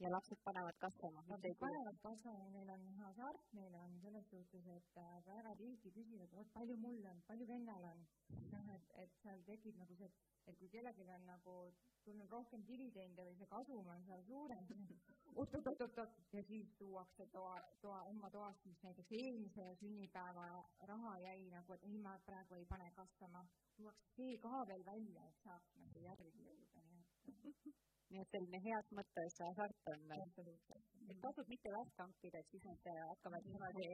ja 0.00 0.10
lapsed 0.10 0.38
panevad 0.44 0.78
kasvama. 0.80 1.24
Lapsed 1.28 1.56
panevad 1.60 1.98
kasvama, 2.02 2.48
neil 2.54 2.70
on 2.72 2.86
hasart, 3.02 3.52
neil 3.52 3.74
on 3.74 3.98
selles 4.00 4.28
suhtes, 4.30 4.66
et 4.76 4.96
äh, 4.96 5.12
väga 5.26 5.54
tihti 5.60 5.92
küsivad, 5.92 6.32
vot 6.32 6.52
palju 6.54 6.76
mul 6.80 7.04
on, 7.12 7.22
palju 7.28 7.48
vennal 7.48 7.84
on. 7.92 8.02
noh, 8.54 8.72
et, 8.76 8.90
et 9.04 9.16
seal 9.22 9.44
tekib 9.48 9.76
nagu 9.82 9.96
see, 10.00 10.10
et 10.48 10.58
kui 10.58 10.70
kellelgi 10.72 11.04
on 11.16 11.26
nagu 11.28 11.56
tulnud 12.04 12.32
rohkem 12.32 12.64
dividende 12.68 13.26
või 13.28 13.36
see 13.36 13.48
kasum 13.50 13.90
on 13.94 14.06
seal 14.08 14.22
suurem, 14.28 14.70
oot-oot-oot-oot 15.42 16.34
ja 16.36 16.44
siis 16.48 16.72
tuuakse 16.80 17.26
toa, 17.34 17.58
toa, 17.84 18.00
oma 18.12 18.30
toast, 18.32 18.64
mis 18.70 18.80
näiteks 18.86 19.12
eelmise 19.18 19.68
sünnipäeva 19.82 20.46
raha 20.92 21.18
jäi 21.26 21.44
nagu, 21.52 21.76
et 21.76 21.84
ei, 21.90 22.00
ma 22.00 22.16
praegu 22.24 22.56
ei 22.56 22.64
pane 22.72 22.88
kasvama, 22.96 23.44
tuuakse 23.76 24.16
see 24.16 24.40
ka 24.42 24.64
veel 24.72 24.86
välja, 24.88 25.28
et 25.28 25.44
saaks 25.44 25.76
nagu 25.84 26.08
järgi 26.08 26.32
jõuda, 26.40 26.88
nii 26.88 27.04
et 27.04 27.74
nii 28.10 28.22
et 28.24 28.32
selline 28.34 28.60
heas 28.64 28.88
mõttes 28.98 29.36
hasart 29.46 29.90
on, 29.92 30.06
et 30.14 31.20
tasub 31.22 31.50
mitte 31.52 31.72
last 31.74 32.02
hankida, 32.02 32.42
et 32.42 32.50
siis 32.50 32.64
nad 32.66 32.88
hakkavad 33.12 33.46
niimoodi 33.46 33.88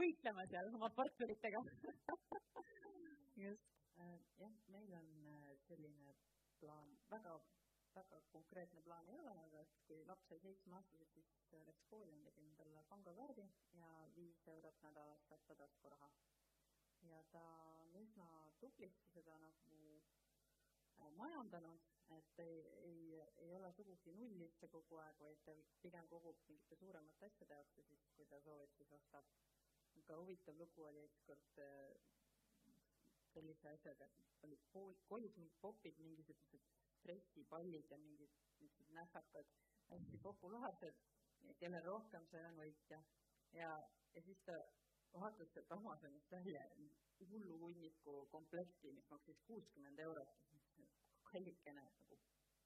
võitlema 0.00 0.46
seal 0.52 0.72
oma 0.74 0.90
portfellitega 1.00 1.62
just. 3.44 3.72
Äh, 3.96 4.16
jah, 4.36 4.52
meil 4.68 4.92
on 4.92 5.06
äh, 5.32 5.52
selline 5.64 6.10
plaan, 6.60 6.90
väga, 7.10 7.32
väga 7.96 8.18
konkreetne 8.32 8.82
plaan 8.84 9.08
ei 9.08 9.16
ole, 9.22 9.32
aga 9.44 9.62
kui 9.88 10.02
laps 10.08 10.28
sai 10.28 10.40
seitsmeaastaseks, 10.42 11.14
siis 11.16 11.54
äh, 11.56 11.62
läks 11.68 11.86
kooli, 11.92 12.16
ma 12.20 12.32
tegin 12.36 12.56
talle 12.58 12.82
pangakaardi 12.90 13.46
ja 13.80 13.92
viis 14.16 14.42
eurot 14.52 14.84
nädalas 14.84 15.24
saab 15.30 15.46
ta 15.48 15.56
taskuraha. 15.62 16.10
ja 17.08 17.22
ta 17.32 17.44
on 17.80 17.96
üsna 18.02 18.28
tublisti 18.60 19.08
seda 19.14 19.38
nagu 19.38 19.80
majandanud 21.16 21.95
et 22.14 22.38
ei, 22.38 22.58
ei, 22.88 23.22
ei 23.44 23.54
ole 23.56 23.72
sugugi 23.72 24.12
nullisse 24.14 24.68
kogu 24.70 24.98
aeg, 25.02 25.22
vaid 25.22 25.64
pigem 25.82 26.08
kogub 26.12 26.38
mingite 26.48 26.78
suuremate 26.78 27.26
asjade 27.26 27.58
jaoks 27.58 27.78
ja 27.78 27.84
siis, 27.88 28.04
kui 28.16 28.26
ta 28.30 28.40
soovib, 28.44 28.74
siis 28.78 28.92
ostab. 28.98 29.32
ka 30.06 30.16
huvitav 30.20 30.54
lugu 30.60 30.84
oli 30.86 31.00
ükskord 31.08 31.58
äh, 31.64 31.96
sellise 33.32 33.68
asjaga, 33.68 34.06
olid 34.46 34.62
pool, 34.72 34.94
kolis 35.08 35.34
mingid 35.36 35.56
popid, 35.60 35.98
mingisugused 35.98 36.68
stressipallid 36.98 37.90
ja 37.90 37.98
mingid 37.98 38.36
niisugused 38.60 38.92
näsakad, 38.94 39.50
hästi 39.90 40.20
populaarsed, 40.22 41.02
kellel 41.58 41.84
rohkem, 41.88 42.26
see 42.30 42.44
on 42.50 42.60
võitja. 42.62 43.02
ja, 43.58 43.72
ja 44.14 44.22
siis 44.28 44.40
ta 44.46 44.60
vaatas 45.12 45.52
sealt 45.54 45.72
Amazonist 45.72 46.30
välja 46.30 46.62
hullu 47.30 47.58
hunniku 47.58 48.26
komplekti, 48.30 48.92
mis 48.92 49.10
maksis 49.10 49.42
kuuskümmend 49.48 49.98
eurot 49.98 50.34
kallikene 51.36 51.82
nagu 51.84 52.16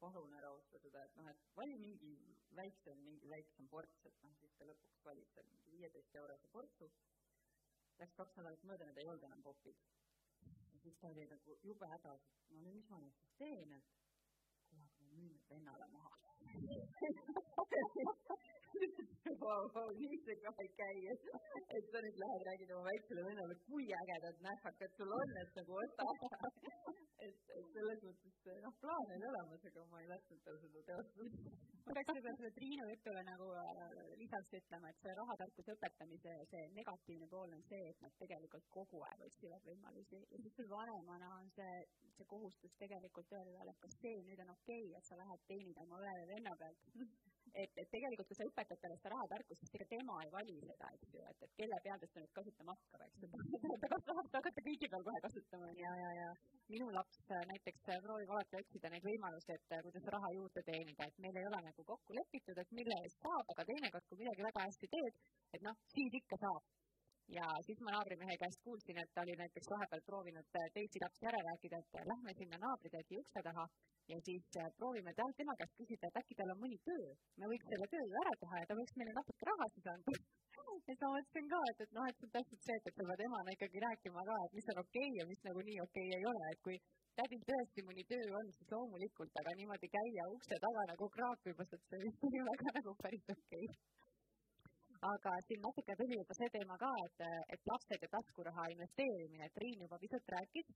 palun 0.01 0.35
ära 0.39 0.51
osta 0.57 0.79
seda, 0.81 1.03
et 1.05 1.17
noh, 1.19 1.27
et 1.31 1.41
vali 1.57 1.77
mingi 1.79 2.11
väiksem, 2.57 2.99
mingi 3.05 3.29
väiksem 3.33 3.67
ports, 3.73 4.05
et 4.09 4.17
noh, 4.25 4.33
siis 4.41 4.55
ta 4.59 4.69
lõpuks 4.69 5.03
valis 5.05 5.33
seal 5.35 5.49
mingi 5.51 5.75
viieteist 5.75 6.17
eurose 6.23 6.49
portsu. 6.55 6.87
Läks 8.01 8.15
kaks 8.21 8.37
nädalat 8.39 8.63
mööda, 8.71 8.87
need 8.89 9.01
ei 9.03 9.11
olnud 9.11 9.27
enam 9.29 9.43
popid. 9.45 9.79
ja 10.73 10.79
siis 10.81 10.97
ta 11.03 11.11
oli 11.11 11.27
nagu 11.29 11.57
jube 11.63 11.87
hädas, 11.91 12.23
et 12.31 12.55
no 12.55 12.59
nüüd 12.63 12.75
mis 12.79 12.89
ma 12.91 12.99
nüüd 13.03 13.17
siis 13.19 13.33
teen, 13.43 13.71
et 13.77 13.89
kuule, 14.71 14.87
aga 14.87 15.05
ma 15.05 15.11
müün 15.19 15.33
need 15.35 15.47
vennale 15.51 15.87
maha 15.93 16.17
vau, 19.43 19.63
vau, 19.75 19.89
nii 19.99 20.19
see 20.25 20.37
ka 20.45 20.53
ei 20.65 20.71
käi, 20.79 20.97
et, 21.13 21.91
sa 21.93 22.03
nüüd 22.05 22.23
lähed, 22.23 22.47
räägid 22.49 22.73
oma 22.77 22.89
väiksele 22.91 23.27
vennale, 23.29 23.57
kui 23.67 23.87
ägedad 24.03 24.43
nähvakad 24.47 24.97
sul 24.99 25.15
on, 25.19 25.37
et 25.43 25.61
nagu 25.61 25.79
osta 25.85 26.09
et, 27.27 27.41
et 27.59 27.67
selles 27.75 28.05
mõttes 28.07 28.61
noh, 28.65 28.77
plaan 28.83 29.13
oli 29.17 29.29
olemas, 29.31 29.67
aga 29.71 29.85
ma 29.93 30.01
ei 30.03 30.09
lasknud 30.11 30.43
tal 30.47 30.59
seda 30.63 30.83
teostada. 30.89 31.53
ma 31.87 31.97
peaks 31.97 32.13
võib-olla 32.15 32.37
selle 32.39 32.53
Triinu 32.57 32.87
jutule 32.91 33.23
nagu 33.29 33.49
äh, 33.63 33.81
lisaks 34.21 34.57
ütlema, 34.61 34.93
et 34.93 35.03
see 35.05 35.17
rahatarkuse 35.19 35.77
õpetamise 35.77 36.37
see 36.53 36.63
negatiivne 36.79 37.29
pool 37.33 37.57
on 37.57 37.65
see, 37.71 37.83
et 37.93 38.05
nad 38.05 38.17
tegelikult 38.23 38.71
kogu 38.77 39.03
aeg 39.09 39.27
otsivad 39.27 39.67
võimalusi. 39.69 40.23
Ja 40.31 40.43
siis 40.45 40.57
sul 40.57 40.71
vanemana 40.73 41.33
on 41.41 41.51
see, 41.57 41.75
see 42.17 42.29
kohustus 42.35 42.77
tegelikult 42.85 43.37
öelda 43.41 43.69
et 43.75 43.83
kas 43.85 43.99
see 44.05 44.17
nüüd 44.29 44.45
on 44.47 44.55
okei 44.57 44.87
okay,, 44.87 44.97
et 45.01 45.11
sa 45.11 45.21
lähed 45.21 45.45
teenida 45.51 45.85
oma 45.87 46.01
õe 46.05 46.15
või 46.23 46.31
venna 46.35 46.57
pealt 46.63 46.89
et, 47.55 47.73
et 47.77 47.91
tegelikult, 47.93 48.29
kui 48.29 48.39
sa 48.39 48.47
õpetad 48.49 48.81
talle 48.83 48.97
seda 48.99 49.13
rahatarkust, 49.15 49.63
siis 49.65 49.77
ega 49.79 49.87
tema 49.91 50.19
ei 50.25 50.33
vali 50.35 50.57
seda, 50.65 50.91
eks 50.97 51.15
ju, 51.15 51.23
et, 51.31 51.45
et 51.47 51.55
kelle 51.61 51.81
peal 51.85 52.01
ta 52.03 52.09
nüüd 52.21 52.33
kasutama 52.39 52.77
hakkab, 52.77 53.05
eks 53.07 53.23
ju. 53.25 53.31
ta 53.83 54.01
tahab 54.09 54.33
hakata 54.39 54.65
kõigi 54.67 54.91
peal 54.93 55.07
kohe 55.07 55.23
kasutama. 55.27 55.71
ja, 55.81 55.95
ja, 56.03 56.11
ja 56.21 56.29
minu 56.71 56.91
laps 56.95 57.23
äh, 57.31 57.45
näiteks 57.51 57.89
äh, 57.89 58.03
proovib 58.05 58.31
alati 58.35 58.61
otsida 58.61 58.91
neid 58.93 59.07
võimalusi, 59.07 59.57
et 59.57 59.77
äh, 59.77 59.83
kuidas 59.87 60.11
raha 60.17 60.33
juurde 60.37 60.63
teenida, 60.67 61.07
et 61.07 61.23
meil 61.25 61.41
ei 61.41 61.49
ole 61.51 61.63
nagu 61.67 61.87
kokku 61.93 62.17
lepitud, 62.19 62.59
et 62.59 62.77
mille 62.77 63.01
eest 63.05 63.23
saab, 63.27 63.49
aga 63.55 63.67
teinekord, 63.73 64.07
kui 64.09 64.23
midagi 64.23 64.47
väga 64.47 64.67
hästi 64.69 64.93
teed, 64.95 65.25
et 65.57 65.67
noh, 65.67 65.79
siis 65.95 66.21
ikka 66.23 66.39
saab 66.45 66.80
ja 67.37 67.47
siis 67.66 67.81
ma 67.85 67.95
naabrimehe 67.95 68.37
käest 68.43 68.61
kuulsin, 68.66 68.99
et 69.03 69.11
ta 69.14 69.23
oli 69.25 69.37
näiteks 69.43 69.71
vahepeal 69.73 70.03
proovinud 70.09 70.47
teisi 70.77 71.03
lapsi 71.05 71.29
ära 71.31 71.40
rääkida, 71.49 71.79
et 71.83 71.99
lähme 72.12 72.35
sinna 72.40 72.59
naabritädi 72.66 73.21
ukse 73.23 73.43
taha. 73.49 73.66
Ja 74.12 74.19
siis 74.27 74.47
äh, 74.61 74.71
proovime 74.79 75.12
tal, 75.14 75.33
tema 75.38 75.55
käest 75.61 75.77
küsida, 75.81 76.09
et 76.09 76.21
äkki 76.21 76.35
tal 76.38 76.53
on 76.55 76.62
mõni 76.64 76.79
töö, 76.88 77.11
me 77.38 77.51
võiks 77.53 77.69
selle 77.71 77.87
töö 77.95 78.07
ära 78.23 78.33
teha 78.43 78.62
ja 78.62 78.69
ta 78.71 78.79
võiks 78.81 78.97
meile 78.99 79.12
natuke 79.19 79.47
raha 79.51 79.69
siis 79.75 79.87
anda 79.93 80.14
siis 80.87 80.99
ma 81.03 81.11
mõtlesin 81.14 81.47
ka, 81.53 81.61
et, 81.71 81.85
et 81.85 81.93
noh, 81.97 82.09
et 82.11 82.16
see 82.19 82.27
on 82.27 82.33
täpselt 82.35 82.66
see, 82.66 82.79
et, 82.81 82.88
et 82.90 82.99
sa 82.99 83.07
pead 83.11 83.23
emana 83.27 83.55
ikkagi 83.55 83.85
rääkima 83.87 84.27
ka, 84.31 84.38
et 84.47 84.57
mis 84.59 84.71
on 84.73 84.83
okei 84.83 85.07
okay 85.07 85.21
ja 85.21 85.29
mis 85.31 85.45
nagunii 85.47 85.79
okei 85.87 86.09
okay 86.09 86.19
ei 86.19 86.29
ole, 86.33 86.51
et 86.55 86.62
kui 86.66 86.77
tädil 87.21 87.47
tõesti 87.51 87.87
mõni 87.87 88.07
töö 88.11 88.27
on, 88.40 88.53
siis 88.57 88.75
loomulikult, 88.75 89.40
aga 89.43 89.57
niimoodi 89.61 89.93
käia 89.95 90.29
ukse 90.35 90.59
taga 90.66 90.87
nagu 90.93 91.11
kraapimas, 91.16 91.75
et 91.77 91.85
see 91.93 92.03
vist 92.07 92.29
ole 92.43 92.57
ka 92.64 92.75
nagu 92.81 92.97
päris 93.05 93.27
okei. 93.37 93.66
okay. 93.71 94.10
Aga 95.09 95.33
siin 95.49 95.63
natuke 95.65 95.97
tuli 95.97 96.17
juba 96.21 96.35
see 96.37 96.49
teema 96.55 96.77
ka, 96.81 96.91
et, 97.07 97.23
et 97.55 97.69
lapsed 97.73 98.03
ja 98.05 98.09
taskuraha 98.17 98.67
investeerimine, 98.75 99.47
et 99.47 99.55
Triin 99.57 99.85
juba 99.87 99.99
pisut 100.03 100.33
rääkis, 100.37 100.73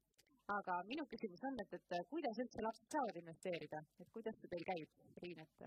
aga 0.57 0.79
minu 0.89 1.05
küsimus 1.11 1.45
on, 1.49 1.61
et, 1.61 1.77
et 1.79 2.09
kuidas 2.13 2.41
üldse 2.45 2.65
lapsed 2.65 2.97
saavad 2.97 3.21
investeerida, 3.21 3.83
et 4.01 4.11
kuidas 4.17 4.41
see 4.41 4.53
teil 4.55 4.67
käib, 4.73 4.97
Triin, 5.19 5.45
et? 5.45 5.67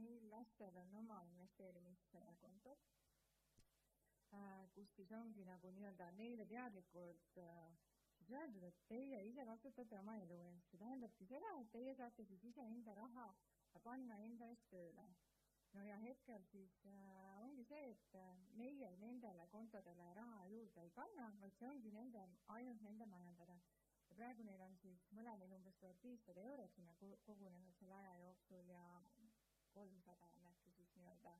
meil 0.00 0.28
lastel 0.32 0.76
on 0.80 0.94
oma 1.02 1.20
investeerimiskonto, 1.28 2.76
kus 4.74 4.94
siis 4.96 5.12
ongi 5.12 5.44
nagu 5.46 5.70
nii-öelda 5.76 6.08
neile 6.18 6.46
teadlikult 6.50 7.42
siis 8.24 8.32
öeldud, 8.38 8.64
et 8.64 8.80
teie 8.88 9.20
ise 9.28 9.44
vastutate 9.46 9.98
oma 9.98 10.16
elu 10.22 10.38
eest. 10.48 10.70
see 10.70 10.80
tähendabki 10.80 11.26
seda, 11.28 11.52
et 11.60 11.70
teie 11.76 11.94
saate 12.00 12.24
siis 12.30 12.44
iseenda 12.50 12.94
raha 12.98 13.28
panna 13.84 14.18
enda 14.24 14.48
eest 14.48 14.68
tööle. 14.72 15.06
No 15.74 15.84
ja 15.84 15.96
hetkel 16.02 16.44
siis 16.50 16.74
äh, 16.86 17.44
ongi 17.44 17.64
see, 17.70 17.90
et 17.90 18.18
meie 18.58 18.90
nendele 19.02 19.46
kontodele 19.52 20.10
raha 20.20 20.44
juurde 20.52 20.84
ei 20.86 20.92
kanna, 20.98 21.30
vaid 21.40 21.56
see 21.58 21.68
ongi 21.68 21.90
nende, 21.94 22.26
ainult 22.56 22.84
nende 22.86 23.06
majandada 23.10 23.58
ja 24.10 24.18
praegu 24.18 24.44
neil 24.46 24.62
on 24.62 24.76
siis 24.82 25.06
mõlemal 25.18 25.56
umbes 25.56 25.76
tuhat 25.82 26.02
viissada 26.06 26.42
eurot 26.50 26.76
sinna 26.76 26.94
kogunenud 27.26 27.74
selle 27.80 27.96
aja 27.98 28.14
jooksul 28.22 28.70
ja 28.70 28.84
kolmsada 29.74 30.30
on 30.38 30.46
äkki 30.52 30.72
siis 30.76 30.94
nii-öelda 30.98 31.32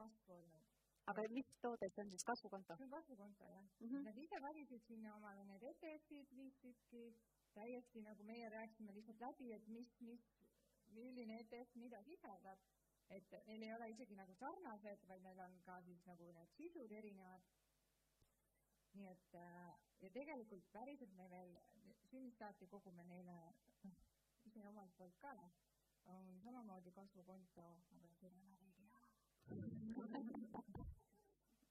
kasvu 0.00 0.34
olnud. 0.34 0.66
aga 1.12 1.26
mis 1.36 1.50
toode 1.62 1.88
see 1.90 2.02
on 2.04 2.10
siis, 2.14 2.24
kasvukonto? 2.32 2.76
see 2.76 2.88
on 2.88 2.94
kasvukonto 2.96 3.44
jah 3.52 3.62
mm. 3.62 3.86
-hmm. 3.86 4.04
Nad 4.08 4.18
ise 4.24 4.42
valisid 4.42 4.82
sinna 4.88 5.14
omale 5.16 5.44
need 5.44 5.62
ETF-id, 5.70 6.34
viis 6.40 6.58
tükki, 6.64 7.04
täiesti 7.54 8.02
nagu 8.08 8.22
meie 8.32 8.48
rääkisime 8.48 8.94
lihtsalt 8.98 9.20
läbi, 9.26 9.52
et 9.52 9.68
mis, 9.68 9.94
mis, 10.00 10.26
milline 10.98 11.40
ETF 11.40 11.74
mida 11.84 12.02
sisaldab, 12.02 12.58
et 13.16 13.32
neil 13.46 13.62
ei 13.62 13.72
ole 13.74 13.90
isegi 13.90 14.16
nagu 14.18 14.34
sarnased, 14.38 15.06
vaid 15.08 15.22
neil 15.22 15.40
on 15.46 15.58
ka 15.66 15.80
siis 15.86 16.04
nagu 16.06 16.32
need 16.36 16.54
sisud 16.58 16.92
erinevad 17.00 17.48
nii 18.94 19.08
et 19.10 19.34
äh, 19.34 19.74
ja 20.02 20.10
tegelikult 20.10 20.66
päriselt 20.72 21.12
me 21.18 21.26
veel 21.30 21.56
sünnist 22.10 22.38
saati 22.42 22.66
kogume 22.74 23.04
neile 23.10 23.36
noh, 23.84 23.98
ise 24.48 24.64
omalt 24.70 24.96
poolt 24.98 25.18
ka, 25.24 25.34
on 26.14 26.30
samamoodi 26.44 26.92
kasvukonto, 26.98 27.66
aga 27.96 28.12
seda 28.20 28.40
nad 28.46 28.62
ei 28.66 28.72
tea. 28.78 28.90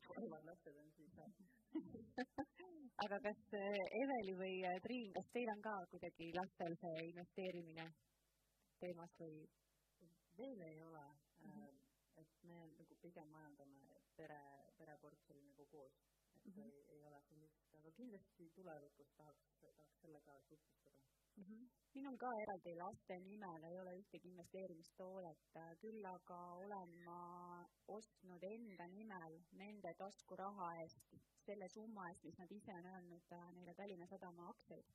kolmad 0.07 0.45
lapsed 0.49 0.77
on 0.83 0.91
siis 0.97 1.17
aga 3.05 3.19
kas 3.25 3.41
äh, 3.59 3.81
Eveli 4.01 4.35
või 4.43 4.55
äh, 4.71 4.79
Triin, 4.85 5.11
kas 5.17 5.27
teil 5.35 5.51
on 5.55 5.61
ka 5.67 5.75
kuidagi 5.91 6.31
lastel 6.39 6.77
see 6.83 7.07
investeerimine 7.11 7.85
teemas 8.83 9.13
või? 9.21 9.35
veel 10.39 10.61
ei 10.63 10.81
ole 10.87 11.05
mm, 11.43 11.51
-hmm. 11.51 11.79
et 12.21 12.43
me 12.47 12.59
nagu 12.77 12.88
pigem 13.03 13.29
majandame 13.35 13.83
pere, 14.17 14.41
pereportfelli 14.77 15.43
nagu 15.51 15.65
koos 15.73 15.99
et 16.35 16.45
mm 16.45 16.51
-hmm. 16.51 16.71
ei, 16.71 16.85
ei 16.95 17.05
ole 17.05 17.21
sellist, 17.21 17.73
aga 17.79 17.91
kindlasti 17.91 18.49
tulevikus 18.55 19.11
tahaks, 19.17 19.45
tahaks 19.61 20.01
sellega 20.01 20.33
tutvustada 20.49 20.97
mm. 21.37 21.43
-hmm. 21.43 21.69
minul 21.93 22.17
ka 22.17 22.29
eraldi 22.43 22.75
laste 22.75 23.19
nimel 23.19 23.63
ei 23.63 23.79
ole 23.79 23.93
ühtegi 24.01 24.27
investeerimistoodet, 24.33 25.43
küll 25.83 26.05
aga 26.05 26.39
olen 26.65 26.91
ma 27.07 27.19
ostnud 27.97 28.43
enda 28.53 28.87
nimel 28.87 29.39
nende 29.63 29.93
taskuraha 30.03 30.67
eest 30.83 31.19
selle 31.45 31.69
summa 31.69 32.09
eest, 32.09 32.23
mis 32.23 32.37
nad 32.39 32.51
ise 32.51 32.71
on 32.79 32.85
öelnud 32.93 33.31
äh, 33.37 33.51
neile 33.53 33.73
Tallinna 33.73 34.07
Sadama 34.07 34.49
aktsiaid 34.49 34.87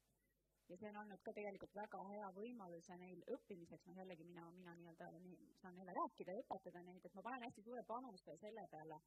ja 0.68 0.76
see 0.80 0.88
on 0.88 0.96
olnud 1.02 1.22
ka 1.26 1.32
tegelikult 1.36 1.74
väga 1.76 2.00
hea 2.08 2.28
võimalus 2.38 2.88
neil 3.00 3.22
õppimiseks, 3.36 3.86
noh 3.88 3.98
jällegi 4.00 4.24
mina, 4.24 4.46
mina 4.56 4.74
nii-öelda 4.78 5.10
nii, 5.26 5.52
saan 5.60 5.76
neile 5.78 5.94
rääkida 5.98 6.36
ja 6.36 6.44
õpetada 6.44 6.82
neid, 6.86 7.04
et 7.04 7.16
ma 7.18 7.24
panen 7.26 7.44
hästi 7.46 7.64
suure 7.66 7.84
panuse 7.90 8.36
selle 8.40 8.64
peale, 8.72 9.00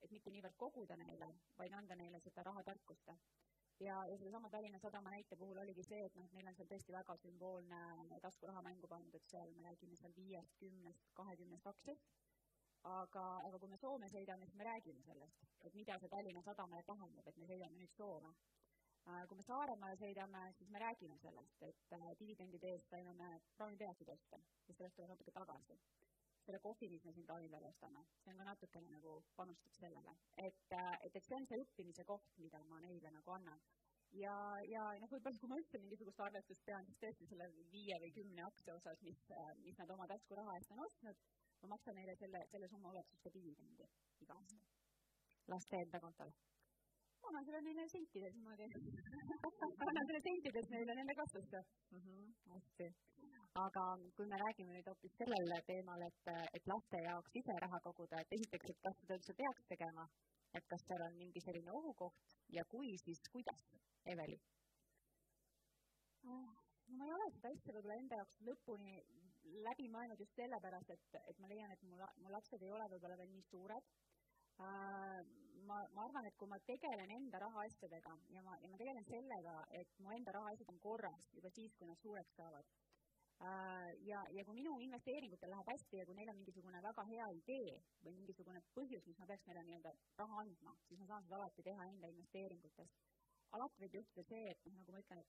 et 0.00 0.14
mitte 0.14 0.30
niivõrd 0.30 0.56
koguda 0.60 0.96
neile, 1.00 1.32
vaid 1.58 1.74
anda 1.80 1.96
neile 1.98 2.20
seda 2.26 2.44
rahatarkust. 2.46 3.10
ja, 3.80 3.96
ja 4.06 4.16
sellesama 4.18 4.50
Tallinna 4.50 4.78
Sadama 4.78 5.10
näite 5.10 5.36
puhul 5.36 5.58
oligi 5.58 5.82
see, 5.82 6.04
et 6.06 6.14
noh, 6.14 6.24
et 6.24 6.32
neil 6.36 6.48
on 6.52 6.56
seal 6.56 6.68
tõesti 6.72 6.92
väga 6.92 7.16
sümboolne 7.16 8.20
taskuraha 8.22 8.62
mängu 8.62 8.88
pandud, 8.88 9.14
et 9.14 9.26
seal 9.34 9.54
me 9.56 9.66
räägime 9.66 9.96
seal 9.96 10.14
viiest, 10.16 10.56
kümnest, 10.62 11.10
kahekümnest 11.14 11.66
aktsiast. 11.66 12.10
aga, 12.82 13.22
aga 13.46 13.58
kui 13.60 13.68
me 13.68 13.76
Soome 13.76 14.08
sõidame, 14.08 14.46
siis 14.46 14.56
me 14.56 14.64
räägime 14.64 15.02
sellest, 15.04 15.42
et 15.60 15.74
mida 15.74 15.98
see 15.98 16.08
Tallinna 16.08 16.42
Sadamale 16.42 16.82
tähendab, 16.82 17.26
et 17.28 17.36
me 17.36 17.46
sõidame 17.46 17.76
nüüd 17.76 17.92
Soome 17.92 18.32
kui 19.28 19.38
me 19.38 19.44
Saaremaale 19.46 19.96
sõidame, 20.00 20.42
siis 20.58 20.70
me 20.74 20.80
räägime 20.82 21.16
sellest, 21.22 21.62
et 21.66 21.94
äh, 21.96 22.06
dividendide 22.20 22.72
eest 22.74 22.90
saime 22.92 23.14
me 23.18 23.30
praamipeatsid 23.56 24.10
osta 24.12 24.38
ja 24.68 24.76
sellest 24.76 24.96
tuleb 24.98 25.12
natuke 25.14 25.34
tagasi. 25.36 25.76
Selle 26.44 26.60
kohvi, 26.64 26.88
mis 26.88 27.04
me 27.04 27.12
siin 27.14 27.26
Taani 27.28 27.48
peal 27.52 27.66
ostame, 27.68 28.02
see 28.22 28.32
on 28.32 28.40
ka 28.40 28.46
natukene 28.48 28.90
nagu 28.92 29.16
panustab 29.36 29.74
sellele, 29.76 30.14
et, 30.44 30.62
äh, 30.76 30.92
et, 31.06 31.16
et 31.16 31.26
see 31.26 31.36
on 31.36 31.48
see 31.48 31.60
õppimise 31.64 32.06
koht, 32.08 32.36
mida 32.44 32.62
ma 32.70 32.80
neile 32.84 33.12
nagu 33.16 33.34
annan. 33.36 33.62
ja, 34.18 34.34
ja 34.66 34.84
noh, 34.98 35.10
võib-olla 35.12 35.38
kui 35.38 35.50
ma 35.50 35.58
üldse 35.60 35.78
mingisugust 35.78 36.20
arvestust 36.26 36.64
pean, 36.66 36.86
siis 36.86 36.98
tõesti 37.02 37.28
selle 37.30 37.46
viie 37.74 37.98
või 38.02 38.10
kümne 38.16 38.46
aktsia 38.46 38.74
osas, 38.74 39.02
mis, 39.06 39.22
äh, 39.30 39.50
mis 39.64 39.78
nad 39.78 39.90
oma 39.96 40.08
taskuraha 40.10 40.56
eest 40.58 40.74
on 40.74 40.84
ostnud, 40.86 41.26
ma 41.62 41.74
maksan 41.76 41.98
neile 42.00 42.16
selle, 42.18 42.46
selle 42.52 42.68
summa 42.72 42.94
ulatuses 42.94 43.22
ka 43.22 43.34
dividendi 43.34 43.90
iga 44.26 44.38
aasta. 44.38 44.64
Laste 45.50 45.84
enda 45.86 46.00
kontole 46.02 46.49
annan 47.28 47.44
selle 47.46 47.60
neile 47.66 47.86
sentides 47.92 48.34
niimoodi 48.36 48.66
annan 49.86 50.06
selle 50.08 50.20
sentides 50.26 50.70
neile 50.74 50.96
nende 50.98 51.14
kasvusse 51.20 51.60
mm. 51.90 52.00
-hmm. 52.04 52.32
hästi. 52.54 52.88
aga 53.64 53.84
kui 54.16 54.26
me 54.32 54.40
räägime 54.44 54.72
nüüd 54.76 54.88
hoopis 54.90 55.14
sellel 55.20 55.54
teemal, 55.70 56.02
et, 56.08 56.30
et 56.56 56.66
laste 56.72 57.02
jaoks 57.08 57.38
ise 57.40 57.56
raha 57.64 57.80
koguda, 57.86 58.20
et 58.20 58.34
esiteks, 58.36 58.70
et 58.72 58.80
kas 58.86 59.00
seda 59.00 59.18
üldse 59.18 59.34
peaks 59.40 59.64
tegema, 59.72 60.04
et 60.58 60.66
kas 60.72 60.84
seal 60.88 61.02
on 61.08 61.16
mingi 61.22 61.40
selline 61.46 61.72
ohukoht 61.78 62.36
ja 62.58 62.64
kui, 62.74 62.92
siis 63.04 63.22
kuidas, 63.32 63.64
Eveli? 64.14 64.38
Ah, 66.24 66.52
no 66.88 66.98
ma 66.98 67.08
ei 67.08 67.16
ole 67.16 67.32
seda 67.34 67.52
asja 67.56 67.74
võib-olla 67.74 67.98
enda 68.02 68.20
jaoks 68.22 68.38
lõpuni 68.50 68.94
läbi 69.66 69.88
mõelnud 69.96 70.22
just 70.22 70.38
sellepärast, 70.42 70.90
et, 70.96 71.20
et 71.32 71.38
ma 71.42 71.48
leian, 71.52 71.74
et 71.74 71.82
mu, 71.82 71.96
mu 72.22 72.32
lapsed 72.36 72.62
ei 72.62 72.72
ole 72.78 72.88
võib-olla 72.94 73.18
veel 73.22 73.32
nii 73.34 73.46
suured 73.50 73.94
Äh, 74.60 75.24
ma, 75.68 75.80
ma 75.94 76.04
arvan, 76.04 76.26
et 76.28 76.36
kui 76.38 76.48
ma 76.50 76.58
tegelen 76.66 77.10
enda 77.14 77.40
rahaasjadega 77.42 78.12
ja 78.34 78.42
ma, 78.46 78.56
ja 78.62 78.68
ma 78.70 78.78
tegelen 78.80 79.06
sellega, 79.08 79.56
et 79.80 79.98
mu 80.04 80.12
enda 80.14 80.34
rahaasjad 80.36 80.70
on 80.72 80.80
korras 80.82 81.28
juba 81.36 81.50
siis, 81.54 81.74
kui 81.78 81.88
nad 81.88 82.00
suureks 82.02 82.34
saavad. 82.38 82.70
Äh, 83.40 83.90
ja, 84.04 84.20
ja 84.36 84.44
kui 84.44 84.58
minu 84.58 84.74
investeeringutel 84.84 85.50
läheb 85.54 85.68
hästi 85.72 86.00
ja 86.00 86.06
kui 86.08 86.16
neil 86.18 86.28
on 86.32 86.40
mingisugune 86.42 86.82
väga 86.84 87.04
hea 87.08 87.28
idee 87.38 87.76
või 88.04 88.16
mingisugune 88.18 88.60
põhjus, 88.76 89.06
miks 89.08 89.22
ma 89.22 89.28
peaks 89.30 89.46
neile 89.48 89.62
nii-öelda 89.68 89.94
raha 90.20 90.42
andma, 90.42 90.74
siis 90.88 91.00
ma 91.00 91.08
saan 91.08 91.24
seda 91.24 91.38
alati 91.38 91.64
teha 91.70 91.86
enda 91.92 92.10
investeeringutest. 92.12 93.06
alati 93.56 93.80
võib 93.84 93.96
juhtuda 94.00 94.26
see, 94.28 94.50
et 94.50 94.66
noh, 94.66 94.76
nagu 94.82 94.92
ma 94.92 95.00
ütlen, 95.04 95.24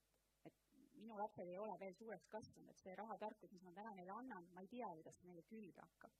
et 0.49 0.59
minu 0.99 1.21
lapsed 1.21 1.47
ei 1.47 1.57
ole 1.57 1.79
veel 1.79 1.95
suureks 1.95 2.27
kasvanud, 2.35 2.69
et 2.69 2.83
see 2.83 2.99
rahatarkus, 2.99 3.55
mis 3.55 3.63
ma 3.63 3.71
täna 3.79 3.95
neile 3.95 4.11
annan, 4.17 4.51
ma 4.53 4.65
ei 4.65 4.67
tea, 4.75 4.91
kuidas 4.99 5.17
see 5.17 5.31
neile 5.31 5.47
külge 5.47 5.87
hakkab 5.87 6.19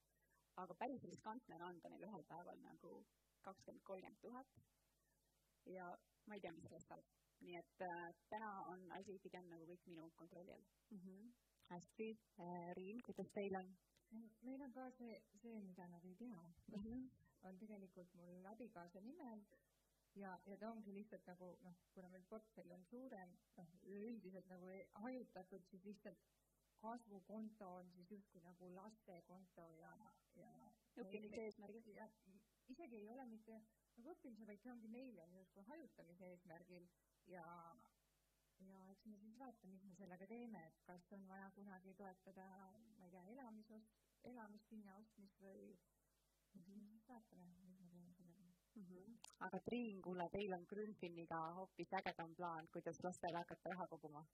aga 0.59 0.75
päris 0.75 1.03
riskantne 1.09 1.55
on 1.55 1.67
anda 1.67 1.89
neile 1.91 2.07
ühel 2.09 2.23
päeval 2.31 2.57
nagu 2.65 2.91
kakskümmend, 3.47 3.83
kolmkümmend 3.83 4.21
tuhat. 4.21 4.55
ja 5.65 5.87
ma 6.25 6.35
ei 6.37 6.41
tea, 6.41 6.51
mis 6.57 6.67
sellest 6.69 6.93
saab. 6.93 7.05
nii 7.45 7.55
et 7.57 7.81
äh, 7.87 8.03
täna 8.29 8.51
on 8.73 8.83
asi 8.97 9.17
pigem 9.23 9.47
nagu 9.49 9.65
kõik 9.69 9.87
minu 9.89 10.09
kontrolli 10.15 10.53
all 10.53 10.65
mm. 10.89 10.99
-hmm. 10.99 11.31
hästi 11.69 12.09
äh,, 12.39 12.75
Riin, 12.77 13.01
kuidas 13.07 13.31
teil 13.37 13.55
on? 13.55 13.73
meil 14.41 14.61
on 14.61 14.73
ka 14.73 14.89
see, 14.91 15.21
see, 15.41 15.61
mida 15.69 15.87
nad 15.87 16.05
ei 16.05 16.15
tea 16.15 16.41
mm, 16.67 16.83
-hmm. 16.83 17.09
on 17.49 17.57
tegelikult 17.57 18.13
mul 18.13 18.45
abikaasa 18.53 19.01
nimel 19.01 19.43
ja, 20.15 20.39
ja 20.45 20.57
ta 20.57 20.71
ongi 20.71 20.93
lihtsalt 20.93 21.25
nagu 21.27 21.55
noh, 21.63 21.75
kuna 21.93 22.09
meil 22.09 22.23
portfell 22.29 22.71
on 22.75 22.85
suurem, 22.85 23.35
noh, 23.57 23.73
üleüldiselt 23.83 24.47
nagu 24.51 24.71
hajutatud, 25.05 25.65
siis 25.69 25.85
lihtsalt 25.85 26.25
kasvukonto 26.81 27.67
on 27.79 27.91
siis 27.95 28.11
justkui 28.11 28.41
nagu 28.41 28.69
lastekonto 28.75 29.67
ja, 29.77 29.91
ja 30.35 30.51
õppimise 31.03 31.45
eesmärgil? 31.45 31.93
jah, 31.95 32.15
isegi 32.73 32.99
ei 33.01 33.09
ole 33.13 33.25
mitte 33.29 33.61
nagu 33.97 34.13
õppimise, 34.15 34.47
vaid 34.49 34.61
see 34.63 34.73
ongi 34.73 34.91
meile 34.91 35.27
justkui 35.35 35.63
hajutamise 35.69 36.29
eesmärgil 36.33 36.87
ja, 37.33 37.45
ja 38.67 38.83
eks 38.93 39.07
me 39.11 39.19
siis 39.23 39.39
vaatame, 39.39 39.73
mis 39.75 39.87
me 39.89 39.95
sellega 39.99 40.27
teeme, 40.31 40.65
et 40.67 40.83
kas 40.87 41.09
on 41.17 41.27
vaja 41.31 41.49
kunagi 41.57 41.95
toetada, 41.99 42.47
ma 42.97 43.07
ei 43.07 43.15
tea, 43.15 43.25
elamisost, 43.35 43.97
elamispinna 44.33 44.95
ostmist 45.01 45.41
või 45.43 45.65
-hmm. 46.59 47.01
vaatame, 47.07 47.51
mis 47.65 47.79
me 47.79 47.89
teeme 47.89 48.13
sellega 48.13 48.43
mm. 48.75 48.85
-hmm. 48.85 49.17
aga 49.47 49.59
Triin, 49.59 50.01
kuule, 50.01 50.29
teil 50.29 50.53
on 50.53 50.65
Grünfiniga 50.73 51.41
hoopis 51.59 51.93
ägedam 51.99 52.35
plaan, 52.35 52.67
kuidas 52.73 53.03
lastele 53.03 53.37
hakata 53.37 53.69
raha 53.75 53.87
koguma 53.87 54.25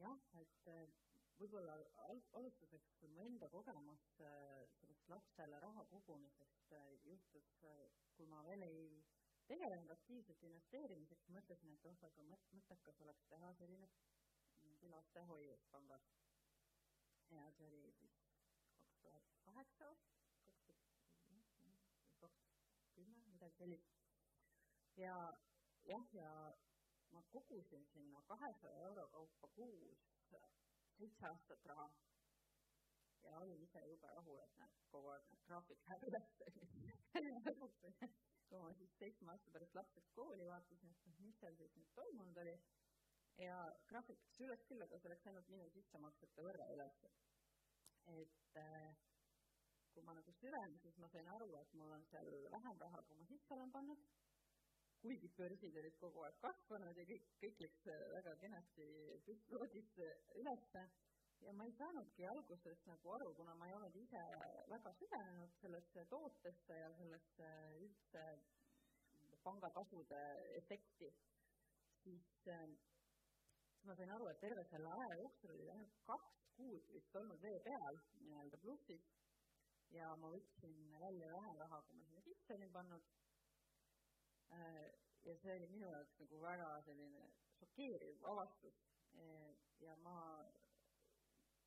jah, 0.00 0.18
et 0.40 0.68
võib-olla 1.40 1.76
al-, 2.06 2.22
alustuseks 2.40 2.98
mu 3.14 3.24
enda 3.24 3.48
kogemus 3.52 4.02
äh, 4.20 4.66
sellest 4.76 5.08
lapsele 5.12 5.60
raha 5.64 5.86
kogumisest 5.92 6.74
äh, 6.76 6.90
juhtus, 7.06 7.48
kui 8.16 8.28
ma 8.28 8.42
veel 8.44 8.66
ei 8.66 8.84
tegelenud 9.50 9.90
aktiivselt 9.94 10.42
investeerimiseks, 10.46 11.28
mõtlesin, 11.34 11.72
et 11.74 11.86
oh, 11.88 11.96
aga 12.08 12.26
mõt-, 12.28 12.50
mõttekas 12.54 13.00
oleks 13.06 13.24
teha 13.32 13.52
selline 13.58 13.88
mingi 14.62 14.90
lastehoius 14.92 15.64
pangas. 15.72 16.10
ja 17.30 17.46
see 17.56 17.66
oli 17.66 17.92
siis 17.96 18.14
kaks 18.76 19.00
tuhat 19.02 19.32
kaheksa, 19.46 19.90
kaks 20.44 20.64
tuhat, 22.20 22.38
kümme, 22.94 23.22
midagi 23.32 23.56
sellist. 23.62 23.96
ja 24.96 25.16
jah, 25.88 26.14
ja 26.14 26.30
ma 27.10 27.22
kogusin 27.32 27.86
sinna 27.92 28.22
kahesaja 28.28 28.86
euro 28.86 29.08
kaupa 29.08 29.48
kuus 29.56 30.06
seitse 31.02 31.28
aastat 31.32 31.68
raha. 31.72 31.88
ja 33.24 33.38
olin 33.44 33.62
ise 33.62 33.80
jube 33.88 34.10
rahul, 34.16 34.38
et 34.44 34.58
näed, 34.62 34.76
kogu 34.94 35.12
aeg 35.14 35.24
need 35.32 35.46
graafik 35.48 35.86
läheb 35.86 36.02
üles 36.10 36.28
kui 38.50 38.58
ma 38.64 38.70
siis 38.74 38.94
seitsme 38.98 39.30
aasta 39.32 39.52
pärast 39.54 39.76
lapseks 39.78 40.10
kooli 40.16 40.46
vaatasin, 40.48 40.94
et 40.94 41.04
noh, 41.06 41.18
mis 41.26 41.36
seal 41.42 41.54
siis 41.58 41.76
nüüd 41.78 41.92
toimunud 41.98 42.40
oli 42.44 42.54
ja 43.44 43.58
graafik 43.90 44.18
läks 44.24 44.40
üles 44.46 44.64
küll, 44.68 44.82
aga 44.86 44.98
see 44.98 45.12
läks 45.12 45.28
ainult 45.30 45.52
minu 45.52 45.68
sissemaksete 45.76 46.46
võrra 46.46 46.66
üles. 46.74 46.98
et 48.10 48.58
äh, 48.58 48.88
kui 49.94 50.02
ma 50.06 50.14
nagu 50.16 50.32
süvenesin, 50.40 50.80
siis 50.82 50.98
ma 51.02 51.08
sain 51.12 51.28
aru, 51.36 51.50
et 51.60 51.72
mul 51.78 51.92
on 51.94 52.04
seal 52.10 52.28
vähem 52.56 52.82
raha, 52.84 53.02
kui 53.06 53.18
ma 53.20 53.26
sisse 53.30 53.54
olen 53.54 53.70
pannud, 53.76 54.02
kuigi 55.02 55.30
börsid 55.36 55.76
olid 55.82 55.96
kogu 56.00 56.24
aeg 56.26 56.36
kasvanud 56.44 56.98
ja 57.00 57.06
kõik, 57.08 57.28
kõik 57.42 57.62
läks 57.64 57.86
väga 58.14 58.34
kenasti 58.42 58.88
püstloodis 59.26 59.94
ülesse 60.42 60.84
ja 61.46 61.52
ma 61.56 61.64
ei 61.64 61.72
saanudki 61.78 62.26
alguses 62.28 62.82
nagu 62.88 63.12
aru, 63.16 63.32
kuna 63.38 63.54
ma 63.56 63.68
ei 63.68 63.76
olnud 63.78 63.96
ise 63.96 64.22
väga 64.72 64.92
süvenenud 64.98 65.54
sellesse 65.62 66.04
tootesse 66.12 66.80
ja 66.82 66.90
sellesse 66.98 67.52
üldse 67.86 68.24
pangatasude 69.44 70.20
efekti, 70.58 71.08
siis 72.02 72.28
äh, 72.52 72.66
ma 73.88 73.96
sain 73.96 74.12
aru, 74.12 74.28
et 74.28 74.40
terve 74.44 74.64
selle 74.68 74.92
aja 74.92 75.16
jooksul 75.22 75.54
oli 75.54 75.70
ainult 75.72 75.96
kaks 76.10 76.36
kuud 76.58 76.92
vist 76.92 77.16
olnud 77.16 77.40
vee 77.42 77.56
peal 77.64 78.00
nii-öelda 78.26 78.60
plussis 78.64 79.06
ja 79.96 80.10
ma 80.20 80.30
võtsin 80.34 80.76
välja 81.00 81.30
vähe 81.32 81.54
raha, 81.62 81.80
kui 81.86 81.96
ma 81.96 82.04
sinna 82.04 82.24
sisse 82.26 82.56
olin 82.56 82.72
pannud. 82.76 83.06
Äh, 84.52 84.86
ja 85.24 85.36
see 85.42 85.56
oli 85.56 85.68
minu 85.74 85.90
jaoks 85.92 86.16
nagu 86.24 86.40
väga 86.42 86.70
selline 86.86 87.26
šokeeriv 87.58 88.24
avastus 88.32 88.78
ja 89.80 89.96
ma 90.04 90.16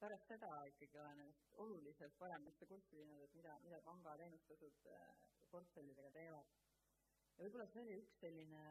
pärast 0.04 0.28
seda 0.28 0.50
ikkagi 0.68 1.00
olen 1.00 1.20
ennast 1.24 1.54
oluliselt 1.64 2.16
paremasse 2.20 2.66
kurssi 2.68 2.98
viinud, 2.98 3.22
et 3.24 3.36
mida, 3.40 3.54
mida 3.64 3.80
panga 3.86 4.16
teenustasud 4.20 4.88
äh, 4.92 5.06
portfellidega 5.52 6.12
teevad. 6.18 6.50
ja 7.38 7.46
võib-olla 7.46 7.68
see 7.72 7.84
oli 7.86 7.96
üks 8.02 8.18
selline 8.20 8.64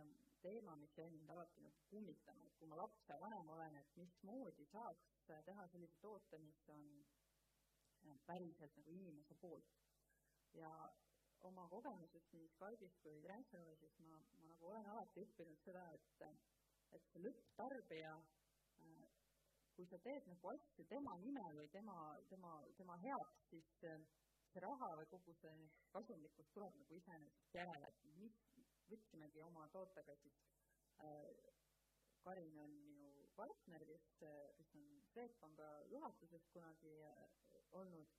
teema, 0.42 0.75
mis 0.77 0.92
jäi 0.98 1.09
mind 1.14 1.31
alati 1.35 1.64
nagu 1.64 1.87
kummitama, 1.90 2.46
et 2.46 2.59
kui 2.59 2.68
ma 2.68 2.79
lapsevanem 2.83 3.48
olen, 3.55 3.79
et 3.81 3.96
mismoodi 3.96 4.66
saaks 4.75 5.09
teha 5.48 5.66
sellise 5.72 5.98
toote, 6.05 6.38
mis 6.44 6.61
on 6.75 6.85
äh, 7.01 8.18
päriselt 8.29 8.77
nagu 8.81 8.94
inimese 8.98 9.38
poolt. 9.46 9.72
ja 10.53 10.70
oma 11.48 11.66
kogemusest 11.72 12.33
nii 12.37 12.48
Skype'is 12.55 12.96
kui 13.05 13.20
Transferwise'is 13.26 13.98
ma, 14.07 14.18
ma 14.38 14.46
nagu 14.50 14.70
olen 14.70 14.88
alati 14.94 15.24
õppinud 15.26 15.61
seda, 15.64 15.85
et, 15.96 16.24
et 16.98 17.11
see 17.12 17.22
lõpptarbija, 17.26 18.14
äh, 18.87 19.07
kui 19.76 19.88
sa 19.90 20.00
teed 20.07 20.28
nagu 20.31 20.52
asju 20.55 20.87
tema 20.90 21.16
nimel 21.24 21.62
või 21.62 21.70
tema, 21.76 21.96
tema, 22.33 22.57
tema 22.78 22.98
heaks, 23.05 23.46
siis 23.50 23.72
äh, 23.88 24.02
see 24.52 24.62
raha 24.64 24.92
või 24.98 25.09
kogu 25.11 25.35
see 25.40 25.55
kasumlikkus 25.94 26.50
tuleb 26.55 26.76
nagu 26.81 27.00
iseenesest 27.00 27.59
järele, 27.61 27.88
et 27.88 28.05
mis, 28.20 28.38
võtsimegi 28.90 29.40
oma 29.46 29.66
tootega 29.72 30.16
siis 30.22 30.40
äh, 31.05 31.52
Karin 32.22 32.59
on 32.62 32.74
minu 32.87 33.09
partner, 33.37 33.83
kes, 33.88 34.05
kes 34.59 34.74
on 34.78 34.85
Swedbanka 35.12 35.68
juhatuses 35.90 36.44
kunagi 36.55 36.92
äh, 37.09 37.22
olnud, 37.81 38.12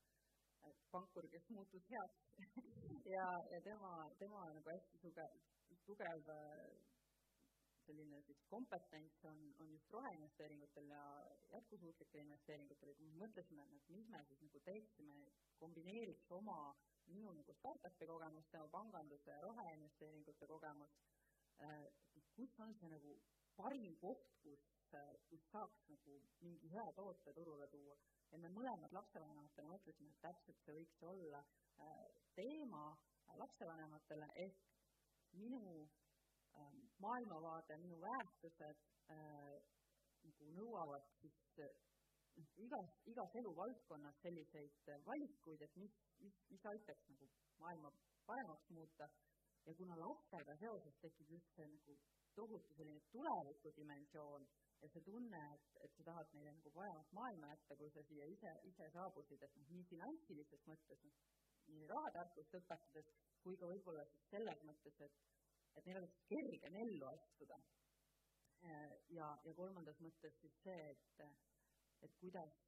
et 0.70 0.88
pankur, 0.92 1.28
kes 1.36 1.50
muutus 1.50 1.86
heaks 1.90 2.24
ja, 3.16 3.28
ja 3.52 3.62
tema, 3.62 3.94
tema 4.20 4.46
nagu 4.54 4.70
hästi 4.70 5.02
tugev, 5.06 5.38
tugev 5.88 6.30
äh, 6.34 6.68
selline 7.86 8.22
siis 8.24 8.42
kompetents 8.48 9.26
on, 9.28 9.40
on 9.60 9.72
just 9.72 9.92
roheinvesteeringutel 9.92 10.90
ja 10.90 11.04
jätkusuutlikel 11.52 12.22
investeeringutel 12.22 12.94
kui 12.96 13.10
me 13.10 13.26
mõtlesime, 13.26 13.66
et 13.66 13.90
mis 13.96 14.08
me 14.14 14.22
siis 14.30 14.42
nagu 14.46 14.62
teeksime, 14.68 15.18
kombineeriks 15.60 16.32
oma 16.38 16.58
minu 17.12 17.34
nagu 17.36 17.56
startup'i 17.60 18.08
kogemust, 18.08 18.52
tema 18.52 18.68
panganduse 18.72 19.32
ja 19.32 19.42
roheinvesteeringute 19.44 20.48
kogemust 20.48 21.04
äh,, 21.68 21.86
kus 22.36 22.60
on 22.64 22.76
see 22.80 22.92
nagu 22.94 23.18
parim 23.60 23.98
koht, 24.02 24.30
kus 24.46 24.64
äh,, 24.96 25.14
kus 25.30 25.44
saaks 25.52 25.88
nagu 25.92 26.20
mingi 26.46 26.72
hea 26.76 26.88
toote 27.00 27.34
turule 27.40 27.68
tuua. 27.76 27.98
Ja 28.34 28.40
me 28.42 28.50
mõlemad 28.54 28.94
lapsevanematena 28.98 29.70
mõtlesime, 29.70 30.12
et 30.12 30.22
täpselt 30.26 30.62
see 30.66 30.76
võiks 30.80 31.02
olla 31.10 31.44
äh, 31.44 32.06
teema 32.38 32.86
lapsevanematele, 33.40 34.30
ehk 34.46 34.64
minu 35.38 35.62
äh, 35.84 36.74
maailmavaade, 37.06 37.78
minu 37.82 38.00
väärtused 38.02 38.84
äh, 39.14 39.56
nagu 40.24 40.52
nõuavad 40.58 41.08
siis 41.20 41.40
igas, 42.66 42.94
igas 43.12 43.36
eluvaldkonnas 43.42 44.22
selliseid 44.26 44.92
valikuid, 45.06 45.62
et 45.62 45.76
mis 45.78 45.94
mis, 46.24 46.40
mis 46.50 46.66
aitaks 46.72 47.08
nagu 47.12 47.30
maailma 47.60 47.92
paremaks 48.26 48.70
muuta. 48.70 49.10
Ja 49.66 49.76
kuna 49.80 49.96
lastega 50.00 50.56
seoses 50.60 50.96
tekib 51.02 51.30
just 51.32 51.56
see 51.56 51.68
nagu 51.72 51.96
tohutu 52.36 52.74
selline 52.78 53.02
tulevikudimensioon 53.16 54.48
ja 54.84 54.90
see 54.92 55.04
tunne, 55.08 55.42
et, 55.56 55.68
et 55.86 55.94
sa 55.98 56.04
tahad 56.10 56.32
neile 56.36 56.52
nagu 56.58 56.72
paremat 56.76 57.12
maailma 57.16 57.52
jätta, 57.54 57.78
kui 57.80 57.92
sa 57.94 58.04
siia 58.08 58.28
ise, 58.28 58.52
ise 58.70 58.90
saabusid, 58.96 59.44
et 59.46 59.56
noh, 59.60 59.70
nii 59.76 59.86
finantsilises 59.92 60.66
mõttes, 60.68 61.06
noh, 61.08 61.22
nii 61.72 61.88
rahatarkust 61.92 62.58
õpetades 62.60 63.14
kui 63.44 63.60
ka 63.60 63.70
võib-olla 63.70 64.04
siis 64.10 64.28
selles 64.32 64.62
mõttes, 64.68 65.00
et, 65.06 65.16
et 65.80 65.88
neil 65.88 66.02
oleks 66.02 66.20
kergem 66.32 66.76
ellu 66.84 67.08
astuda. 67.12 67.60
ja, 69.12 69.28
ja 69.44 69.54
kolmandas 69.56 70.00
mõttes 70.00 70.36
siis 70.40 70.60
see, 70.64 70.92
et, 70.92 71.24
et 72.08 72.14
kuidas 72.22 72.60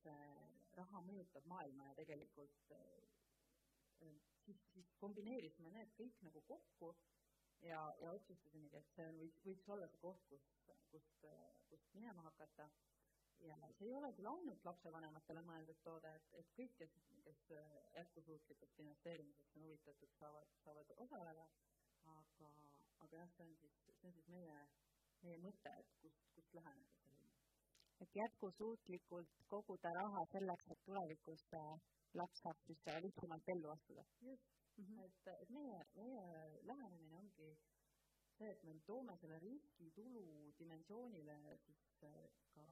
raha 0.76 1.02
mõjutab 1.08 1.46
maailma 1.52 1.88
ja 1.90 1.96
tegelikult 2.02 2.74
siis, 4.44 4.66
siis 4.74 4.90
kombineerisime 5.00 5.72
need 5.72 5.94
kõik 6.00 6.20
nagu 6.28 6.42
kokku 6.50 6.92
ja, 7.70 7.82
ja 8.02 8.12
otsustasimegi, 8.12 8.78
et 8.80 8.92
see 8.96 9.08
võiks, 9.20 9.40
võiks 9.46 9.70
olla 9.76 9.88
see 9.92 10.02
koht, 10.04 10.26
kus, 10.32 10.46
kust, 10.92 11.26
kust 11.70 11.96
minema 11.98 12.26
hakata. 12.30 12.68
ja 13.46 13.56
see 13.78 13.88
ei 13.90 13.96
ole 13.98 14.12
küll 14.18 14.30
ainult 14.32 14.64
lapsevanematele 14.68 15.42
mõeldud 15.50 15.80
toode, 15.88 16.12
et, 16.20 16.30
et 16.42 16.52
kõik, 16.58 16.76
kes, 16.80 16.94
kes 17.26 17.42
jätkusuutlikust 17.98 18.80
investeerimisest 18.84 19.58
on 19.58 19.66
huvitatud, 19.68 20.14
saavad, 20.20 20.54
saavad 20.64 20.94
osaleda, 21.06 21.48
aga, 22.16 22.52
aga 23.06 23.22
jah, 23.22 23.34
see 23.36 23.48
on 23.48 23.56
siis, 23.62 23.76
see 24.00 24.10
on 24.10 24.16
siis 24.20 24.30
meie, 24.38 24.60
meie 25.26 25.42
mõte, 25.44 25.76
et 25.84 25.94
kust, 26.02 26.24
kust 26.38 26.58
läheneda 26.60 27.02
sellele. 27.02 27.34
et 28.04 28.18
jätkusuutlikult 28.22 29.38
koguda 29.52 29.94
raha 30.00 30.26
selleks, 30.32 30.72
et 30.72 30.86
tulevikus 30.88 31.46
laps 32.22 32.42
saab 32.44 32.60
siis 32.68 32.88
lihtsamalt 33.08 33.54
ellu 33.56 33.70
astuda. 33.76 34.06
just 34.22 34.65
mm, 34.78 34.86
-hmm. 34.86 35.04
et, 35.06 35.28
et 35.42 35.50
meie, 35.50 35.80
meie 35.96 36.24
lähenemine 36.64 37.16
ongi 37.16 37.50
see, 38.38 38.50
et 38.52 38.64
me 38.64 38.80
toome 38.88 39.18
selle 39.18 39.40
riskitulu 39.40 40.26
dimensioonile 40.60 41.58
siis 41.66 42.04
äh, 42.04 42.30
ka 42.56 42.66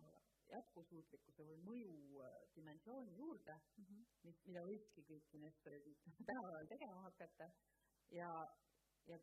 jätkusuutlikkuse 0.50 1.46
või 1.50 1.58
mõju 1.68 2.24
äh, 2.26 2.36
dimensiooni 2.56 3.18
juurde 3.18 3.56
mm, 3.78 3.86
-hmm. 3.86 4.06
mis, 4.24 4.44
mida 4.46 4.66
võikski 4.70 5.06
kõik 5.12 5.38
investorid 5.40 5.88
tänapäeval 6.28 6.68
tegema 6.68 7.02
hakata 7.08 7.52
ja, 8.12 8.32
ja 9.08 9.20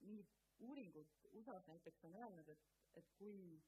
nii 0.00 0.26
uuringud 0.60 1.18
USA-s 1.32 1.66
näiteks 1.66 2.04
on 2.04 2.14
öelnud, 2.14 2.48
et, 2.48 2.64
et 2.94 3.12
kui 3.18 3.62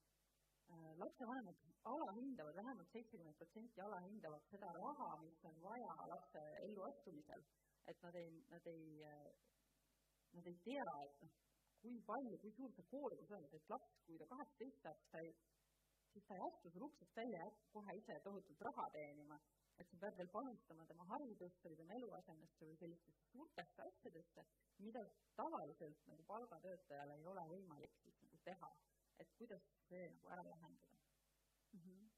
Äh, 0.72 0.98
lapsevanemad 0.98 1.56
alahindavad, 1.85 2.56
vähemalt 2.56 2.92
seitsekümmend 2.92 3.37
protsenti 3.37 3.81
alahindavad 3.81 4.44
seda 4.50 4.70
raha, 4.77 5.08
mis 5.20 5.44
on 5.44 5.58
vaja 5.62 5.96
lapse 6.08 6.42
elluastumisel. 6.66 7.42
Et 7.90 8.02
nad 8.02 8.18
ei, 8.20 8.42
nad 8.50 8.66
ei, 8.66 8.85
äh, 9.04 9.33
nad 10.37 10.46
ei 10.46 10.58
tea, 10.66 10.85
et 11.06 11.24
noh, 11.24 11.33
kui 11.83 11.98
palju, 12.10 12.38
kui 12.42 12.52
suur 12.56 12.74
see 12.76 12.87
koormus 12.90 13.33
on, 13.38 13.48
et 13.58 13.72
laps, 13.74 13.96
kui 14.06 14.20
ta 14.20 14.28
kaheksateist 14.35 14.85
saab, 14.87 15.00
ta 15.14 15.24
ei, 15.24 15.33
siis 16.12 16.28
ta 16.28 16.37
ei 16.38 16.44
astu 16.46 16.70
sul 16.70 16.87
uksest 16.88 17.16
välja 17.16 17.40
ja 17.40 17.48
hakka 17.48 17.72
kohe 17.74 17.96
ise 17.98 18.20
tohutult 18.28 18.64
raha 18.68 18.88
teenima. 18.98 19.40
et 19.80 19.88
sa 19.88 19.96
pead 19.96 20.16
veel 20.18 20.28
panustama 20.28 20.85
tema 20.87 21.04
haridusse 21.08 21.68
või 21.70 21.76
tema 21.78 21.94
eluasemesse 21.96 22.66
või 22.68 22.76
sellistesse 22.78 23.24
suurtesse 23.33 23.83
asjadesse, 23.83 24.44
mida 24.85 25.02
tavaliselt 25.35 26.06
nagu 26.06 26.22
palgatöötajal 26.28 27.14
ei 27.16 27.26
ole 27.33 27.46
võimalik 27.54 27.96
siis 28.04 28.20
nagu 28.22 28.38
teha 28.44 28.70
et 29.22 29.35
kuidas 29.38 29.66
see 29.88 30.06
nagu 30.14 30.30
ära 30.35 30.44
lahendada 30.48 30.98
mm. 31.72 31.80
-hmm. 31.80 32.12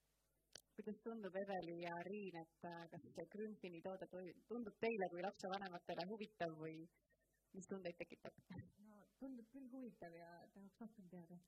Kuidas 0.77 1.01
tundub, 1.07 1.37
Eveli 1.39 1.77
ja 1.83 1.95
Riin, 2.09 2.37
et 2.41 2.65
äh, 2.69 2.85
kas 2.91 3.05
see 3.17 3.27
Grünfini 3.35 3.81
toode 3.83 4.09
tundub 4.49 4.79
teile 4.83 5.09
kui 5.13 5.23
lapsevanematele 5.23 6.07
huvitav 6.11 6.55
või 6.59 6.81
mis 7.55 7.69
tundeid 7.71 7.99
tekitab? 8.01 8.41
no 8.89 9.05
tundub 9.21 9.47
küll 9.53 9.69
huvitav 9.75 10.17
ja 10.19 10.31
tahaks 10.57 10.81
rohkem 10.83 11.07
teada 11.13 11.39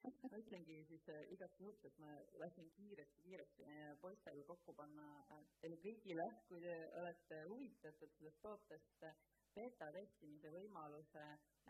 ma 0.32 0.40
ütlengi 0.42 0.80
siis 0.88 1.06
äh, 1.14 1.22
igaks 1.36 1.62
juhuks, 1.62 1.86
et 1.86 2.02
ma 2.02 2.16
lasin 2.42 2.70
kiiresti, 2.76 3.22
kiiresti 3.28 3.68
meie 3.68 3.94
poistel 4.02 4.42
kokku 4.50 4.74
panna 4.82 5.06
äh, 5.36 5.44
teile 5.62 5.78
kõigile, 5.84 6.26
kui 6.48 6.62
te 6.64 6.74
olete 7.02 7.42
huvitatud 7.52 8.18
sellest 8.18 8.42
tootest 8.46 9.06
äh,, 9.06 9.14
beeta 9.54 9.90
testimise 9.94 10.50
võimaluse, 10.54 11.24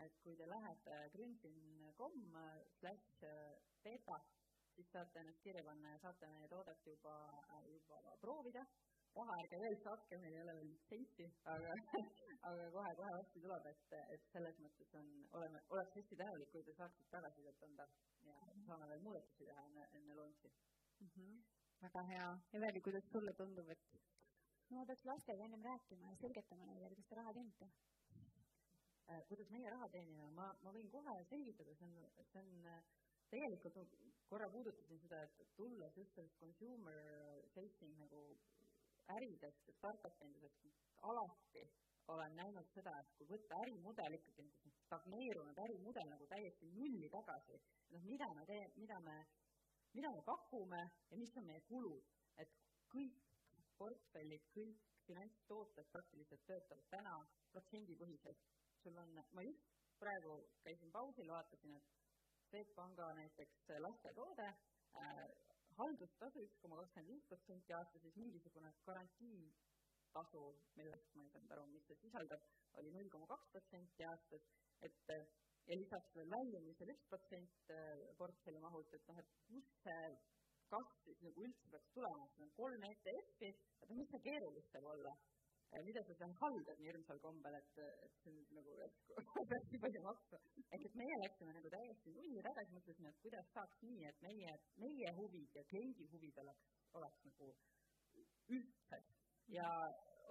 et 0.05 0.17
kui 0.25 0.35
te 0.37 0.49
lähete 0.49 0.97
grünfin.com 1.13 2.37
slash 2.79 3.25
beeta, 3.85 4.19
siis 4.75 4.89
saate 4.91 5.19
ennast 5.21 5.43
kirja 5.45 5.63
panna 5.67 5.91
ja 5.93 5.99
saate 6.05 6.29
meie 6.31 6.47
toodet 6.53 6.87
juba, 6.87 7.15
juba 7.73 8.17
proovida. 8.23 8.65
raha 9.15 9.33
ärge 9.41 9.57
veel 9.59 9.73
saatke, 9.83 10.17
meil 10.17 10.35
ei 10.35 10.41
ole 10.41 10.53
veel 10.57 10.69
litsentsi, 10.71 11.25
aga, 11.53 11.73
aga 12.49 12.67
kohe-kohe 12.75 13.09
varsti 13.17 13.41
tuleb, 13.45 13.65
et, 13.71 13.95
et 14.15 14.29
selles 14.31 14.61
mõttes 14.65 14.93
on, 14.99 15.09
oleme, 15.39 15.63
oleks 15.75 15.97
hästi 15.99 16.19
tänulik, 16.21 16.51
kui 16.53 16.63
te 16.63 16.75
saaksite 16.77 17.11
tagasisidet 17.15 17.65
anda 17.67 17.87
ja 18.27 18.37
saame 18.67 18.87
veel 18.93 19.03
muudatusi 19.07 19.49
teha 19.49 19.65
enne, 19.67 19.89
enne 19.99 20.15
launch'i 20.21 20.53
mm. 20.53 21.09
-hmm. 21.15 21.43
väga 21.81 22.05
hea. 22.11 22.29
Eveli, 22.59 22.81
kuidas 22.87 23.11
sulle 23.11 23.33
tundub, 23.41 23.69
et 23.75 23.99
no 24.69 24.77
ma 24.77 24.85
peaks 24.85 25.05
lastega 25.11 25.43
ennem 25.45 25.67
rääkima 25.69 26.11
ja 26.13 26.21
selgitama 26.23 26.65
neile, 26.65 26.89
kuidas 26.93 27.07
te 27.09 27.15
raha 27.15 27.33
teenite 27.33 27.69
äh,? 29.09 29.21
kuidas 29.27 29.49
meie 29.49 29.69
raha 29.75 29.89
teenime, 29.89 30.31
ma, 30.39 30.47
ma 30.63 30.71
võin 30.77 30.89
kohe 30.95 31.19
selgitada, 31.33 31.75
see 31.75 31.89
on, 31.89 32.25
see 32.31 32.45
on 32.45 32.67
äh, 32.75 32.83
tegelikult 33.31 33.77
korra 34.31 34.47
puudutasin 34.49 34.99
seda, 35.03 35.21
et 35.27 35.55
tulles 35.59 35.97
just 35.99 36.15
sellest 36.15 36.39
consumer 36.39 36.99
facing 37.55 37.97
nagu 37.99 38.21
äridest 39.17 39.71
startup 39.75 40.21
indusest, 40.23 40.85
alati 41.11 41.65
olen 42.13 42.35
näinud 42.35 42.69
seda, 42.75 42.93
et 43.01 43.11
kui 43.17 43.27
võtta 43.27 43.59
ärimudel 43.65 44.15
ikkagi, 44.17 44.45
stagneerunud 44.85 45.59
ärimudel 45.65 46.07
nagu 46.13 46.27
täiesti 46.31 46.69
nulli 46.77 47.09
tagasi, 47.11 47.59
noh, 47.91 48.05
mida 48.07 48.29
me 48.37 48.45
tee-, 48.47 48.71
mida 48.77 48.99
me, 49.03 49.17
mida 49.97 50.11
me 50.15 50.23
pakume 50.27 50.81
ja 51.11 51.19
mis 51.19 51.35
on 51.41 51.47
meie 51.51 51.63
kulud, 51.67 52.07
et 52.43 52.55
kõik 52.93 53.19
portfellid, 53.81 54.47
kõik 54.55 54.87
finantstooted 55.07 55.91
praktiliselt 55.91 56.43
töötavad 56.47 56.87
täna 56.95 57.17
protsendipõhiselt. 57.51 58.47
sul 58.81 58.95
on, 58.97 59.11
ma 59.37 59.43
just 59.45 59.67
praegu 59.99 60.37
käisin 60.63 60.91
pausil, 60.91 61.27
vaatasin, 61.29 61.75
et 61.77 62.00
Swedbanka 62.51 63.11
näiteks 63.17 63.73
lastetoode 63.79 64.47
äh,, 65.01 65.19
haldustasu 65.79 66.45
üks 66.45 66.57
koma 66.61 66.81
kakskümmend 66.81 67.13
viis 67.13 67.27
protsenti 67.29 67.73
aastas, 67.77 68.01
siis 68.03 68.17
mingisugune 68.19 68.73
garantiitasu, 68.85 70.41
millest 70.79 71.15
ma 71.15 71.23
ei 71.23 71.31
saanud 71.35 71.55
aru, 71.55 71.69
mis 71.71 71.87
see 71.87 72.01
sisaldab, 72.03 72.43
oli 72.81 72.91
null 72.95 73.09
koma 73.13 73.29
kaks 73.31 73.53
protsenti 73.55 74.07
aastas, 74.09 74.49
et 74.87 75.15
ja 75.69 75.77
lisaks 75.77 76.15
veel 76.17 76.29
väljumisel 76.33 76.91
üks 76.93 77.07
protsent 77.11 77.73
äh, 77.75 78.03
portfelli 78.19 78.61
mahult, 78.63 78.93
et 78.97 79.07
noh, 79.09 79.19
et 79.21 79.33
kust 79.47 79.83
see 79.85 80.07
kasv 80.71 81.03
siis 81.05 81.21
nagu 81.25 81.43
üldse 81.45 81.71
peaks 81.71 81.93
tulema, 81.95 82.25
et 82.27 82.43
on 82.45 82.51
kolm 82.57 82.83
ETF-i, 82.89 83.51
et 83.83 83.93
mis 83.95 84.09
see 84.11 84.23
keerulist 84.27 84.75
saab 84.75 84.87
olla 84.93 85.13
mida 85.87 86.03
sa 86.03 86.15
seal 86.19 86.33
haldad 86.41 86.79
nii 86.79 86.89
hirmsal 86.89 87.19
kombel, 87.23 87.55
et, 87.55 87.77
et 88.05 88.17
see 88.23 88.31
on 88.33 88.41
nagu 88.57 88.75
järsku 88.79 89.15
peaks 89.51 89.71
nii 89.71 89.81
palju 89.85 90.03
maksma. 90.07 90.39
ehk 90.75 90.85
et 90.89 90.97
meie 91.01 91.19
läksime 91.23 91.55
nagu 91.57 91.71
täiesti 91.75 92.15
nulli 92.17 92.43
tagasi, 92.47 92.75
mõtlesime, 92.77 93.13
et 93.13 93.23
kuidas 93.25 93.51
saaks 93.55 93.81
nii, 93.87 94.03
et 94.11 94.21
meie, 94.27 94.55
meie 94.83 95.13
huvid 95.19 95.59
ja 95.59 95.63
kliendi 95.71 96.07
huvid 96.13 96.43
oleks, 96.43 96.69
oleks 96.99 97.23
nagu 97.29 97.51
ühtsed 98.59 99.11
ja 99.55 99.67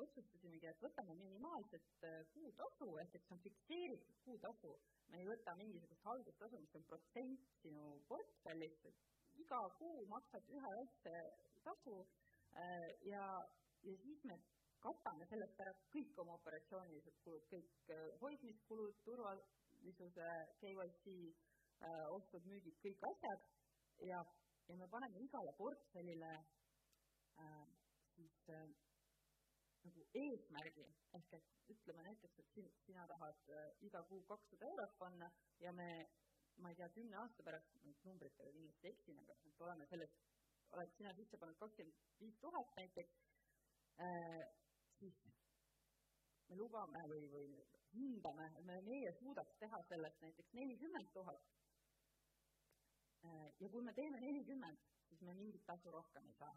otsustasimegi, 0.01 0.69
et 0.71 0.83
võtame 0.85 1.17
minimaalset 1.19 2.05
äh, 2.09 2.21
kuutasu, 2.35 2.93
ehk 3.03 3.17
et 3.17 3.27
see 3.27 3.37
on 3.37 3.45
fikseeritud 3.47 4.23
kuutasu. 4.25 4.77
me 5.11 5.19
ei 5.19 5.27
võta 5.27 5.57
mingisugust 5.59 6.05
haldustasu, 6.07 6.61
mis 6.63 6.75
on 6.79 6.85
protsent 6.87 7.49
sinu 7.63 7.87
portfellist, 8.09 8.85
et 8.87 9.41
iga 9.43 9.59
kuu 9.81 10.05
maksad 10.13 10.53
ühe 10.55 10.73
väikse 10.77 11.15
tasu 11.65 11.97
äh, 12.55 12.87
ja, 13.09 13.25
ja 13.83 13.97
siis 14.05 14.25
me 14.25 14.39
katame 14.85 15.27
sellest 15.31 15.61
ära 15.65 15.73
kõik 15.95 16.19
oma 16.23 16.37
operatsioonilised 16.41 17.17
kulud, 17.25 17.47
kõik 17.53 17.93
äh, 17.95 18.05
hoidmiskulud, 18.23 19.01
turvalisuse, 19.07 20.29
KYC, 20.63 21.17
äh, 21.85 22.05
ostud-müügid, 22.17 22.79
kõik 22.85 23.09
asjad. 23.13 23.49
Ja, 24.11 24.23
ja 24.69 24.77
me 24.81 24.89
paneme 24.89 25.21
igale 25.21 25.53
portfellile 25.59 26.31
äh, 26.37 27.67
siis 28.15 28.49
äh, 28.49 28.69
nagu 29.87 30.05
eesmärgi, 30.23 30.87
ehk 31.19 31.37
et 31.39 31.75
ütleme 31.75 32.05
näiteks, 32.07 32.39
et 32.43 32.51
sin, 32.55 32.69
sina 32.85 33.07
tahad 33.11 33.53
äh, 33.57 33.69
iga 33.89 34.03
kuu 34.11 34.21
kakssada 34.29 34.69
eurot 34.73 34.97
panna 35.01 35.31
ja 35.65 35.73
me, 35.73 35.89
ma 36.61 36.73
ei 36.73 36.79
tea, 36.81 36.89
kümne 36.97 37.17
aasta 37.23 37.47
pärast, 37.47 37.77
nüüd 37.85 38.05
numbritega 38.09 38.53
kindlasti 38.57 38.91
eksin, 38.93 39.21
aga 39.23 39.37
et 39.51 39.65
oleme 39.67 39.87
sellest, 39.93 40.19
oled 40.77 40.97
sina 40.97 41.15
sisse 41.19 41.41
pannud 41.41 41.59
kakskümmend 41.63 42.03
viis 42.21 42.37
tuhat 42.45 42.77
näiteks 42.81 43.17
äh,, 44.05 44.43
me 46.51 46.57
lubame 46.59 47.03
või, 47.13 47.27
või 47.33 47.47
hindame, 47.95 48.49
me, 48.67 48.81
meie 48.87 49.13
suudaks 49.19 49.57
teha 49.63 49.81
sellest 49.89 50.23
näiteks 50.25 50.55
nelikümmend 50.59 51.13
tuhat. 51.15 51.49
ja 53.61 53.69
kui 53.69 53.83
me 53.85 53.93
teeme 53.95 54.21
nelikümmend, 54.21 54.85
siis 55.09 55.23
me 55.29 55.35
mingit 55.35 55.65
tasu 55.67 55.91
rohkem 55.91 56.27
ei 56.27 56.37
saa. 56.39 56.55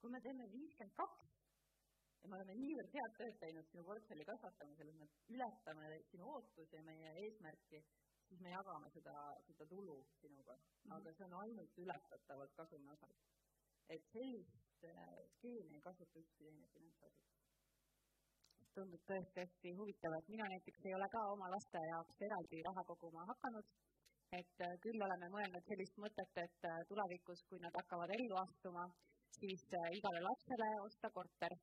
kui 0.00 0.10
me 0.10 0.20
teeme 0.20 0.50
viiskümmend 0.52 0.96
kaks 0.96 1.34
ja 2.22 2.30
me 2.30 2.36
oleme 2.38 2.56
niivõrd 2.60 2.96
head 2.96 3.16
tööd 3.18 3.38
teinud 3.40 3.68
sinu 3.70 3.84
portfelli 3.84 4.24
kasvatamisel, 4.24 4.88
et 4.88 4.98
me 5.00 5.08
ületame 5.36 5.90
sinu 6.10 6.30
ootusi 6.36 6.76
ja 6.76 6.82
meie 6.82 7.12
eesmärki, 7.24 7.82
siis 8.28 8.40
me 8.40 8.54
jagame 8.54 8.90
seda, 8.96 9.14
seda 9.48 9.66
tulu 9.68 9.98
sinuga 10.20 10.56
mm, 10.56 10.64
-hmm. 10.64 10.96
aga 10.96 11.12
see 11.12 11.26
on 11.28 11.38
ainult 11.42 11.78
ületatavalt 11.86 12.54
kasumi 12.60 12.90
osas. 12.96 13.22
et 13.88 14.04
sellist 14.12 14.86
skeemi 15.36 15.74
ei 15.76 15.80
kasuta 15.80 16.18
ükski 16.18 16.44
teine 16.44 16.68
finantsasutus 16.72 17.33
tundub 18.76 19.02
tõesti 19.08 19.42
hästi 19.42 19.72
huvitav, 19.78 20.14
et 20.18 20.30
mina 20.34 20.46
näiteks 20.52 20.86
ei 20.88 20.94
ole 20.98 21.08
ka 21.14 21.20
oma 21.34 21.50
laste 21.54 21.82
jaoks 21.90 22.22
eraldi 22.28 22.62
raha 22.68 22.84
koguma 22.90 23.26
hakanud, 23.30 23.68
et 24.38 24.64
äh, 24.66 24.74
küll 24.84 25.04
oleme 25.06 25.30
mõelnud 25.36 25.68
sellist 25.68 26.00
mõtet, 26.04 26.42
et 26.46 26.68
äh, 26.70 26.80
tulevikus, 26.90 27.44
kui 27.50 27.62
nad 27.62 27.76
hakkavad 27.80 28.12
ellu 28.16 28.40
astuma, 28.42 28.88
siis 29.38 29.64
äh, 29.78 29.88
igale 29.98 30.20
lapsele 30.26 30.68
osta 30.88 31.10
korter. 31.18 31.56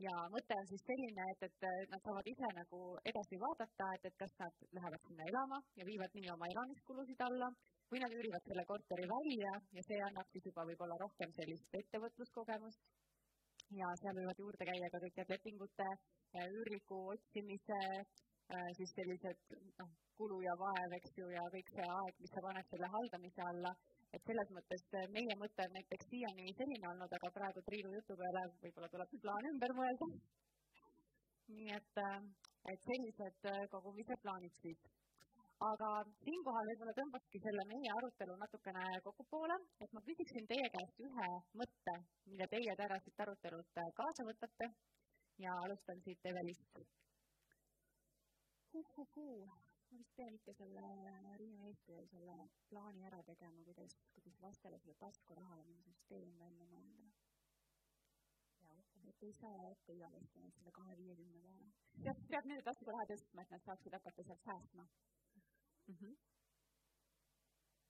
ja 0.00 0.12
mõte 0.32 0.56
on 0.56 0.68
siis 0.68 0.82
selline, 0.88 1.24
et, 1.32 1.42
et 1.48 1.88
nad 1.92 2.00
saavad 2.04 2.28
ise 2.30 2.48
nagu 2.56 2.78
edasi 3.10 3.36
vaadata, 3.42 3.88
et, 3.96 4.06
et 4.08 4.16
kas 4.22 4.32
nad 4.40 4.62
lähevad 4.78 5.02
sinna 5.04 5.26
elama 5.32 5.58
ja 5.76 5.84
viivad 5.88 6.14
nii 6.16 6.30
oma 6.34 6.48
elamiskulusid 6.54 7.20
alla 7.26 7.50
või 7.92 8.00
nad 8.00 8.14
üürivad 8.16 8.48
selle 8.48 8.64
korteri 8.70 9.08
välja 9.10 9.52
ja 9.76 9.84
see 9.88 10.00
annab 10.06 10.32
siis 10.32 10.46
juba 10.48 10.64
võib-olla 10.70 10.96
rohkem 11.02 11.34
sellist 11.36 11.76
ettevõtluskogemust 11.82 12.80
ja 13.78 13.90
seal 14.00 14.16
võivad 14.18 14.40
juurde 14.42 14.66
käia 14.66 14.90
ka 14.92 15.00
kõik 15.04 15.18
need 15.20 15.32
lepingute 15.34 15.86
üürniku 16.38 16.98
otsimise, 17.14 17.78
äh, 18.54 18.68
siis 18.78 18.92
sellised 18.96 19.56
noh, 19.80 19.90
kulu 20.18 20.40
ja 20.44 20.54
vaev, 20.60 20.94
eks 20.98 21.16
ju, 21.18 21.30
ja 21.34 21.42
kõik 21.54 21.72
see 21.74 21.86
aeg, 21.96 22.20
mis 22.20 22.34
sa 22.34 22.44
paned 22.44 22.68
selle 22.70 22.90
haldamise 22.94 23.46
alla, 23.46 23.72
et 24.14 24.22
selles 24.26 24.52
mõttes 24.56 24.86
äh, 25.00 25.08
meie 25.16 25.36
mõte 25.42 25.66
on 25.66 25.76
näiteks 25.78 26.10
siiani 26.12 26.54
selline 26.58 26.92
olnud, 26.92 27.18
aga 27.18 27.32
praegu 27.38 27.64
Triinu 27.66 27.94
jutu 27.98 28.18
peale 28.20 28.46
võib-olla 28.62 28.92
tuleb 28.94 29.18
plaan 29.26 29.50
ümber 29.52 29.76
mõelda. 29.80 30.10
nii 31.56 31.74
et, 31.74 32.02
äh, 32.04 32.18
et 32.72 32.88
sellised 32.90 33.50
kogumise 33.74 34.18
plaanid 34.22 34.54
siis. 34.62 34.88
Aga 35.68 35.88
siinkohal 36.24 36.68
võib-olla 36.70 36.94
tõmbakski 36.96 37.40
selle 37.44 37.64
meie 37.72 37.90
arutelu 37.96 38.36
natukene 38.42 38.84
kokku 39.04 39.26
poole, 39.34 39.58
et 39.84 39.92
ma 39.92 40.00
küsiksin 40.06 40.46
teie 40.52 40.70
käest 40.76 41.02
ühe 41.08 41.28
mõtte, 41.62 41.96
mille 42.30 42.48
teie 42.54 42.76
täna 42.80 42.96
siit 43.04 43.20
arutelult 43.26 43.82
kaasa 44.00 44.26
võtate 44.30 44.70
ja 45.44 45.58
alustan 45.66 46.00
siit 46.06 46.32
Evelist 46.32 46.80
ma 49.90 49.98
vist 49.98 50.12
pean 50.16 50.34
ikka 50.38 50.52
selle 50.56 50.82
Riina 51.40 51.64
eeskujul 51.68 52.04
selle 52.12 52.36
plaani 52.70 53.06
ära 53.08 53.20
tegema, 53.28 53.62
kuidas, 53.68 53.96
kuidas 54.14 54.36
lastele 54.44 54.78
selle 54.82 54.96
taskurahaline 55.00 55.80
süsteem 55.86 56.36
välja 56.42 56.66
mõelda. 56.72 57.08
et 59.10 59.22
ei 59.28 59.32
saa 59.40 59.64
jätta 59.68 59.92
igavesti 59.92 60.50
selle 60.56 60.72
kahe 60.78 60.96
viiekümne 61.00 61.40
peale. 61.46 61.70
peab, 62.04 62.20
peab 62.30 62.46
nende 62.50 62.62
taskuraha 62.68 63.08
tõstma, 63.12 63.42
et 63.42 63.56
nad 63.56 63.66
saaksid 63.66 63.96
hakata 63.98 64.26
sealt 64.28 64.46
säästma 64.48 64.86
mm. 65.90 65.96
-hmm. 66.00 66.16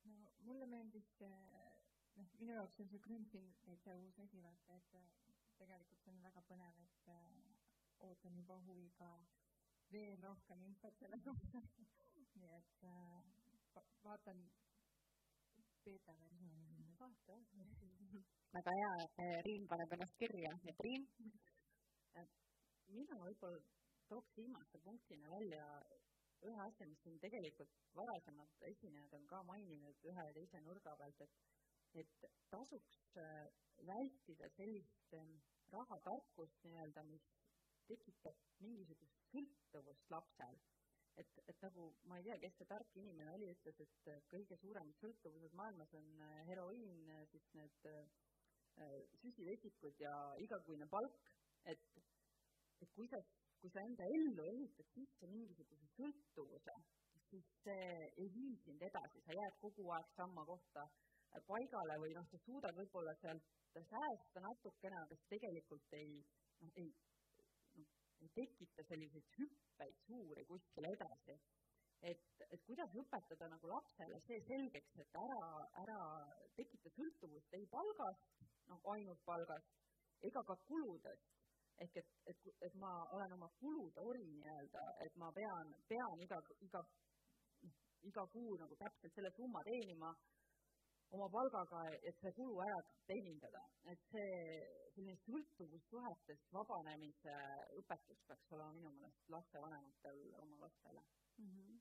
no 0.05 0.32
mulle 0.46 0.66
meeldis 0.66 1.09
see, 1.18 1.40
noh, 2.16 2.30
minu 2.40 2.55
jaoks 2.59 2.80
on 2.80 2.88
see 2.92 3.03
Grünfin 3.07 3.53
täitsa 3.66 3.96
uus 4.05 4.18
asi, 4.24 4.42
vaata, 4.42 5.03
et 5.32 5.42
tegelikult 5.59 6.03
see 6.05 6.14
on 6.14 6.22
väga 6.28 6.42
põnev, 6.53 6.80
et 6.86 7.12
äh, 7.16 8.09
ootan 8.09 8.36
juba 8.40 8.57
huviga 8.68 9.11
veel 9.92 10.22
rohkem 10.22 10.62
infot 10.70 10.98
selle 11.03 11.20
kohta 11.26 11.62
nii 12.40 12.53
et 12.61 12.84
äh, 12.94 13.84
vaatan 14.05 14.44
beeta 15.84 16.16
versiooni. 16.20 16.86
vaata, 17.01 17.38
väga 18.57 18.76
hea, 18.80 18.92
äh, 19.24 19.36
Riin 19.48 19.68
paneb 19.68 19.92
ennast 19.98 20.16
kirja, 20.24 20.53
et 20.72 20.86
Riin? 20.86 21.09
mina 22.90 23.16
võib-olla 23.22 23.61
tooks 24.11 24.32
viimase 24.36 24.78
punktina 24.84 25.30
välja 25.30 25.66
ühe 26.49 26.61
asja, 26.64 26.86
mis 26.88 27.01
siin 27.05 27.18
tegelikult 27.22 27.74
varasemad 27.97 28.62
esinejad 28.70 29.16
on 29.18 29.26
ka 29.32 29.43
maininud 29.49 30.07
ühe 30.12 30.26
ja 30.28 30.36
teise 30.36 30.61
nurga 30.66 30.97
pealt, 31.01 31.20
et 31.26 31.41
et 32.01 32.26
tasuks 32.53 32.99
äh, 33.18 33.47
vältida 33.86 34.49
sellist 34.57 35.14
ähm, 35.18 35.32
rahatarkust 35.72 36.61
nii-öelda, 36.66 37.03
mis 37.09 37.24
tekitab 37.88 38.36
mingisugust 38.62 39.24
sõltuvust 39.32 40.12
lapsel. 40.14 40.61
et, 41.18 41.41
et 41.51 41.62
nagu 41.64 41.88
ma 42.09 42.20
ei 42.20 42.24
tea, 42.24 42.36
kes 42.45 42.55
see 42.57 42.68
tark 42.70 42.95
inimene 42.97 43.32
oli, 43.34 43.49
ütles, 43.53 43.80
et 43.82 44.11
kõige 44.30 44.57
suuremad 44.61 45.03
sõltuvused 45.03 45.57
maailmas 45.59 45.93
on 45.99 46.07
äh, 46.22 46.36
heroiin, 46.49 47.11
siis 47.32 47.49
need 47.59 47.91
süsivesikud 49.20 49.99
ja 50.01 50.12
igakuine 50.41 50.86
palk, 50.88 51.18
et, 51.68 51.82
et 52.80 52.93
kui 52.95 53.11
sa, 53.11 53.18
kui 53.61 53.70
sa 53.74 53.84
enda 53.88 54.08
ellu 54.16 54.46
ehitad 54.52 54.88
sisse 54.94 55.28
mingisuguse 55.34 55.88
sõltuvuse, 55.96 56.74
siis 57.28 57.52
see 57.64 57.86
ei 58.22 58.28
vii 58.34 58.56
sind 58.64 58.82
edasi, 58.88 59.22
sa 59.26 59.36
jääd 59.36 59.58
kogu 59.62 59.86
aeg 59.96 60.11
samma 60.16 60.44
kohta 60.48 60.86
paigale 61.46 61.98
või 62.02 62.16
noh, 62.16 62.26
sa 62.30 62.40
suudad 62.44 62.76
võib-olla 62.80 63.14
sealt 63.20 63.46
säästa 63.90 64.42
natukene, 64.42 64.98
aga 65.04 65.16
see 65.20 65.36
tegelikult 65.36 65.94
ei, 66.00 66.16
noh, 66.64 66.72
ei, 66.82 66.90
noh, 67.78 67.92
ei 68.24 68.32
tekita 68.34 68.84
selliseid 68.88 69.28
hüppeid 69.38 70.00
suuri 70.08 70.44
kuskile 70.48 70.90
edasi 70.96 71.38
et, 72.02 72.22
et 72.50 72.62
kuidas 72.66 72.94
õpetada 72.96 73.48
nagu 73.52 73.70
lapsele 73.70 74.20
see 74.26 74.40
selgeks, 74.48 74.96
et 75.02 75.18
ära, 75.22 75.40
ära 75.82 75.98
tekita 76.56 76.92
sõltuvust 76.96 77.56
ei 77.58 77.66
palgast, 77.72 78.30
noh, 78.70 78.80
ainult 78.94 79.20
palgast, 79.28 79.76
ega 80.30 80.44
ka 80.48 80.56
kuludest. 80.68 81.39
Ehk 81.85 81.97
et, 81.97 82.11
et, 82.33 82.49
et 82.68 82.74
ma 82.83 82.91
olen 83.16 83.33
oma 83.37 83.49
kulude 83.61 84.01
ori 84.01 84.24
nii-öelda, 84.26 84.83
et 85.07 85.16
ma 85.22 85.31
pean, 85.33 85.72
pean 85.89 86.20
iga, 86.26 86.41
iga, 86.66 86.83
iga 88.11 88.26
kuu 88.35 88.59
nagu 88.61 88.76
täpselt 88.83 89.14
selle 89.14 89.33
summa 89.37 89.62
teenima 89.64 90.12
oma 91.16 91.26
palgaga, 91.28 91.87
et 92.07 92.20
see 92.22 92.33
kulu 92.37 92.61
ära 92.62 92.83
teenindada. 93.09 93.64
et 93.91 94.03
see, 94.12 94.37
selline 95.01 95.16
sõltuvussuhetest 95.24 96.51
vabanemise 96.55 97.37
õpetus 97.78 98.18
peaks 98.28 98.53
olema 98.57 98.72
minu 98.76 98.91
meelest 98.97 99.31
lastevanematel 99.35 100.18
oma 100.43 100.59
lastele 100.64 101.01
mm. 101.39 101.55
-hmm 101.55 101.81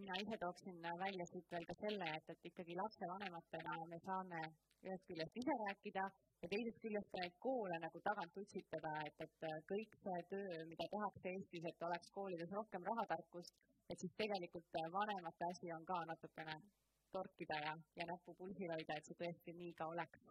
mina 0.00 0.14
ise 0.20 0.36
tooksin 0.40 0.82
välja 1.04 1.24
siit 1.26 1.50
veel 1.52 1.64
ka 1.68 1.74
selle, 1.80 2.06
et, 2.16 2.30
et 2.32 2.46
ikkagi 2.48 2.76
lapsevanematena 2.76 3.74
me 3.90 3.98
saame 4.04 4.40
ühest 4.86 5.04
küljest 5.08 5.36
ise 5.36 5.56
rääkida 5.64 6.04
ja 6.42 6.48
teisest 6.50 6.80
küljest 6.82 7.18
koole 7.46 7.78
nagu 7.84 8.00
tagant 8.06 8.38
utsitada, 8.42 8.92
et, 9.06 9.20
et 9.26 9.66
kõik 9.70 9.98
see 10.04 10.22
töö, 10.32 10.62
mida 10.70 10.88
tehakse 10.94 11.34
Eestis, 11.34 11.66
et 11.70 11.84
oleks 11.88 12.10
koolides 12.16 12.54
rohkem 12.58 12.86
rahatarkust, 12.90 13.58
et 13.90 13.98
siis 14.02 14.14
tegelikult 14.22 14.80
vanemate 14.96 15.50
asi 15.50 15.72
on 15.76 15.84
ka 15.90 16.00
natukene 16.10 16.56
torkida 17.12 17.58
ja, 17.66 17.74
ja 17.98 18.08
näppu 18.10 18.34
pulsil 18.38 18.72
hoida, 18.74 18.96
et 18.96 19.08
see 19.08 19.18
tõesti 19.22 19.54
nii 19.58 19.74
ka 19.80 19.90
oleks. 19.94 20.30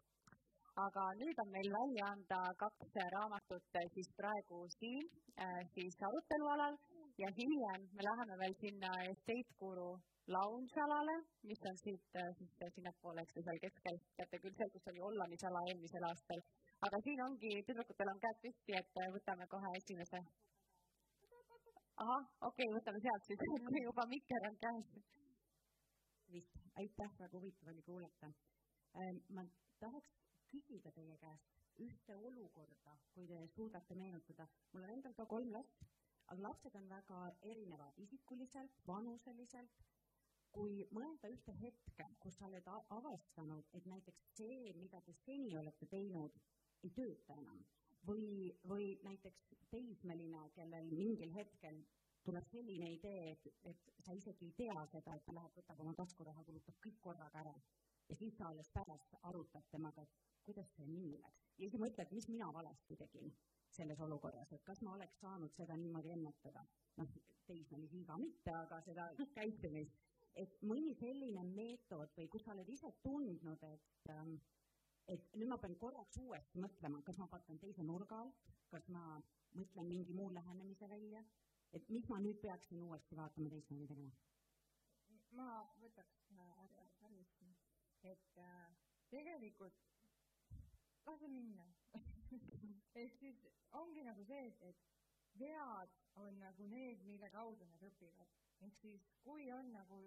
aga 0.82 1.01
nüüd 1.20 1.39
on 1.43 1.49
meil 1.53 1.70
välja 1.72 2.05
anda 2.16 2.38
kaks 2.59 2.93
raamatut 3.14 3.80
siis 3.95 4.07
praegu 4.20 4.59
siin 4.78 5.09
äh, 5.43 5.59
siis 5.74 5.97
arutelualal 6.07 6.78
ja 7.24 7.28
hiljem 7.39 7.89
me 7.95 8.05
läheme 8.07 8.38
veel 8.43 8.55
sinna 8.62 8.91
Estate 9.09 9.57
Guru 9.59 9.89
lounge-alale, 10.28 11.15
mis 11.49 11.61
on 11.69 11.78
siit 11.78 12.15
äh, 12.15 12.30
siis 12.38 12.53
sinnapoole, 12.76 13.22
eks 13.22 13.36
ju, 13.36 13.43
seal 13.45 13.59
keskel, 13.63 13.97
teate 14.17 14.39
küll 14.43 14.55
seal, 14.57 14.72
kus 14.74 14.88
oli 14.91 15.01
Ollamisala 15.07 15.61
eelmisel 15.69 16.05
aastal. 16.09 16.41
aga 16.88 16.99
siin 17.05 17.22
ongi, 17.26 17.51
tüdrukutel 17.67 18.11
on 18.13 18.22
käed 18.26 18.41
püsti, 18.45 18.78
et 18.80 19.01
võtame 19.15 19.47
kohe 19.53 19.72
esimese. 19.80 20.22
ahah, 22.03 22.28
okei 22.49 22.67
okay,, 22.67 22.76
võtame 22.78 23.01
sealt 23.05 23.30
siis, 23.30 23.45
kui 23.69 23.84
juba 23.84 24.05
mikker 24.13 24.49
on 24.49 24.59
käes. 24.65 24.91
vist, 26.36 26.59
aitäh, 26.84 27.15
väga 27.24 27.38
huvitav 27.38 27.74
oli 27.74 27.82
kuulata. 27.88 28.34
Ähm, 29.01 29.17
ma 29.36 29.43
tahaks 29.80 30.13
küsida 30.51 30.91
teie 30.91 31.17
käest 31.17 31.57
ühte 31.82 32.15
olukorda, 32.15 32.93
kui 33.15 33.26
te 33.28 33.47
suudate 33.55 33.95
meenutada. 33.95 34.47
mul 34.74 34.84
on 34.84 34.95
endal 34.97 35.13
ka 35.17 35.26
kolm 35.26 35.51
last 35.55 35.91
aga 36.32 36.41
lapsed 36.47 36.76
on 36.80 36.88
väga 36.89 37.17
erinevad 37.51 37.97
isikuliselt, 38.03 38.76
vanuseliselt. 38.88 39.82
Kui 40.56 40.86
mõelda 40.91 41.30
ühte 41.32 41.54
hetke, 41.62 42.08
kus 42.20 42.38
sa 42.38 42.47
oled 42.47 42.68
avastanud, 42.97 43.70
et 43.78 43.86
näiteks 43.88 44.26
see, 44.36 44.74
mida 44.80 45.02
te 45.06 45.14
seni 45.24 45.56
olete 45.58 45.88
teinud, 45.91 46.36
ei 46.84 46.91
tööta 46.97 47.38
enam 47.39 47.62
või, 48.08 48.52
või 48.68 48.93
näiteks 49.06 49.54
teismeline, 49.72 50.49
kellel 50.56 50.89
mingil 50.91 51.32
hetkel 51.36 51.84
tuleb 52.26 52.45
selline 52.52 52.89
idee, 52.97 53.32
et, 53.34 53.47
et 53.72 53.93
sa 54.06 54.14
isegi 54.18 54.49
ei 54.49 54.58
tea 54.58 54.86
seda, 54.91 55.16
et 55.16 55.24
ta 55.26 55.34
läheb, 55.36 55.56
võtab 55.58 55.80
oma 55.86 55.93
taskuraha, 55.97 56.43
kulutab 56.45 56.78
kõik 56.84 56.99
korraga 57.02 57.45
ära 57.45 57.56
ja 58.12 58.18
siis 58.20 58.38
sa 58.38 58.49
alles 58.49 58.70
pärast 58.74 59.16
arutad 59.22 59.66
temaga, 59.72 60.04
et 60.04 60.43
kuidas 60.45 60.70
see 60.76 60.88
nii 60.89 61.16
läks. 61.22 61.47
ja 61.58 61.70
siis 61.70 61.82
mõtled, 61.82 62.14
mis 62.18 62.28
mina 62.30 62.52
valesti 62.54 62.97
tegin 62.99 63.34
selles 63.72 63.99
olukorras, 64.04 64.52
et 64.52 64.64
kas 64.68 64.82
ma 64.86 64.95
oleks 64.97 65.20
saanud 65.24 65.54
seda 65.56 65.78
niimoodi 65.80 66.12
ennetada. 66.18 66.66
noh, 66.97 67.14
teismelisi 67.47 68.04
ka 68.06 68.18
mitte, 68.18 68.52
aga 68.52 68.82
seda 68.86 69.08
käitumist. 69.38 69.95
Et 70.36 70.57
mõni 70.63 70.93
selline 70.95 71.43
meetod 71.43 72.13
või 72.17 72.27
kus 72.32 72.45
sa 72.45 72.55
oled 72.55 72.69
ise 72.69 72.91
tundnud, 73.03 73.63
et 73.67 74.11
et 75.11 75.34
nüüd 75.36 75.49
ma 75.49 75.57
pean 75.59 75.75
korraks 75.75 76.17
uuesti 76.21 76.61
mõtlema, 76.63 77.01
kas 77.03 77.17
ma 77.19 77.27
vaatan 77.32 77.59
teise 77.59 77.84
nurga 77.84 78.21
alt, 78.23 78.51
kas 78.71 78.88
ma 78.95 79.03
mõtlen 79.57 79.88
mingi 79.88 80.13
muu 80.15 80.29
lähenemise 80.32 80.88
välja, 80.89 81.23
et 81.73 81.89
mis 81.89 82.07
ma 82.09 82.19
nüüd 82.23 82.39
peaksin 82.43 82.79
uuesti 82.86 83.17
vaatama 83.19 83.49
teistmoodi 83.49 83.88
tegema? 83.91 84.11
ma 85.32 85.47
võtaks 85.79 86.25
äh, 86.36 86.63
arvesse, 87.07 87.47
et 88.03 88.39
äh, 88.43 88.71
tegelikult 89.09 89.77
lase 91.07 91.27
minna 91.32 91.65
ehk 93.01 93.15
siis 93.19 93.45
ongi 93.79 94.03
nagu 94.03 94.25
see, 94.27 94.47
et, 94.47 94.63
et 94.71 95.39
vead 95.39 95.95
on 96.19 96.39
nagu 96.39 96.67
need, 96.67 97.03
mille 97.07 97.29
kaudu 97.32 97.67
nad 97.67 97.84
õpivad. 97.88 98.36
Ehk 98.68 98.78
siis, 98.82 99.07
kui 99.26 99.49
on 99.51 99.72
nagu 99.76 100.01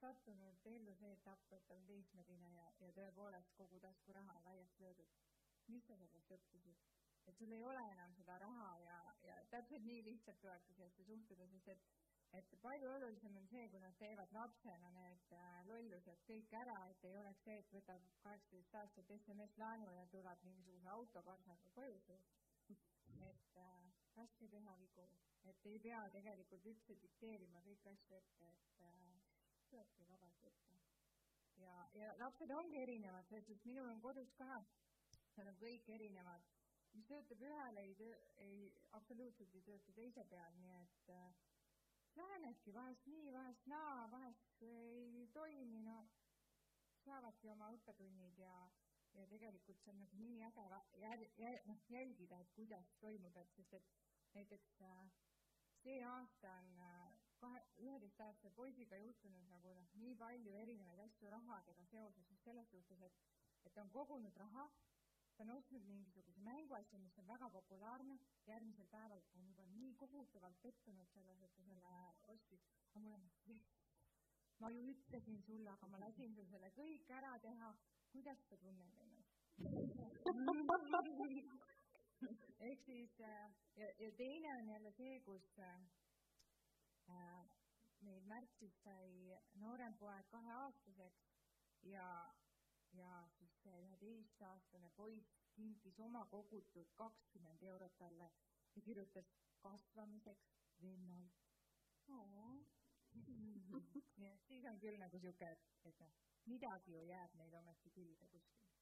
sattunud 0.00 0.66
ellu 0.72 0.94
see 1.00 1.12
etapp, 1.16 1.52
et 1.58 1.70
on 1.76 1.86
teismeline 1.90 2.50
ja, 2.54 2.66
ja 2.84 2.90
tõepoolest 2.98 3.54
kogu 3.60 3.80
taskuraha 3.84 4.36
on 4.40 4.48
laiaks 4.50 4.80
löödud, 4.84 5.16
mis 5.74 5.86
sa 5.86 5.96
sellest 6.02 6.36
õppisid? 6.38 6.86
et 7.28 7.36
sul 7.36 7.50
ei 7.52 7.64
ole 7.70 7.80
enam 7.92 8.12
seda 8.16 8.38
raha 8.40 8.68
ja, 8.80 8.98
ja 9.28 9.34
täpselt 9.52 9.84
nii 9.84 10.04
lihtsalt 10.06 10.38
tulebki 10.40 10.76
sellesse 10.78 11.04
suhtuda, 11.04 11.48
sest 11.50 11.68
et 11.74 11.82
et 12.36 12.50
palju 12.62 12.88
olulisem 12.92 13.36
on 13.40 13.46
see, 13.50 13.68
kui 13.72 13.80
nad 13.80 13.94
teevad 14.00 14.32
lapsena 14.36 14.90
need 14.96 15.30
äh, 15.36 15.60
lollused 15.68 16.24
kõik 16.28 16.52
ära, 16.60 16.74
et 16.92 17.06
ei 17.08 17.16
oleks 17.20 17.44
see, 17.46 17.56
et 17.62 17.70
võtab 17.72 18.04
kaheksateist 18.24 18.74
aastat 18.80 19.12
SMS-laenu 19.16 19.88
ja 19.96 20.04
tuleb 20.12 20.44
mingisuguse 20.48 20.90
autoparsaga 20.96 21.72
koju. 21.78 22.18
et 23.28 23.56
äh, 23.64 23.87
raske 24.18 24.48
teha 24.52 24.74
vigu, 24.82 25.06
et 25.50 25.66
ei 25.72 25.78
pea 25.84 26.02
tegelikult 26.14 26.66
üldse 26.72 26.96
dikteerima 27.02 27.62
kõiki 27.66 27.92
asju 27.92 28.16
ette, 28.18 28.52
et 28.52 28.84
äh, 28.88 29.18
tulebki 29.70 30.06
vabalt 30.10 30.44
võtta. 30.44 30.78
ja, 31.62 31.74
ja 32.00 32.12
lapsed 32.22 32.50
ongi 32.54 32.80
erinevad, 32.82 33.26
selles 33.28 33.46
suhtes 33.46 33.66
minul 33.70 33.90
on 33.90 34.00
kodus 34.04 34.32
ka, 34.38 34.62
nad 35.38 35.52
on 35.52 35.60
kõik 35.62 35.90
erinevad. 35.96 36.46
mis 36.92 37.06
töötab 37.06 37.42
ühele, 37.44 37.82
ei 37.84 37.94
töö, 37.94 38.14
ei, 38.42 38.60
absoluutselt 38.96 39.54
ei 39.54 39.62
tööta 39.62 39.92
teise 39.92 40.24
peal, 40.30 40.54
nii 40.62 40.76
et 40.82 41.10
äh, 41.14 41.34
lähenedki 42.16 42.74
vahest 42.74 43.06
nii, 43.06 43.32
vahest 43.32 43.66
naa, 43.70 44.08
vahest 44.10 44.62
ei 44.66 45.28
toimi, 45.34 45.82
no 45.86 45.98
saavadki 47.04 47.50
oma 47.52 47.70
õppetunnid 47.76 48.40
ja, 48.42 48.54
ja 49.16 49.26
tegelikult 49.30 49.80
see 49.82 49.92
on 49.94 50.02
nagu 50.02 50.18
nii 50.20 50.42
äge 50.48 51.52
noh, 51.68 51.84
jälgida, 51.92 52.40
et 52.42 52.52
kuidas 52.56 52.90
toimub, 53.04 53.36
et 53.36 53.54
sest 53.56 53.78
et 53.78 53.92
näiteks 54.34 54.80
äh, 54.82 55.08
see 55.82 56.02
aasta 56.04 56.52
on 56.60 56.68
äh, 56.80 57.12
kahe, 57.40 57.62
üheteistaastase 57.86 58.50
poisiga 58.56 58.98
juhtunud 59.04 59.48
nagu 59.54 59.74
noh, 59.74 59.88
nii 60.02 60.14
palju 60.22 60.54
erinevaid 60.62 61.00
asju 61.06 61.30
rahadega 61.30 61.86
seoses 61.92 62.30
just 62.30 62.44
selles 62.44 62.70
suhtes, 62.70 63.02
et, 63.08 63.24
et 63.64 63.74
ta 63.74 63.86
on 63.86 63.90
kogunud 63.94 64.36
raha 64.44 64.68
ta 65.38 65.44
on 65.44 65.50
ostnud 65.54 65.84
mingisuguse 65.86 66.40
mänguasja, 66.42 66.98
mis 66.98 67.18
on 67.22 67.26
väga 67.28 67.48
populaarne, 67.56 68.16
järgmisel 68.46 68.88
päeval 68.94 69.20
on 69.38 69.44
juba 69.46 69.66
nii 69.74 69.92
kohutavalt 70.00 70.58
pettunud 70.62 71.12
selles, 71.12 71.42
et 71.46 71.54
ta 71.54 71.62
selle 71.68 71.92
ostis. 72.34 72.64
aga 72.90 73.04
mul 73.04 73.14
on, 73.18 73.28
ma 74.64 74.70
ju 74.74 74.82
ütlesin 74.94 75.40
sulle, 75.46 75.70
aga 75.70 75.86
ma 75.94 76.02
lasin 76.06 76.34
sul 76.34 76.50
selle 76.50 76.72
kõik 76.80 77.14
ära 77.20 77.32
teha. 77.46 77.70
kuidas 78.10 78.44
sa 78.48 78.56
tunned 78.56 78.94
ennast? 79.04 79.34
ehk 82.66 82.82
siis 82.84 83.20
äh, 83.20 83.50
ja, 83.76 83.88
ja 83.98 84.10
teine 84.16 84.56
on 84.56 84.68
jälle 84.68 84.92
see, 84.92 85.20
kus 85.20 85.58
äh, 85.58 85.80
meil 88.00 88.24
märtsis 88.30 88.76
sai 88.82 89.38
noorem 89.62 89.96
poeg 89.98 90.28
kaheaastaseks 90.30 91.24
ja 91.82 92.08
ja 92.92 93.28
siis 93.38 93.56
see 93.62 93.80
üheteistaastane 93.84 94.90
poiss 94.96 95.34
kinkis 95.56 95.98
oma 96.00 96.24
kogutud 96.30 96.94
kakskümmend 97.02 97.62
eurot 97.62 97.98
talle 97.98 98.30
ja 98.76 98.82
kirjutas 98.82 99.34
kasvamiseks 99.62 100.54
vennalt 100.80 101.38
nii 104.16 104.30
et 104.32 104.46
siis 104.48 104.64
on 104.70 104.80
küll 104.82 104.98
nagu 105.00 105.20
sihuke, 105.22 105.50
et, 105.84 106.00
noh, 106.00 106.14
midagi 106.50 106.94
ju 106.94 107.04
jääb 107.10 107.34
neile 107.40 107.60
ometi 107.60 107.92
külge 107.94 108.28
kuskil. 108.32 108.77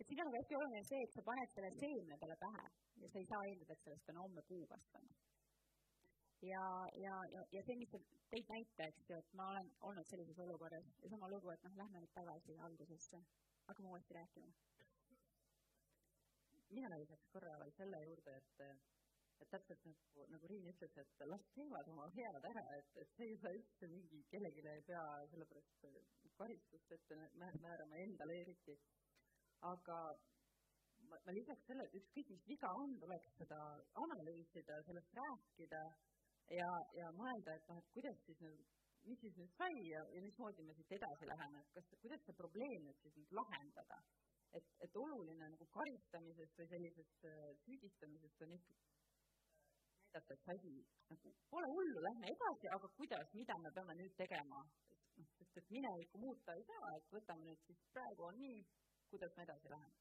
Et 0.00 0.08
siin 0.08 0.20
on 0.20 0.30
nagu 0.30 0.40
hästi 0.40 0.58
oluline 0.60 0.82
see, 0.88 1.04
et 1.06 1.14
sa 1.14 1.22
paned 1.30 1.54
selle 1.54 1.70
seemne 1.78 2.18
talle 2.18 2.36
pähe 2.46 2.66
ja 3.04 3.12
sa 3.12 3.22
ei 3.22 3.30
saa 3.30 3.44
eeldada, 3.50 3.78
et 3.78 3.86
sellest 3.86 4.12
on 4.14 4.22
homme 4.24 4.42
puu 4.48 4.66
kasvanud 4.72 5.24
ja, 6.44 6.88
ja, 6.94 7.14
ja, 7.32 7.44
ja 7.52 7.62
see, 7.64 7.76
mis 7.80 7.90
sa 7.92 8.00
tõid 8.32 8.48
näite, 8.50 8.88
eks 8.88 9.08
ju, 9.08 9.18
et 9.18 9.36
ma 9.38 9.48
olen 9.52 9.70
olnud 9.88 10.08
sellises 10.08 10.40
olukorras 10.44 10.88
ja 11.02 11.10
sama 11.12 11.28
lugu, 11.32 11.50
et 11.52 11.62
noh, 11.66 11.76
lähme 11.80 12.02
nüüd 12.02 12.12
tagasi 12.16 12.56
algusesse, 12.68 13.20
hakkame 13.68 13.92
uuesti 13.92 14.18
rääkima. 14.18 14.52
mina 16.74 16.96
lisaks 16.98 17.28
korra 17.30 17.54
veel 17.60 17.70
selle 17.76 18.00
juurde, 18.02 18.32
et, 18.40 18.62
et 19.40 19.50
täpselt 19.50 19.84
nagu, 19.86 20.24
nagu 20.32 20.48
Riin 20.50 20.66
ütles, 20.72 20.96
et 20.98 21.24
las 21.30 21.44
teevad 21.54 21.88
oma 21.92 22.08
head 22.16 22.48
ära, 22.50 22.64
et, 22.78 22.90
et 23.02 23.12
see 23.14 23.28
ei 23.30 23.38
saa 23.42 23.54
üldse 23.54 23.90
mingi, 23.92 24.24
kellelegi 24.32 24.66
ei 24.72 24.82
pea 24.88 25.04
sellepärast 25.30 25.86
karistust 26.40 26.92
ette 26.96 27.20
määrama, 27.38 28.00
endale 28.02 28.40
eriti. 28.40 28.74
Aga 29.72 29.98
ma, 31.08 31.18
ma 31.26 31.34
lisaks 31.38 31.66
selle, 31.68 31.86
et 31.88 31.98
ükskõik, 32.00 32.30
mis 32.34 32.46
viga 32.52 32.70
on, 32.82 32.96
tuleks 33.02 33.36
seda 33.40 33.60
analüüsida, 34.04 34.80
sellest 34.88 35.18
rääkida 35.20 35.82
ja, 36.58 36.70
ja 37.00 37.10
mõelda, 37.18 37.56
et 37.56 37.68
noh, 37.70 37.80
et 37.80 37.92
kuidas 37.96 38.20
siis 38.26 38.40
nüüd, 38.44 38.64
mis 39.08 39.20
siis 39.20 39.36
nüüd 39.40 39.52
sai 39.58 39.72
ja, 39.88 40.04
ja 40.16 40.22
mismoodi 40.24 40.64
me 40.66 40.76
siit 40.76 40.96
edasi 40.98 41.28
läheme, 41.30 41.64
et 41.64 41.74
kas, 41.78 41.90
kuidas 42.04 42.24
see 42.26 42.36
probleem 42.40 42.88
nüüd 42.88 43.02
siis 43.04 43.18
nüüd 43.20 43.36
lahendada 43.40 44.00
et, 44.54 44.66
et 44.86 44.96
oluline 44.96 45.48
nagu 45.50 45.66
karistamisest 45.74 46.60
või 46.60 46.68
sellisest 46.70 47.24
äh, 47.28 47.46
süüdistamisest 47.64 48.44
on 48.46 48.52
ikkagi 48.56 48.84
näidata, 50.14 50.34
et 50.34 50.48
asi 50.54 50.72
nagu 51.10 51.32
pole 51.50 51.68
hullu, 51.74 52.02
lähme 52.06 52.28
edasi, 52.30 52.68
aga 52.76 52.88
kuidas, 52.98 53.32
mida 53.34 53.54
me 53.58 53.70
peame 53.74 53.94
nüüd 53.98 54.14
tegema. 54.16 54.60
noh, 55.16 55.26
sest 55.38 55.58
et 55.58 55.68
minevikku 55.70 56.18
muuta 56.18 56.54
ei 56.58 56.64
saa, 56.66 56.88
et 56.98 57.10
võtame 57.14 57.44
nüüd 57.46 57.60
siis 57.66 57.82
praegu 57.94 58.24
on 58.28 58.38
nii, 58.38 58.62
kuidas 59.10 59.36
me 59.36 59.46
edasi 59.46 59.70
läheme. 59.74 59.94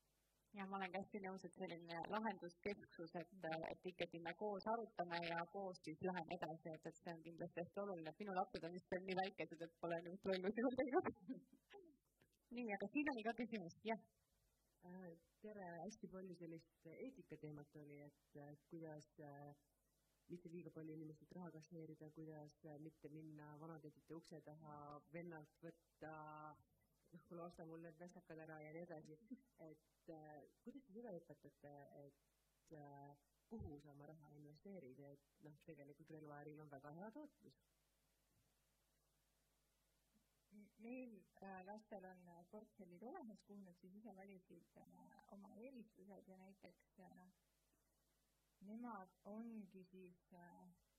Ja 0.54 0.68
ma 0.70 0.78
olen 0.78 0.92
ka 0.94 1.00
hästi 1.02 1.20
nõus, 1.24 1.44
et 1.48 1.56
selline 1.58 2.00
lahenduskesksus, 2.14 3.16
et, 3.22 3.32
et 3.72 3.88
ikkagi 3.92 4.20
me 4.22 4.36
koos 4.38 4.68
arutame 4.74 5.18
ja 5.26 5.40
koos 5.54 5.82
siis 5.88 6.04
läheme 6.06 6.38
edasi, 6.38 6.76
et, 6.76 6.86
et 6.92 7.00
see 7.02 7.16
on 7.16 7.24
kindlasti 7.26 7.64
hästi 7.64 7.82
oluline, 7.86 8.14
et 8.14 8.22
minu 8.22 8.36
lapsed 8.38 8.68
on 8.68 8.76
vist 8.78 8.94
veel 8.94 9.08
nii 9.08 9.18
väikesed, 9.24 9.66
et 9.66 9.80
pole 9.82 9.98
nüüd 10.06 10.30
lollusi 10.30 10.68
veel 10.68 10.78
teinud 10.82 11.10
nii, 12.54 12.70
aga 12.76 12.88
siin 12.94 13.10
oli 13.14 13.26
ka 13.26 13.34
küsimus, 13.40 13.76
jah. 13.90 14.02
Äh, 14.88 15.12
tere, 15.42 15.68
hästi 15.86 16.10
palju 16.14 16.36
sellist 16.38 16.90
eetikateemat 16.92 17.78
oli, 17.82 18.02
et 18.06 18.38
kuidas 18.70 19.08
äh, 19.26 19.54
mitte 20.30 20.52
liiga 20.54 20.72
palju 20.76 20.96
inimestelt 20.98 21.34
raha 21.38 21.52
kasseerida, 21.56 22.10
kuidas 22.18 22.60
äh, 22.68 22.78
mitte 22.84 23.10
minna 23.16 23.54
vanatädide 23.64 24.18
ukse 24.20 24.42
taha, 24.46 24.76
vennalt 25.16 25.58
võtta, 25.66 26.14
noh, 27.14 27.24
kuule, 27.30 27.44
osta 27.48 27.66
mul 27.70 27.82
need 27.86 28.00
västakad 28.02 28.40
ära 28.48 28.60
ja 28.64 28.74
nii 28.74 28.86
edasi. 28.88 29.18
et 29.70 29.90
kuidas 30.64 30.84
te 30.88 30.94
seda 30.98 31.14
õpetate, 31.20 31.74
et 32.06 32.78
kuhu 33.54 33.80
sa 33.84 33.92
oma 33.92 34.08
raha 34.10 34.30
investeerid, 34.40 35.00
et 35.14 35.26
noh, 35.46 35.58
tegelikult 35.68 36.12
relvaäril 36.16 36.62
on 36.64 36.72
väga 36.74 36.92
hea 36.98 37.10
tootlus. 37.18 37.60
Meil 40.84 41.14
äh, 41.48 41.62
lastel 41.68 42.06
on 42.10 42.24
äh, 42.34 42.40
portfellid 42.52 43.04
olemas, 43.08 43.44
kuhu 43.48 43.62
nad 43.64 43.78
siis 43.80 43.94
ise 44.00 44.16
valisid 44.18 44.80
äh, 44.82 45.20
oma 45.36 45.54
eelistused 45.62 46.28
ja 46.28 46.38
näiteks 46.42 46.90
nemad 48.68 49.14
ongi 49.32 49.84
siis 49.92 50.20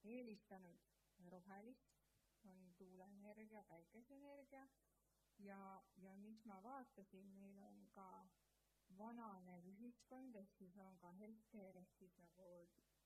eelistanud 0.05 0.89
rohelist, 1.35 1.93
on 2.45 2.75
tuuleenergia, 2.79 3.63
päikeseenergia 3.69 4.67
ja, 5.39 5.83
ja 5.97 6.17
mis 6.17 6.45
ma 6.45 6.63
vaatasin, 6.63 7.27
meil 7.41 7.59
on 7.63 7.87
ka 7.95 8.09
vananev 8.99 9.67
ühiskond, 9.75 10.37
ehk 10.37 10.53
siis 10.59 10.77
on 10.87 10.99
ka 11.03 11.11
healthcare 11.21 11.81
ehk 11.81 11.95
siis 11.99 12.17
nagu 12.23 12.49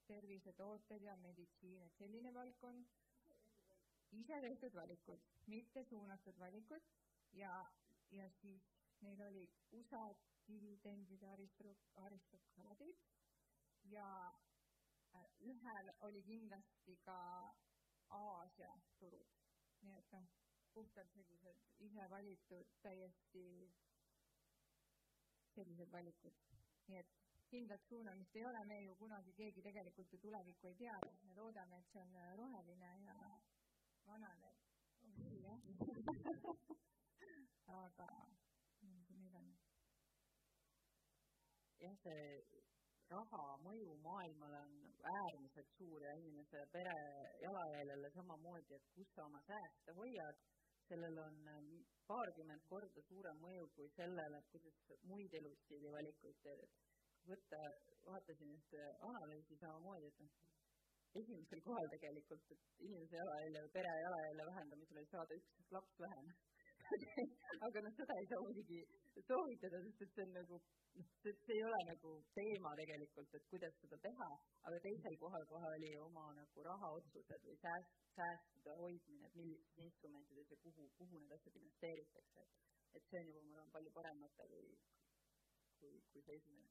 tervisetooted 0.08 1.02
ja 1.04 1.16
meditsiin, 1.16 1.82
et 1.82 1.96
selline 2.00 2.32
valdkond. 2.34 2.88
Ise 4.18 4.40
tehtud 4.40 4.74
valikud, 4.74 5.24
mitte 5.46 5.84
suunatud 5.84 6.38
valikud. 6.40 6.84
Ja, 7.36 7.52
ja 8.10 8.30
siis 8.40 8.64
neil 9.04 9.20
olid 9.26 9.56
USA 9.72 10.02
dividendide 10.48 11.28
aristokraadid. 12.04 13.02
Ja 13.84 14.08
äh, 15.14 15.26
ühel 15.40 15.92
oli 16.08 16.22
kindlasti 16.22 16.96
ka 17.04 17.18
Aasia 18.08 18.72
turud. 18.98 19.36
nii 19.80 19.94
et 19.94 20.12
noh, 20.12 20.37
puhtalt 20.74 21.12
sellised 21.12 21.58
ise 21.86 22.10
valitud, 22.10 22.66
täiesti 22.82 23.44
sellised 25.54 25.92
valikud. 25.92 26.34
nii 26.88 26.98
et 26.98 27.10
kindlat 27.50 27.84
suunamist 27.88 28.36
ei 28.36 28.44
ole, 28.44 28.64
me 28.64 28.80
ju 28.84 28.94
kunagi 28.96 29.32
keegi 29.32 29.62
tegelikult 29.62 30.12
ju 30.12 30.18
tulevikku 30.18 30.66
ei 30.66 30.74
tea, 30.74 30.98
me 31.22 31.34
loodame, 31.34 31.78
et 31.78 31.92
see 31.92 32.02
on 32.02 32.12
roheline 32.40 32.90
ja 33.04 33.16
jah 34.08 34.28
aga 37.80 38.08
meil 38.80 39.34
on. 39.40 39.48
jah, 41.80 41.96
see 42.02 42.22
raha 43.12 43.44
mõju 43.64 43.96
maailmale 44.04 44.60
on 44.66 44.74
äärmiselt 45.12 45.70
suur 45.76 46.02
ja 46.04 46.14
inimese 46.20 46.64
pere 46.72 46.96
jalajäljele 47.42 48.10
samamoodi, 48.16 48.74
et 48.74 48.88
kus 48.94 49.12
sa 49.14 49.24
oma 49.24 49.40
sääste 49.46 49.92
hoiad, 50.00 50.36
sellel 50.88 51.18
on 51.22 51.38
ähm, 51.52 51.70
paarkümmend 52.10 52.64
korda 52.72 53.02
suurem 53.08 53.40
mõju 53.44 53.68
kui 53.76 53.88
sellele, 53.96 54.40
et 54.40 54.52
kuidas 54.52 54.78
muid 55.10 55.34
elustiili 55.40 55.92
valikuid 55.94 56.38
teed, 56.44 56.76
võtta, 57.28 57.62
vaatasin 58.06 58.54
ühte 58.56 58.84
analüüsi 59.10 59.58
samamoodi, 59.60 60.08
et 60.12 60.22
noh, 60.24 60.36
esimesel 61.20 61.60
kohal 61.66 61.90
tegelikult, 61.94 62.52
et 62.54 62.84
inimese 62.88 63.18
jalajälje 63.20 63.64
või 63.64 63.74
pere 63.76 63.92
jalajälje 64.02 64.46
vähendamisel 64.50 65.00
oli 65.02 65.10
saada 65.12 65.38
üks 65.40 65.72
laps 65.76 66.00
vähem. 66.04 66.32
Aga 67.66 67.84
noh, 67.84 67.94
seda 67.98 68.16
ei 68.20 68.28
saa 68.30 68.40
muidugi 68.44 68.80
soovitada, 69.26 69.80
sest 69.84 70.02
et 70.04 70.14
see 70.14 70.24
on 70.26 70.32
nagu, 70.36 70.60
see, 71.22 71.34
see 71.44 71.56
ei 71.56 71.64
ole 71.68 71.80
nagu 71.90 72.14
teema 72.38 72.74
tegelikult, 72.80 73.34
et 73.38 73.48
kuidas 73.52 73.76
seda 73.82 73.98
teha, 74.06 74.30
aga 74.70 74.80
teisel 74.86 75.18
kohal 75.22 75.46
kohe 75.52 75.72
oli 75.76 75.92
oma 76.04 76.26
nagu 76.38 76.66
rahaotsused 76.68 77.46
või 77.50 77.58
sääst, 77.64 77.98
säästude 78.18 78.78
hoidmine, 78.82 79.26
et 79.28 79.38
millistes 79.40 79.84
instrumentides 79.88 80.54
ja 80.54 80.60
kuhu, 80.64 80.88
kuhu 81.00 81.22
need 81.22 81.36
asjad 81.38 81.60
investeeritakse, 81.62 82.48
et 82.94 83.10
see 83.10 83.22
on 83.22 83.30
juba, 83.32 83.44
ma 83.46 83.56
arvan, 83.58 83.74
palju 83.76 83.94
parem 84.00 84.24
mõte 84.26 84.50
kui, 84.54 84.74
kui, 85.80 85.94
kui 86.12 86.26
see 86.26 86.40
esimene 86.42 86.68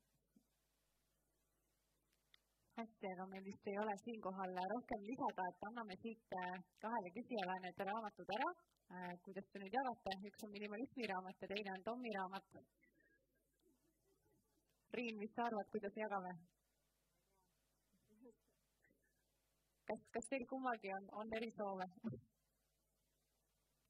hästi, 2.78 3.10
aga 3.14 3.26
meil 3.32 3.46
vist 3.46 3.70
ei 3.72 3.78
ole 3.82 3.94
siinkohal 4.04 4.60
rohkem 4.74 5.06
lisada, 5.10 5.46
et 5.52 5.64
anname 5.70 5.96
siit 6.02 6.36
äh, 6.42 6.58
kahele 6.84 7.10
küsijale 7.16 7.56
need 7.64 7.80
raamatud 7.90 8.34
ära. 8.38 8.50
Äh, 8.92 9.18
kuidas 9.24 9.48
te 9.52 9.60
nüüd 9.60 9.74
jagate, 9.76 10.12
üks 10.30 10.44
on 10.46 10.52
minimalismi 10.52 11.08
raamat 11.12 11.42
ja 11.44 11.48
teine 11.52 11.74
on 11.74 11.82
Tommi 11.84 12.12
raamat. 12.16 12.46
Riin, 14.96 15.18
mis 15.20 15.34
sa 15.36 15.48
arvad, 15.50 15.68
kuidas 15.74 15.98
jagame? 16.00 16.32
kas, 19.88 20.02
kas 20.16 20.26
teil 20.32 20.46
kummalgi 20.48 20.90
on, 20.96 21.06
on 21.20 21.28
erisoove? 21.40 21.88